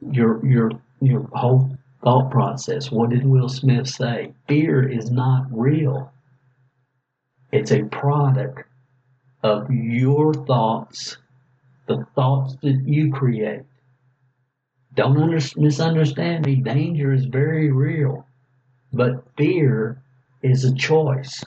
your 0.00 0.44
your 0.46 0.70
your 1.00 1.28
whole 1.32 1.76
thought 2.02 2.30
process. 2.30 2.90
What 2.90 3.10
did 3.10 3.26
Will 3.26 3.48
Smith 3.48 3.88
say? 3.88 4.32
Fear 4.48 4.88
is 4.88 5.10
not 5.10 5.46
real. 5.50 6.12
It's 7.52 7.72
a 7.72 7.84
product 7.84 8.62
of 9.42 9.70
your 9.70 10.34
thoughts, 10.34 11.16
the 11.86 12.06
thoughts 12.14 12.56
that 12.62 12.82
you 12.84 13.12
create. 13.12 13.62
Don't 14.94 15.16
under, 15.18 15.38
misunderstand 15.56 16.46
me. 16.46 16.56
Danger 16.56 17.12
is 17.12 17.26
very 17.26 17.70
real, 17.70 18.26
but 18.92 19.24
fear 19.36 20.02
is 20.42 20.64
a 20.64 20.74
choice. 20.74 21.44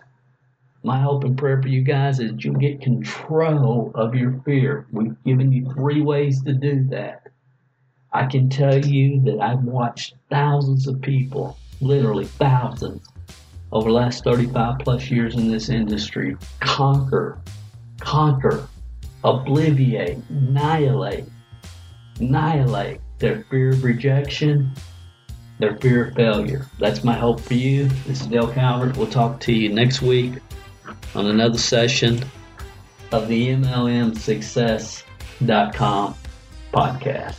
My 0.81 0.97
hope 0.97 1.25
and 1.25 1.37
prayer 1.37 1.61
for 1.61 1.67
you 1.67 1.81
guys 1.81 2.21
is 2.21 2.31
you'll 2.43 2.55
get 2.55 2.81
control 2.81 3.91
of 3.95 4.15
your 4.15 4.39
fear. 4.45 4.87
We've 4.91 5.21
given 5.25 5.51
you 5.51 5.69
three 5.73 6.01
ways 6.01 6.41
to 6.43 6.53
do 6.53 6.85
that. 6.89 7.23
I 8.13 8.25
can 8.25 8.49
tell 8.49 8.77
you 8.77 9.21
that 9.23 9.41
I've 9.41 9.63
watched 9.63 10.15
thousands 10.29 10.87
of 10.87 11.01
people, 11.01 11.57
literally 11.81 12.25
thousands, 12.25 13.05
over 13.73 13.89
the 13.89 13.95
last 13.95 14.23
35 14.23 14.79
plus 14.79 15.11
years 15.11 15.35
in 15.35 15.51
this 15.51 15.67
industry 15.67 16.37
conquer, 16.61 17.39
conquer, 17.99 18.65
obliviate, 19.25 20.21
annihilate, 20.29 21.25
annihilate 22.19 23.01
their 23.19 23.43
fear 23.51 23.71
of 23.71 23.83
rejection, 23.83 24.71
their 25.59 25.75
fear 25.77 26.05
of 26.05 26.15
failure. 26.15 26.65
That's 26.79 27.03
my 27.03 27.13
hope 27.13 27.41
for 27.41 27.53
you. 27.53 27.89
This 28.07 28.21
is 28.21 28.27
Dale 28.27 28.51
Calvert. 28.51 28.95
We'll 28.95 29.07
talk 29.07 29.41
to 29.41 29.51
you 29.53 29.69
next 29.73 30.01
week 30.01 30.35
on 31.15 31.27
another 31.27 31.57
session 31.57 32.23
of 33.11 33.27
the 33.27 33.49
MLMSuccess.com 33.49 36.15
podcast. 36.73 37.35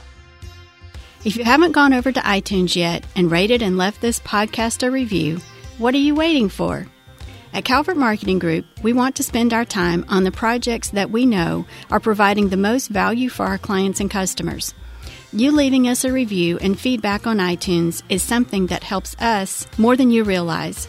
If 1.24 1.36
you 1.36 1.44
haven't 1.44 1.72
gone 1.72 1.92
over 1.92 2.10
to 2.10 2.20
iTunes 2.20 2.74
yet 2.74 3.04
and 3.14 3.30
rated 3.30 3.62
and 3.62 3.76
left 3.76 4.00
this 4.00 4.18
podcast 4.20 4.82
a 4.82 4.90
review, 4.90 5.38
what 5.78 5.94
are 5.94 5.98
you 5.98 6.14
waiting 6.14 6.48
for? 6.48 6.86
At 7.52 7.64
Calvert 7.64 7.96
Marketing 7.96 8.38
Group, 8.38 8.64
we 8.82 8.92
want 8.92 9.16
to 9.16 9.22
spend 9.22 9.52
our 9.52 9.64
time 9.64 10.04
on 10.08 10.24
the 10.24 10.30
projects 10.30 10.90
that 10.90 11.10
we 11.10 11.26
know 11.26 11.66
are 11.90 12.00
providing 12.00 12.48
the 12.48 12.56
most 12.56 12.88
value 12.88 13.28
for 13.28 13.44
our 13.44 13.58
clients 13.58 14.00
and 14.00 14.10
customers. 14.10 14.72
You 15.32 15.52
leaving 15.52 15.88
us 15.88 16.04
a 16.04 16.12
review 16.12 16.58
and 16.58 16.78
feedback 16.78 17.26
on 17.26 17.38
iTunes 17.38 18.02
is 18.08 18.22
something 18.22 18.68
that 18.68 18.82
helps 18.82 19.14
us 19.20 19.66
more 19.78 19.96
than 19.96 20.10
you 20.10 20.24
realize. 20.24 20.88